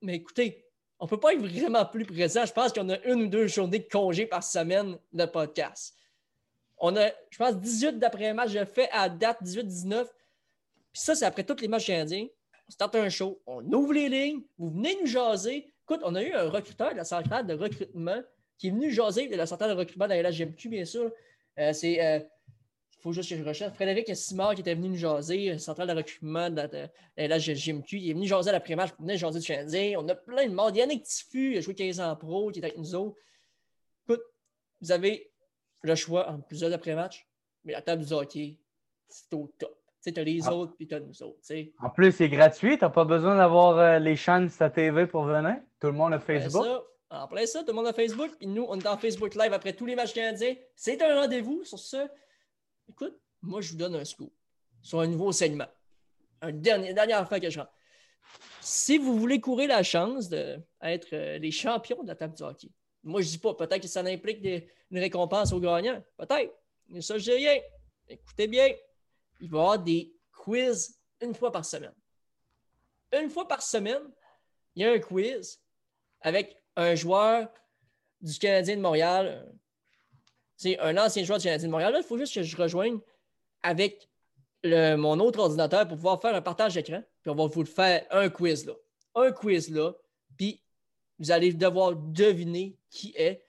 Mais 0.01 0.15
écoutez, 0.15 0.65
on 0.99 1.05
ne 1.05 1.09
peut 1.09 1.19
pas 1.19 1.33
être 1.33 1.41
vraiment 1.41 1.85
plus 1.85 2.05
présent. 2.05 2.45
Je 2.45 2.53
pense 2.53 2.71
qu'on 2.71 2.89
a 2.89 2.99
une 3.05 3.23
ou 3.23 3.27
deux 3.27 3.47
journées 3.47 3.79
de 3.79 3.89
congé 3.89 4.25
par 4.25 4.43
semaine 4.43 4.97
de 5.11 5.25
podcast. 5.25 5.95
On 6.77 6.95
a, 6.95 7.09
je 7.29 7.37
pense, 7.37 7.57
18 7.57 7.99
d'après-match. 7.99 8.51
Je 8.51 8.63
fais 8.63 8.89
à 8.91 9.09
date 9.09 9.43
18-19. 9.43 10.05
Puis 10.05 11.01
ça, 11.01 11.15
c'est 11.15 11.25
après 11.25 11.43
tous 11.43 11.59
les 11.61 11.67
matchs 11.67 11.89
indiens 11.89 12.27
on 12.69 12.71
start 12.71 12.95
un 12.95 13.09
show, 13.09 13.41
on 13.47 13.65
ouvre 13.73 13.93
les 13.93 14.09
lignes, 14.09 14.41
vous 14.59 14.69
venez 14.69 14.95
nous 15.01 15.07
jaser. 15.07 15.73
Écoute, 15.83 16.01
on 16.03 16.13
a 16.13 16.21
eu 16.21 16.31
un 16.33 16.49
recruteur 16.49 16.91
de 16.91 16.97
la 16.97 17.03
centrale 17.03 17.47
de 17.47 17.55
recrutement 17.55 18.21
qui 18.59 18.67
est 18.67 18.71
venu 18.71 18.91
jaser 18.91 19.27
de 19.27 19.35
la 19.35 19.47
centrale 19.47 19.71
de 19.71 19.75
recrutement 19.75 20.07
dans 20.07 20.13
la 20.13 20.29
LHGMQ, 20.29 20.69
bien 20.69 20.85
sûr. 20.85 21.11
Euh, 21.57 21.73
c'est, 21.73 22.05
euh, 22.05 22.19
faut 23.01 23.13
juste 23.13 23.29
que 23.29 23.37
je 23.37 23.43
recherche, 23.43 23.73
Frédéric 23.73 24.15
Simard 24.15 24.55
qui 24.55 24.61
était 24.61 24.75
venu 24.75 24.89
nous 24.89 24.95
jaser, 24.95 25.57
centrale 25.57 25.87
de 25.87 25.93
recrutement 25.93 26.49
de 26.49 26.89
la 27.17 27.37
LHGMQ. 27.37 27.97
Il 27.97 28.09
est 28.09 28.13
venu 28.13 28.27
jaser 28.27 28.51
l'après-match, 28.51 28.91
il 28.99 29.03
venait 29.03 29.17
jaser 29.17 29.39
du 29.39 29.47
Canadien. 29.47 29.99
On 29.99 30.07
a 30.09 30.15
plein 30.15 30.47
de 30.47 30.53
monde. 30.53 30.75
Yannick 30.75 31.03
Tiffu, 31.03 31.53
il 31.53 31.57
a 31.57 31.61
joué 31.61 31.75
15 31.75 31.99
ans 31.99 32.15
pro, 32.15 32.51
qui 32.51 32.59
est 32.59 32.63
avec 32.65 32.77
nous 32.77 32.95
autres. 32.95 33.17
Écoute, 34.03 34.23
vous 34.81 34.91
avez 34.91 35.31
le 35.83 35.95
choix 35.95 36.29
en 36.29 36.39
plusieurs 36.39 36.73
après-matchs, 36.73 37.27
mais 37.63 37.73
la 37.73 37.81
table 37.81 38.03
du 38.03 38.13
hockey, 38.13 38.57
c'est 39.07 39.33
au 39.33 39.51
top. 39.57 39.75
Tu 40.01 40.13
as 40.17 40.23
les 40.23 40.47
ah. 40.47 40.53
autres, 40.53 40.75
puis 40.75 40.87
tu 40.87 40.95
as 40.95 40.99
nous 40.99 41.23
autres. 41.23 41.39
En 41.79 41.89
plus, 41.89 42.11
c'est 42.13 42.29
gratuit. 42.29 42.77
Tu 42.77 42.83
n'as 42.83 42.89
pas 42.89 43.03
besoin 43.03 43.35
d'avoir 43.35 43.77
euh, 43.77 43.99
les 43.99 44.15
chaînes 44.15 44.47
de 44.47 44.51
ta 44.51 44.69
TV 44.69 45.07
pour 45.07 45.23
venir. 45.23 45.57
Tout 45.79 45.87
le 45.87 45.93
monde 45.93 46.13
a 46.13 46.19
Facebook. 46.19 46.65
En 47.11 47.27
plein 47.27 47.45
ça, 47.45 47.61
tout 47.61 47.67
le 47.69 47.73
monde 47.73 47.87
a 47.87 47.93
Facebook. 47.93 48.31
Puis 48.37 48.47
nous, 48.47 48.65
on 48.69 48.79
est 48.79 48.87
en 48.87 48.97
Facebook 48.97 49.35
Live 49.35 49.51
après 49.51 49.73
tous 49.73 49.85
les 49.85 49.95
matchs 49.95 50.13
canadiens. 50.13 50.55
C'est 50.75 51.01
un 51.01 51.21
rendez-vous 51.21 51.63
sur 51.63 51.79
ce. 51.79 52.07
Écoute, 52.89 53.19
moi, 53.41 53.61
je 53.61 53.71
vous 53.71 53.77
donne 53.77 53.95
un 53.95 54.05
scoop 54.05 54.33
sur 54.81 54.99
un 54.99 55.07
nouveau 55.07 55.31
segment. 55.31 55.67
Un 56.41 56.51
dernier, 56.51 56.93
dernière 56.93 57.27
fois 57.27 57.39
que 57.39 57.49
je 57.49 57.59
rentre. 57.59 57.71
Si 58.61 58.97
vous 58.97 59.17
voulez 59.17 59.39
courir 59.39 59.69
la 59.69 59.83
chance 59.83 60.27
d'être 60.29 61.13
euh, 61.13 61.37
les 61.37 61.51
champions 61.51 62.01
de 62.03 62.07
la 62.07 62.15
table 62.15 62.35
du 62.35 62.43
hockey, 62.43 62.69
moi, 63.03 63.21
je 63.21 63.27
ne 63.27 63.31
dis 63.31 63.37
pas, 63.37 63.53
peut-être 63.53 63.81
que 63.81 63.87
ça 63.87 64.01
implique 64.01 64.43
une 64.43 64.99
récompense 64.99 65.53
aux 65.53 65.59
gagnants. 65.59 66.03
Peut-être. 66.17 66.53
Mais 66.89 67.01
ça, 67.01 67.17
je 67.17 67.23
dis 67.23 67.31
rien. 67.31 67.59
Écoutez 68.07 68.47
bien 68.47 68.73
il 69.39 69.49
va 69.49 69.57
y 69.57 69.61
avoir 69.61 69.79
des 69.79 70.13
quiz 70.31 70.99
une 71.21 71.33
fois 71.33 71.51
par 71.51 71.65
semaine. 71.65 71.93
Une 73.11 73.29
fois 73.29 73.47
par 73.47 73.61
semaine, 73.61 74.03
il 74.75 74.83
y 74.83 74.85
a 74.85 74.91
un 74.91 74.99
quiz 74.99 75.61
avec 76.21 76.55
un 76.75 76.95
joueur 76.95 77.51
du 78.21 78.37
Canadien 78.37 78.77
de 78.77 78.81
Montréal. 78.81 79.51
C'est 80.59 80.77
un 80.79 80.97
ancien 80.97 81.23
joueur 81.23 81.39
du 81.39 81.45
Canadien 81.45 81.69
de 81.69 81.71
Montréal. 81.71 81.95
il 81.97 82.03
faut 82.03 82.17
juste 82.17 82.35
que 82.35 82.43
je 82.43 82.57
rejoigne 82.57 82.99
avec 83.63 84.09
mon 84.65 85.17
autre 85.21 85.39
ordinateur 85.39 85.87
pour 85.87 85.95
pouvoir 85.95 86.21
faire 86.21 86.35
un 86.35 86.41
partage 86.41 86.73
d'écran. 86.73 87.01
Puis 87.21 87.31
on 87.31 87.35
va 87.35 87.45
vous 87.45 87.63
faire 87.63 88.05
un 88.11 88.29
quiz 88.29 88.65
là. 88.65 88.73
Un 89.15 89.31
quiz 89.31 89.69
là. 89.69 89.93
Puis 90.35 90.61
vous 91.17 91.31
allez 91.31 91.53
devoir 91.53 91.95
deviner 91.95 92.77
qui 92.89 93.13
est 93.15 93.41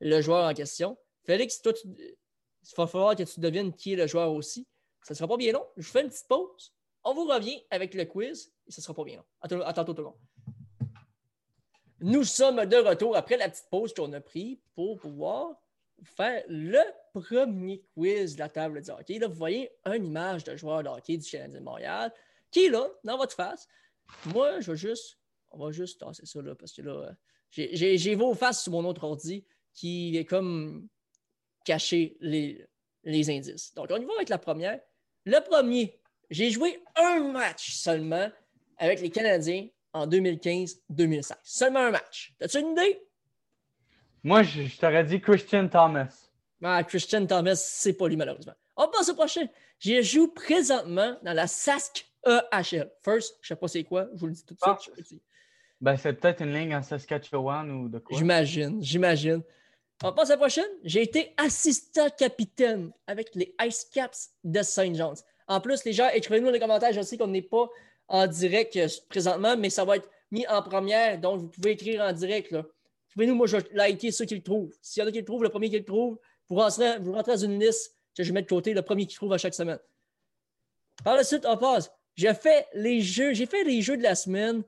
le 0.00 0.22
joueur 0.22 0.48
en 0.48 0.54
question. 0.54 0.96
Félix, 1.24 1.60
il 1.84 2.16
va 2.78 2.86
falloir 2.86 3.14
que 3.14 3.24
tu 3.24 3.40
devines 3.40 3.74
qui 3.74 3.92
est 3.92 3.96
le 3.96 4.06
joueur 4.06 4.32
aussi. 4.32 4.66
Ça 5.02 5.12
ne 5.12 5.16
sera 5.16 5.28
pas 5.28 5.36
bien 5.36 5.52
long. 5.52 5.66
Je 5.76 5.86
fais 5.86 6.00
une 6.00 6.08
petite 6.08 6.26
pause. 6.26 6.72
On 7.04 7.12
vous 7.12 7.26
revient 7.26 7.62
avec 7.70 7.92
le 7.92 8.06
quiz 8.06 8.50
et 8.66 8.72
ça 8.72 8.80
ne 8.80 8.84
sera 8.84 8.94
pas 8.94 9.04
bien 9.04 9.16
long. 9.16 9.24
À, 9.42 9.48
tout 9.84 9.94
le 9.94 10.02
monde. 10.02 10.16
Nous 12.00 12.24
sommes 12.24 12.64
de 12.64 12.76
retour 12.78 13.14
après 13.18 13.36
la 13.36 13.50
petite 13.50 13.68
pause 13.70 13.92
qu'on 13.92 14.10
a 14.14 14.20
prise 14.22 14.56
pour 14.74 14.98
pouvoir 14.98 15.60
faire 16.02 16.42
le 16.48 16.80
premier 17.12 17.82
quiz 17.94 18.34
de 18.34 18.40
la 18.40 18.48
table 18.48 18.82
de 18.82 18.90
hockey. 18.90 19.18
Là, 19.18 19.28
vous 19.28 19.34
voyez 19.34 19.70
une 19.86 20.06
image 20.06 20.44
de 20.44 20.56
joueur 20.56 20.82
de 20.82 20.88
hockey 20.88 21.16
du 21.16 21.28
Canadien 21.28 21.60
de 21.60 21.64
Montréal 21.64 22.12
qui 22.50 22.66
est 22.66 22.70
là, 22.70 22.88
dans 23.02 23.16
votre 23.16 23.34
face. 23.34 23.68
Moi, 24.26 24.60
je 24.60 24.72
vais 24.72 24.76
juste, 24.76 25.18
on 25.50 25.64
va 25.64 25.72
juste 25.72 26.00
tasser 26.00 26.26
ça 26.26 26.42
là 26.42 26.54
parce 26.54 26.72
que 26.72 26.82
là, 26.82 27.16
j'ai 27.50 28.14
vos 28.14 28.34
faces 28.34 28.62
sur 28.62 28.72
mon 28.72 28.84
autre 28.84 29.04
ordi 29.04 29.44
qui 29.72 30.16
est 30.16 30.24
comme 30.24 30.88
caché 31.64 32.16
les, 32.20 32.64
les 33.04 33.30
indices. 33.30 33.74
Donc, 33.74 33.88
on 33.90 34.00
y 34.00 34.04
va 34.04 34.12
avec 34.16 34.28
la 34.28 34.38
première. 34.38 34.80
Le 35.24 35.40
premier, 35.40 36.00
j'ai 36.30 36.50
joué 36.50 36.82
un 36.96 37.32
match 37.32 37.72
seulement 37.72 38.30
avec 38.78 39.00
les 39.00 39.10
Canadiens 39.10 39.68
en 39.92 40.06
2015-2016. 40.06 41.32
Seulement 41.42 41.80
un 41.80 41.90
match. 41.90 42.34
T'as-tu 42.38 42.60
une 42.60 42.72
idée? 42.72 43.00
Moi, 44.24 44.42
je, 44.42 44.62
t'aurais 44.78 45.04
dit 45.04 45.20
Christian 45.20 45.68
Thomas. 45.68 46.08
Ah, 46.62 46.82
Christian 46.82 47.26
Thomas, 47.26 47.56
c'est 47.56 47.92
pas 47.92 48.08
lui, 48.08 48.16
malheureusement. 48.16 48.54
On 48.74 48.88
passe 48.88 49.10
au 49.10 49.14
prochain. 49.14 49.46
J'ai 49.78 50.02
joué 50.02 50.28
présentement 50.34 51.16
dans 51.22 51.34
la 51.34 51.46
Sask 51.46 52.06
EHL. 52.26 52.90
First, 53.04 53.36
je 53.42 53.48
sais 53.48 53.56
pas 53.56 53.68
c'est 53.68 53.84
quoi, 53.84 54.08
je 54.14 54.20
vous 54.20 54.26
le 54.26 54.32
dis 54.32 54.44
tout 54.44 54.54
de 54.54 54.60
suite. 54.80 55.22
Ben, 55.78 55.98
c'est 55.98 56.14
peut-être 56.14 56.40
une 56.40 56.54
ligne 56.54 56.74
en 56.74 56.82
Saskatchewan 56.82 57.70
ou 57.70 57.88
de 57.90 57.98
quoi. 57.98 58.16
J'imagine, 58.16 58.82
j'imagine. 58.82 59.42
On 60.02 60.12
passe 60.12 60.30
à 60.30 60.34
la 60.34 60.38
prochaine. 60.38 60.64
J'ai 60.82 61.02
été 61.02 61.34
assistant 61.36 62.08
capitaine 62.16 62.92
avec 63.06 63.34
les 63.34 63.54
Ice 63.62 63.84
Caps 63.92 64.30
de 64.42 64.62
St. 64.62 64.94
John's. 64.94 65.22
En 65.46 65.60
plus, 65.60 65.84
les 65.84 65.92
gens, 65.92 66.08
écrivez-nous 66.08 66.46
dans 66.46 66.52
les 66.52 66.60
commentaires. 66.60 66.94
Je 66.94 67.02
sais 67.02 67.18
qu'on 67.18 67.26
n'est 67.26 67.42
pas 67.42 67.68
en 68.08 68.26
direct 68.26 68.74
euh, 68.76 68.88
présentement, 69.10 69.56
mais 69.58 69.68
ça 69.68 69.84
va 69.84 69.96
être 69.96 70.08
mis 70.30 70.46
en 70.46 70.62
première. 70.62 71.18
Donc, 71.18 71.40
vous 71.40 71.48
pouvez 71.48 71.72
écrire 71.72 72.00
en 72.02 72.12
direct. 72.12 72.50
Là. 72.50 72.64
Écrivez-nous, 73.14 73.36
moi, 73.36 73.46
je 73.46 73.56
vais 73.58 73.68
liker 73.72 74.10
ceux 74.10 74.24
qui 74.24 74.34
le 74.34 74.42
trouvent. 74.42 74.74
S'il 74.82 75.02
y 75.02 75.06
en 75.06 75.08
a 75.08 75.12
qui 75.12 75.18
le 75.18 75.24
trouvent, 75.24 75.42
le 75.44 75.48
premier 75.48 75.70
qui 75.70 75.78
le 75.78 75.84
trouve, 75.84 76.18
vous 76.48 76.56
rentrez, 76.56 76.98
vous 76.98 77.12
rentrez 77.12 77.32
dans 77.32 77.38
une 77.44 77.60
liste 77.60 77.96
que 78.16 78.22
je 78.24 78.28
vais 78.30 78.34
mettre 78.34 78.46
de 78.48 78.54
côté, 78.54 78.74
le 78.74 78.82
premier 78.82 79.06
qui 79.06 79.14
trouve 79.14 79.32
à 79.32 79.38
chaque 79.38 79.54
semaine. 79.54 79.78
Par 81.04 81.14
la 81.16 81.22
suite, 81.24 81.46
on 81.46 81.56
passe. 81.56 81.90
J'ai 82.16 82.34
fait 82.34 82.66
les 82.74 83.00
jeux, 83.00 83.32
j'ai 83.34 83.46
fait 83.46 83.62
les 83.64 83.82
jeux 83.82 83.96
de 83.96 84.02
la 84.02 84.14
semaine 84.14 84.62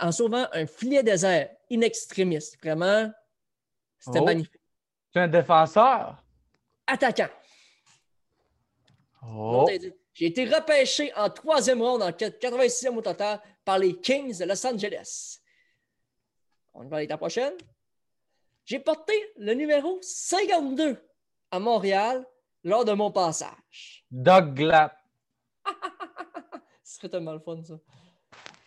en 0.00 0.10
sauvant 0.12 0.46
un 0.52 0.66
filet 0.66 1.02
désert 1.04 1.50
in 1.70 1.80
extremis. 1.82 2.38
Vraiment, 2.62 3.12
c'était 3.98 4.20
Oh. 4.20 4.24
magnifique. 4.24 4.60
Tu 5.12 5.18
es 5.18 5.22
un 5.22 5.28
défenseur? 5.28 6.22
Attaquant. 6.86 7.28
Oh. 9.26 9.66
J'ai 10.12 10.26
été 10.26 10.44
repêché 10.44 11.12
en 11.14 11.30
troisième 11.30 11.80
ronde 11.82 12.02
en 12.02 12.10
86e 12.12 12.96
au 12.96 13.02
total 13.02 13.40
par 13.64 13.78
les 13.78 13.98
Kings 14.00 14.38
de 14.38 14.44
Los 14.44 14.64
Angeles. 14.66 15.38
On 16.74 16.84
va 16.84 16.98
aller 16.98 17.06
à 17.06 17.10
la 17.10 17.18
prochaine. 17.18 17.54
J'ai 18.64 18.80
porté 18.80 19.12
le 19.36 19.52
numéro 19.54 19.98
52 20.00 20.96
à 21.50 21.58
Montréal 21.58 22.24
lors 22.62 22.84
de 22.84 22.92
mon 22.92 23.10
passage. 23.10 24.06
Doug 24.10 24.54
Glatt. 24.54 24.96
Ce 26.82 26.96
serait 26.96 27.10
tellement 27.10 27.34
le 27.34 27.40
fun, 27.40 27.62
ça. 27.62 27.74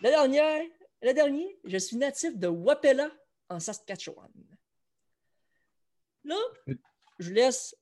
La 0.01 0.11
dernière, 0.11 0.61
le 1.01 1.13
dernier, 1.13 1.57
je 1.63 1.77
suis 1.77 1.97
natif 1.97 2.37
de 2.37 2.47
Wapella, 2.47 3.09
en 3.49 3.59
Saskatchewan. 3.59 4.29
Là, 6.25 6.35
je 6.67 6.75
vous 7.29 7.33
laisse 7.33 7.75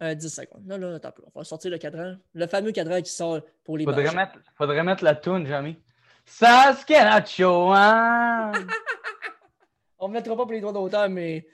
un 0.00 0.14
10 0.14 0.34
secondes. 0.34 0.66
Là, 0.66 0.78
là, 0.78 0.94
attends. 0.94 1.12
On 1.34 1.40
va 1.40 1.44
sortir 1.44 1.70
le 1.70 1.76
cadran. 1.78 2.16
Le 2.32 2.46
fameux 2.46 2.72
cadran 2.72 3.02
qui 3.02 3.10
sort 3.10 3.42
pour 3.64 3.76
les 3.76 3.84
Faudrait 3.84 4.14
mettre, 4.14 4.38
faudrait 4.56 4.84
mettre 4.84 5.04
la 5.04 5.16
toune, 5.16 5.46
Jamie. 5.46 5.76
Saskatchewan! 6.24 8.52
On 10.02 10.08
ne 10.08 10.14
mettra 10.14 10.36
pas 10.36 10.42
pour 10.42 10.52
les 10.52 10.60
droits 10.60 10.72
d'auteur, 10.72 11.08
mais 11.08 11.46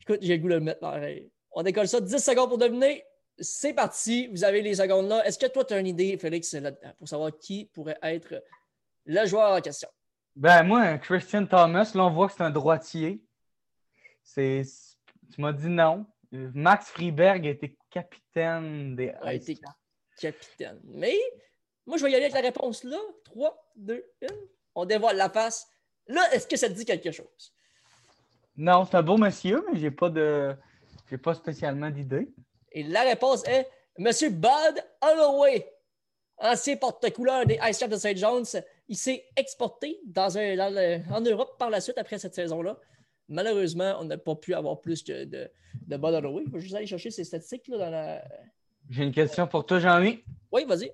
écoute, 0.00 0.20
j'ai 0.22 0.38
le 0.38 0.42
goût 0.42 0.48
de 0.48 0.54
le 0.54 0.60
mettre 0.60 0.80
pareil. 0.80 1.30
On 1.52 1.62
décolle 1.62 1.86
ça 1.86 2.00
10 2.00 2.16
secondes 2.18 2.48
pour 2.48 2.56
deviner. 2.56 3.04
C'est 3.38 3.74
parti. 3.74 4.28
Vous 4.28 4.42
avez 4.42 4.62
les 4.62 4.76
secondes 4.76 5.06
là. 5.06 5.22
Est-ce 5.26 5.38
que 5.38 5.44
toi, 5.44 5.62
tu 5.62 5.74
as 5.74 5.78
une 5.78 5.86
idée, 5.86 6.16
Félix, 6.16 6.54
là-dedans, 6.54 6.94
pour 6.96 7.06
savoir 7.06 7.30
qui 7.38 7.66
pourrait 7.66 7.98
être 8.02 8.42
le 9.04 9.26
joueur 9.26 9.52
en 9.52 9.60
question? 9.60 9.88
ben, 10.34 10.62
moi, 10.62 10.96
Christian 10.96 11.44
Thomas, 11.44 11.92
là, 11.94 12.06
on 12.06 12.10
voit 12.10 12.28
que 12.28 12.34
c'est 12.38 12.42
un 12.42 12.50
droitier. 12.50 13.22
C'est... 14.22 14.62
Tu 15.34 15.40
m'as 15.40 15.52
dit 15.52 15.68
non. 15.68 16.06
Max 16.32 16.88
Friberg 16.88 17.46
a 17.46 17.50
été 17.50 17.76
capitaine 17.90 18.96
des 18.96 19.10
A 19.20 19.34
été 19.34 19.58
capitaine. 20.18 20.80
Mais 20.84 21.16
moi, 21.84 21.98
je 21.98 22.04
vais 22.04 22.12
y 22.12 22.14
aller 22.14 22.24
avec 22.24 22.34
la 22.34 22.40
réponse 22.40 22.82
là. 22.82 22.98
3, 23.24 23.72
2, 23.76 24.02
1. 24.22 24.26
On 24.74 24.86
dévoile 24.86 25.18
la 25.18 25.28
face. 25.28 25.68
Là, 26.08 26.22
est-ce 26.32 26.46
que 26.46 26.56
ça 26.56 26.68
te 26.68 26.74
dit 26.74 26.84
quelque 26.84 27.10
chose? 27.10 27.52
Non, 28.56 28.84
c'est 28.84 28.96
un 28.96 29.02
beau 29.02 29.16
monsieur, 29.16 29.64
mais 29.72 29.78
j'ai 29.78 29.90
pas 29.90 30.08
de. 30.08 30.54
J'ai 31.10 31.18
pas 31.18 31.34
spécialement 31.34 31.90
d'idée. 31.90 32.28
Et 32.72 32.82
la 32.82 33.02
réponse 33.02 33.44
est 33.46 33.68
Monsieur 33.98 34.30
Bud 34.30 34.84
Holloway, 35.00 35.70
ancien 36.38 36.76
porte-couleur 36.76 37.46
des 37.46 37.58
Ice 37.68 37.78
Caps 37.78 37.92
de 37.92 37.96
St. 37.96 38.16
John's. 38.16 38.56
Il 38.88 38.96
s'est 38.96 39.24
exporté 39.36 39.98
dans 40.04 40.36
un, 40.38 40.56
dans 40.56 40.72
le- 40.72 41.00
en 41.12 41.20
Europe 41.20 41.56
par 41.58 41.70
la 41.70 41.80
suite 41.80 41.98
après 41.98 42.18
cette 42.18 42.34
saison-là. 42.34 42.76
Malheureusement, 43.28 43.96
on 44.00 44.04
n'a 44.04 44.18
pas 44.18 44.34
pu 44.36 44.54
avoir 44.54 44.80
plus 44.80 45.02
que 45.02 45.24
de, 45.24 45.50
de 45.86 45.96
Bud 45.96 46.14
Holloway. 46.14 46.44
Je 46.46 46.50
vais 46.52 46.60
juste 46.60 46.74
aller 46.74 46.86
chercher 46.86 47.10
ces 47.10 47.24
statistiques 47.24 47.66
là, 47.68 47.78
dans 47.78 47.90
la. 47.90 48.24
J'ai 48.90 49.02
une 49.04 49.12
question 49.12 49.46
pour 49.46 49.64
toi, 49.66 49.78
Jean-Mi. 49.80 50.22
Oui, 50.52 50.64
vas-y. 50.64 50.92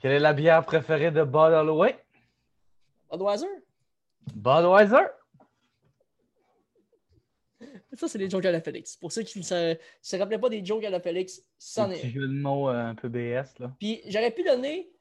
Quelle 0.00 0.12
est 0.12 0.18
la 0.20 0.32
bière 0.32 0.64
préférée 0.64 1.10
de 1.10 1.22
Bud 1.24 1.34
Holloway? 1.52 1.96
Budweiser. 3.10 3.46
Budweiser? 4.34 5.06
Ça, 7.94 8.06
c'est 8.06 8.18
des 8.18 8.30
jokes 8.30 8.44
à 8.44 8.52
la 8.52 8.60
Félix. 8.60 8.96
Pour 8.96 9.10
ceux 9.10 9.22
qui 9.22 9.38
ne 9.38 9.44
se, 9.44 9.76
se 10.00 10.16
rappelaient 10.16 10.38
pas 10.38 10.48
des 10.48 10.64
jokes 10.64 10.84
à 10.84 10.90
la 10.90 11.00
Félix, 11.00 11.42
c'en 11.58 11.84
Un 11.84 11.90
est. 11.90 12.00
petit 12.00 12.10
jeu 12.10 12.28
de 12.28 12.32
mots 12.32 12.68
euh, 12.68 12.74
un 12.90 12.94
peu 12.94 13.08
BS, 13.08 13.58
là. 13.58 13.72
Puis 13.80 14.00
j'aurais 14.06 14.30
pu 14.30 14.44
donner 14.44 14.92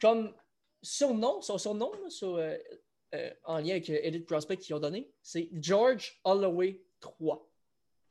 comme 0.00 0.34
surnom, 0.82 1.40
son 1.40 1.56
surnom 1.56 1.90
là, 2.02 2.10
sur, 2.10 2.34
euh, 2.36 2.54
euh, 3.14 3.30
en 3.44 3.58
lien 3.58 3.70
avec 3.70 3.88
Elite 3.88 4.26
Prospect 4.26 4.58
qu'ils 4.58 4.74
ont 4.74 4.80
donné, 4.80 5.10
c'est 5.22 5.48
George 5.54 6.20
Holloway 6.24 6.82
3. 7.00 7.48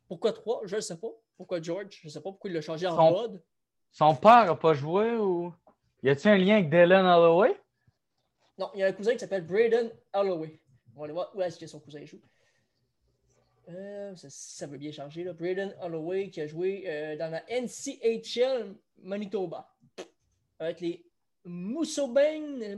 Pourquoi 0.08 0.34
3? 0.34 0.62
Je 0.66 0.78
ne 0.78 0.82
sais 0.82 0.98
pas. 0.98 1.12
Pourquoi 1.38 1.62
George? 1.62 2.00
Je 2.02 2.08
ne 2.08 2.12
sais 2.12 2.20
pas 2.20 2.32
pourquoi 2.32 2.50
il 2.50 2.54
l'a 2.54 2.62
changé 2.62 2.88
en 2.88 2.96
Son- 2.96 3.12
mode. 3.12 3.42
Son 3.92 4.16
père 4.16 4.50
a 4.52 4.58
pas 4.60 4.74
joué 4.74 5.16
ou? 5.16 5.54
Y 6.02 6.10
a-t-il 6.10 6.30
un 6.32 6.38
lien 6.38 6.54
avec 6.56 6.70
Dylan 6.70 7.06
Holloway? 7.06 7.56
Non, 8.58 8.72
il 8.74 8.80
y 8.80 8.84
a 8.84 8.88
un 8.88 8.94
cousin 8.94 9.14
qui 9.14 9.20
s'appelle 9.20 9.46
Braden 9.46 9.92
Holloway. 10.14 10.60
On 10.96 11.00
va 11.00 11.06
aller 11.06 11.14
voir 11.14 11.32
où 11.36 11.42
est-ce 11.42 11.60
que 11.60 11.68
son 11.68 11.80
cousin 11.80 12.06
joue. 12.06 12.22
Euh, 13.70 14.14
ça, 14.16 14.68
veut 14.68 14.78
bien 14.78 14.92
changer. 14.92 15.24
Là. 15.24 15.34
Braden 15.34 15.76
Holloway 15.82 16.30
qui 16.30 16.42
a 16.42 16.48
joué 16.48 16.84
euh, 16.88 17.18
dans 17.18 17.32
la 17.32 17.44
NCHL 17.50 18.76
Manitoba 19.00 19.76
avec 20.60 20.82
les 20.82 21.06
Moosomin 21.44 22.70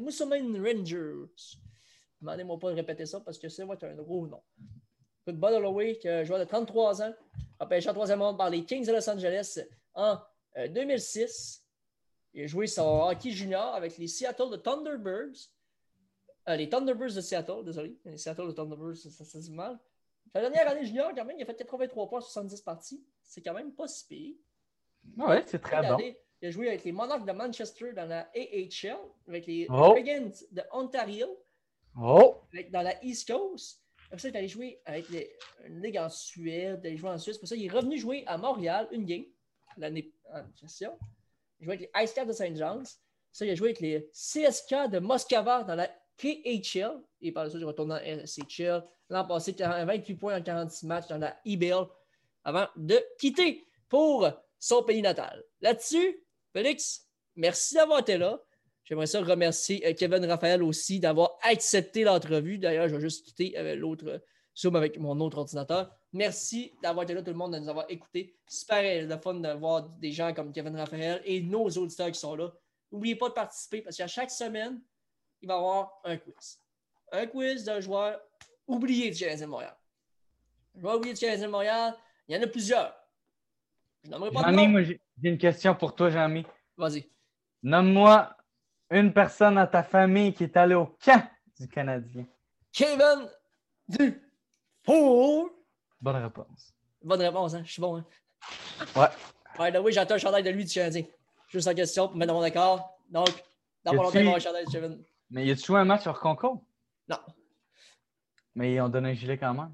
Rangers. 0.63 1.27
Demandez-moi 2.21 2.57
pas 2.59 2.71
de 2.71 2.75
répéter 2.75 3.05
ça 3.05 3.19
parce 3.19 3.37
que 3.37 3.47
être 3.47 3.83
un 3.83 3.95
gros 3.95 4.27
nom. 4.27 4.41
Bud 5.27 5.43
Holloway, 5.43 5.97
qui 5.97 6.07
est 6.07 6.21
un 6.21 6.23
joueur 6.23 6.39
de 6.39 6.45
33 6.45 7.01
ans, 7.01 7.13
repêché 7.59 7.89
en 7.89 7.93
troisième 7.93 8.19
monde 8.19 8.37
par 8.37 8.49
les 8.49 8.63
Kings 8.63 8.85
de 8.85 8.93
Los 8.93 9.09
Angeles 9.09 9.59
en 9.93 10.17
euh, 10.57 10.67
2006. 10.69 11.65
Il 12.33 12.43
a 12.43 12.47
joué 12.47 12.67
son 12.67 13.09
hockey 13.09 13.31
junior 13.31 13.75
avec 13.75 13.97
les 13.97 14.07
Seattle 14.07 14.49
de 14.51 14.57
Thunderbirds. 14.57 15.49
Euh, 16.49 16.55
les 16.55 16.69
Thunderbirds 16.69 17.13
de 17.15 17.21
Seattle, 17.21 17.63
désolé. 17.65 17.97
Les 18.05 18.17
Seattle 18.17 18.47
de 18.47 18.51
Thunderbirds, 18.53 18.95
ça, 18.97 19.25
ça 19.25 19.39
dit 19.39 19.51
mal. 19.51 19.77
Sa 20.33 20.41
dernière 20.41 20.67
année 20.69 20.85
junior, 20.85 21.11
quand 21.15 21.25
même, 21.25 21.37
il 21.37 21.43
a 21.43 21.45
fait 21.45 21.55
83 21.55 22.09
points 22.09 22.21
sur 22.21 22.31
70 22.31 22.61
parties. 22.61 23.03
C'est 23.23 23.41
quand 23.41 23.53
même 23.53 23.73
pas 23.73 23.87
si 23.87 24.05
pire. 24.07 24.35
Ouais, 25.17 25.43
c'est 25.45 25.59
très 25.59 25.81
bon. 25.87 25.97
Il 26.41 26.47
a 26.47 26.51
joué 26.51 26.67
avec 26.67 26.83
les 26.83 26.91
Monarchs 26.91 27.25
de 27.25 27.31
Manchester 27.31 27.93
dans 27.93 28.05
la 28.05 28.29
AHL, 28.35 28.97
avec 29.27 29.47
les 29.47 29.65
Oh. 29.69 29.73
Dragons 29.73 30.31
de 30.51 30.61
Ontario, 30.71 31.27
Oh! 31.99 32.41
avec- 32.53 32.71
dans 32.71 32.81
la 32.83 33.03
East 33.03 33.27
Coast. 33.31 33.81
Après 34.07 34.19
ça, 34.19 34.29
il 34.29 34.35
est 34.35 34.37
allé 34.39 34.47
jouer 34.47 34.79
avec 34.85 35.09
les- 35.09 35.35
une 35.65 35.81
ligue 35.81 35.97
en 35.97 36.09
Suède, 36.09 36.79
il 36.83 36.85
est 36.85 36.89
allé 36.89 36.97
jouer 36.97 37.09
en 37.09 37.17
Suisse. 37.17 37.37
Pour 37.37 37.47
ça, 37.47 37.55
il 37.55 37.65
est 37.65 37.69
revenu 37.71 37.97
jouer 37.97 38.23
à 38.27 38.37
Montréal, 38.37 38.87
une 38.91 39.05
game, 39.05 39.25
l'année 39.77 40.13
en 40.31 40.43
question. 40.59 40.97
Il 41.59 41.63
a 41.63 41.65
joué 41.65 41.73
avec 41.75 41.89
les 41.93 42.03
Ice 42.03 42.13
Caps 42.13 42.27
de 42.27 42.33
St. 42.33 42.55
John's. 42.55 42.99
Ça, 43.31 43.45
il 43.45 43.51
a 43.51 43.55
joué 43.55 43.69
avec 43.69 43.79
les 43.79 44.09
CSK 44.13 44.89
de 44.89 44.99
Moscova 44.99 45.63
dans 45.63 45.75
la 45.75 45.89
KHL. 46.17 47.01
Et 47.21 47.31
par 47.31 47.43
la 47.43 47.49
suite, 47.49 47.61
il 47.61 47.65
retourne 47.65 47.89
dans 47.89 47.99
SHL. 47.99 48.83
L'an 49.09 49.25
passé, 49.25 49.55
28 49.57 50.15
points 50.15 50.37
en 50.37 50.41
46 50.41 50.85
matchs 50.85 51.07
dans 51.07 51.17
la 51.17 51.37
EBL 51.45 51.85
avant 52.43 52.67
de 52.75 52.99
quitter 53.19 53.65
pour 53.89 54.27
son 54.59 54.83
pays 54.83 55.01
natal. 55.01 55.43
Là-dessus, 55.61 56.23
Félix, 56.53 57.07
merci 57.35 57.75
d'avoir 57.75 57.99
été 57.99 58.17
là. 58.17 58.41
J'aimerais 58.83 59.05
ça 59.05 59.21
remercier 59.21 59.85
euh, 59.85 59.93
Kevin 59.93 60.25
Raphaël 60.25 60.63
aussi 60.63 60.99
d'avoir 60.99 61.37
accepté 61.41 62.05
l'entrevue. 62.05 62.57
D'ailleurs, 62.57 62.87
je 62.87 62.95
vais 62.95 63.01
juste 63.01 63.25
quitter 63.25 63.57
euh, 63.57 63.75
l'autre 63.75 64.21
Zoom 64.57 64.77
avec 64.77 64.97
mon 64.97 65.19
autre 65.19 65.37
ordinateur. 65.39 65.93
Merci 66.13 66.73
d'avoir 66.81 67.03
été 67.03 67.13
là, 67.13 67.21
tout 67.21 67.31
le 67.31 67.37
monde, 67.37 67.53
de 67.53 67.59
nous 67.59 67.69
avoir 67.69 67.85
écoutés. 67.89 68.37
Super 68.47 69.05
le 69.05 69.17
fun 69.17 69.35
de 69.35 69.49
voir 69.53 69.89
des 69.99 70.11
gens 70.11 70.33
comme 70.33 70.53
Kevin 70.53 70.75
Raphaël 70.77 71.21
et 71.25 71.41
nos 71.41 71.67
auditeurs 71.67 72.11
qui 72.11 72.19
sont 72.19 72.35
là. 72.35 72.51
N'oubliez 72.91 73.17
pas 73.17 73.27
de 73.27 73.33
participer 73.33 73.81
parce 73.81 73.97
qu'à 73.97 74.07
chaque 74.07 74.31
semaine, 74.31 74.81
il 75.41 75.47
va 75.47 75.55
y 75.55 75.57
avoir 75.57 75.99
un 76.03 76.17
quiz. 76.17 76.59
Un 77.11 77.27
quiz 77.27 77.63
d'un 77.63 77.79
joueur 77.79 78.19
oublié 78.67 79.11
du 79.11 79.19
Canadien 79.19 79.45
de 79.45 79.51
Montréal. 79.51 79.77
Un 80.75 80.79
joueur 80.81 80.95
oublié 80.95 81.13
du 81.13 81.19
Canadien 81.19 81.47
de 81.47 81.51
Montréal, 81.51 81.97
il 82.27 82.35
y 82.35 82.39
en 82.39 82.43
a 82.43 82.47
plusieurs. 82.47 82.95
Je 84.03 84.09
n'aimerais 84.09 84.31
pas 84.31 84.41
Jean-Mi, 84.41 84.67
moi, 84.67 84.83
j'ai 84.83 84.99
une 85.23 85.37
question 85.37 85.75
pour 85.75 85.95
toi, 85.95 86.09
Jean-Mi. 86.09 86.45
Vas-y. 86.77 87.09
Nomme-moi 87.63 88.35
une 88.89 89.11
personne 89.13 89.55
dans 89.55 89.67
ta 89.67 89.83
famille 89.83 90.33
qui 90.33 90.43
est 90.43 90.55
allée 90.55 90.75
au 90.75 90.85
camp 91.03 91.27
du 91.59 91.67
Canadien. 91.67 92.25
Kevin 92.71 93.29
Dufour. 93.87 95.49
Bonne 95.99 96.15
réponse. 96.15 96.73
Bonne 97.01 97.21
réponse, 97.21 97.53
hein? 97.55 97.63
Je 97.65 97.71
suis 97.71 97.81
bon, 97.81 97.97
hein? 97.97 98.05
Ouais. 98.95 99.71
Là, 99.71 99.81
oui, 99.81 99.91
j'attends 99.91 100.15
un 100.15 100.19
chandail 100.19 100.43
de 100.43 100.49
lui 100.51 100.63
du 100.63 100.73
Canadien. 100.73 101.03
Juste 101.47 101.67
en 101.67 101.73
question 101.73 102.07
pour 102.07 102.17
mettre 102.17 102.31
dans 102.31 102.39
mon 102.39 102.45
accord. 102.45 102.99
Donc, 103.09 103.29
dans 103.83 103.93
mon 103.93 104.03
longtemps, 104.03 104.19
il 104.19 104.25
va 104.25 104.35
un 104.35 104.39
chandail 104.39 104.65
de 104.65 104.71
Kevin. 104.71 105.03
Mais 105.29 105.45
y 105.45 105.51
a-tu 105.51 105.65
joué 105.65 105.79
un 105.79 105.85
match 105.85 106.03
sur 106.03 106.19
concours? 106.19 106.63
Non. 107.09 107.17
Mais 108.55 108.73
ils 108.73 108.81
ont 108.81 108.89
donné 108.89 109.11
un 109.11 109.13
gilet 109.13 109.37
quand 109.37 109.53
même. 109.53 109.71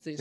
C'est 0.00 0.16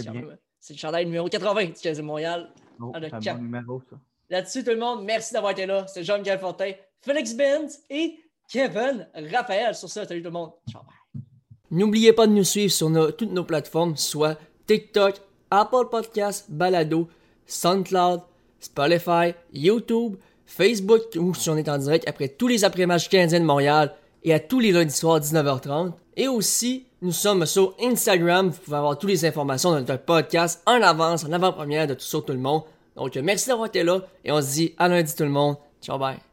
C'est 0.62 0.74
le 0.74 0.78
chandail 0.78 1.06
numéro 1.06 1.28
80 1.28 1.66
du 1.66 1.98
de 1.98 2.02
Montréal. 2.04 2.54
Oh, 2.80 2.92
c'est 2.96 3.30
un 3.30 3.36
bon 3.36 3.42
numéro, 3.42 3.82
ça. 3.90 3.96
Là-dessus, 4.30 4.64
tout 4.64 4.70
le 4.70 4.78
monde, 4.78 5.04
merci 5.04 5.34
d'avoir 5.34 5.54
été 5.54 5.66
là. 5.66 5.88
C'est 5.88 6.04
Jean-Michel 6.04 6.40
Fortin, 6.40 6.72
Félix 7.02 7.34
Benz 7.34 7.80
et 7.90 8.20
Kevin, 8.48 9.08
Raphaël. 9.34 9.74
Sur 9.74 9.90
ça, 9.90 10.06
salut 10.06 10.22
tout 10.22 10.28
le 10.28 10.34
monde. 10.34 10.52
Ciao, 10.70 10.84
bye. 10.84 11.24
N'oubliez 11.72 12.14
pas 12.14 12.28
de 12.28 12.34
nous 12.34 12.44
suivre 12.44 12.72
sur 12.72 13.16
toutes 13.16 13.32
nos 13.32 13.44
plateformes, 13.44 13.98
soit 13.98 14.38
TikTok, 14.68 15.16
Apple 15.50 15.90
Podcasts, 15.90 16.52
Balado, 16.52 17.10
SoundCloud, 17.48 18.22
Spotify, 18.60 19.34
YouTube, 19.52 20.18
Facebook, 20.46 21.02
où 21.18 21.34
si 21.34 21.50
on 21.50 21.58
est 21.58 21.70
en 21.70 21.78
direct 21.78 22.08
après 22.08 22.28
tous 22.28 22.48
les 22.48 22.64
après-matchs 22.64 23.10
canadiens 23.10 23.40
de 23.40 23.46
Montréal 23.46 23.94
et 24.24 24.34
à 24.34 24.40
tous 24.40 24.60
les 24.60 24.72
lundis 24.72 24.94
soirs 24.94 25.20
19h30. 25.20 25.94
Et 26.18 26.28
aussi, 26.28 26.86
nous 27.02 27.12
sommes 27.12 27.46
sur 27.46 27.76
Instagram. 27.82 28.50
Vous 28.50 28.60
pouvez 28.60 28.78
avoir 28.78 28.98
toutes 28.98 29.10
les 29.10 29.26
informations 29.26 29.72
de 29.72 29.80
notre 29.80 29.98
podcast 29.98 30.62
en 30.66 30.82
avance, 30.82 31.26
en 31.26 31.32
avant-première 31.32 31.88
de 31.88 31.94
tout 31.94 32.02
sur 32.02 32.24
tout 32.24 32.34
le 32.34 32.40
monde. 32.40 32.64
Donc, 32.96 33.16
merci 33.16 33.48
d'avoir 33.48 33.68
été 33.68 33.84
là 33.84 34.02
et 34.26 34.32
on 34.32 34.42
se 34.42 34.52
dit 34.52 34.76
à 34.78 34.88
lundi 34.88 35.16
tout 35.16 35.24
le 35.24 35.30
monde. 35.30 35.56
Ciao, 35.82 35.98
bye. 35.98 36.31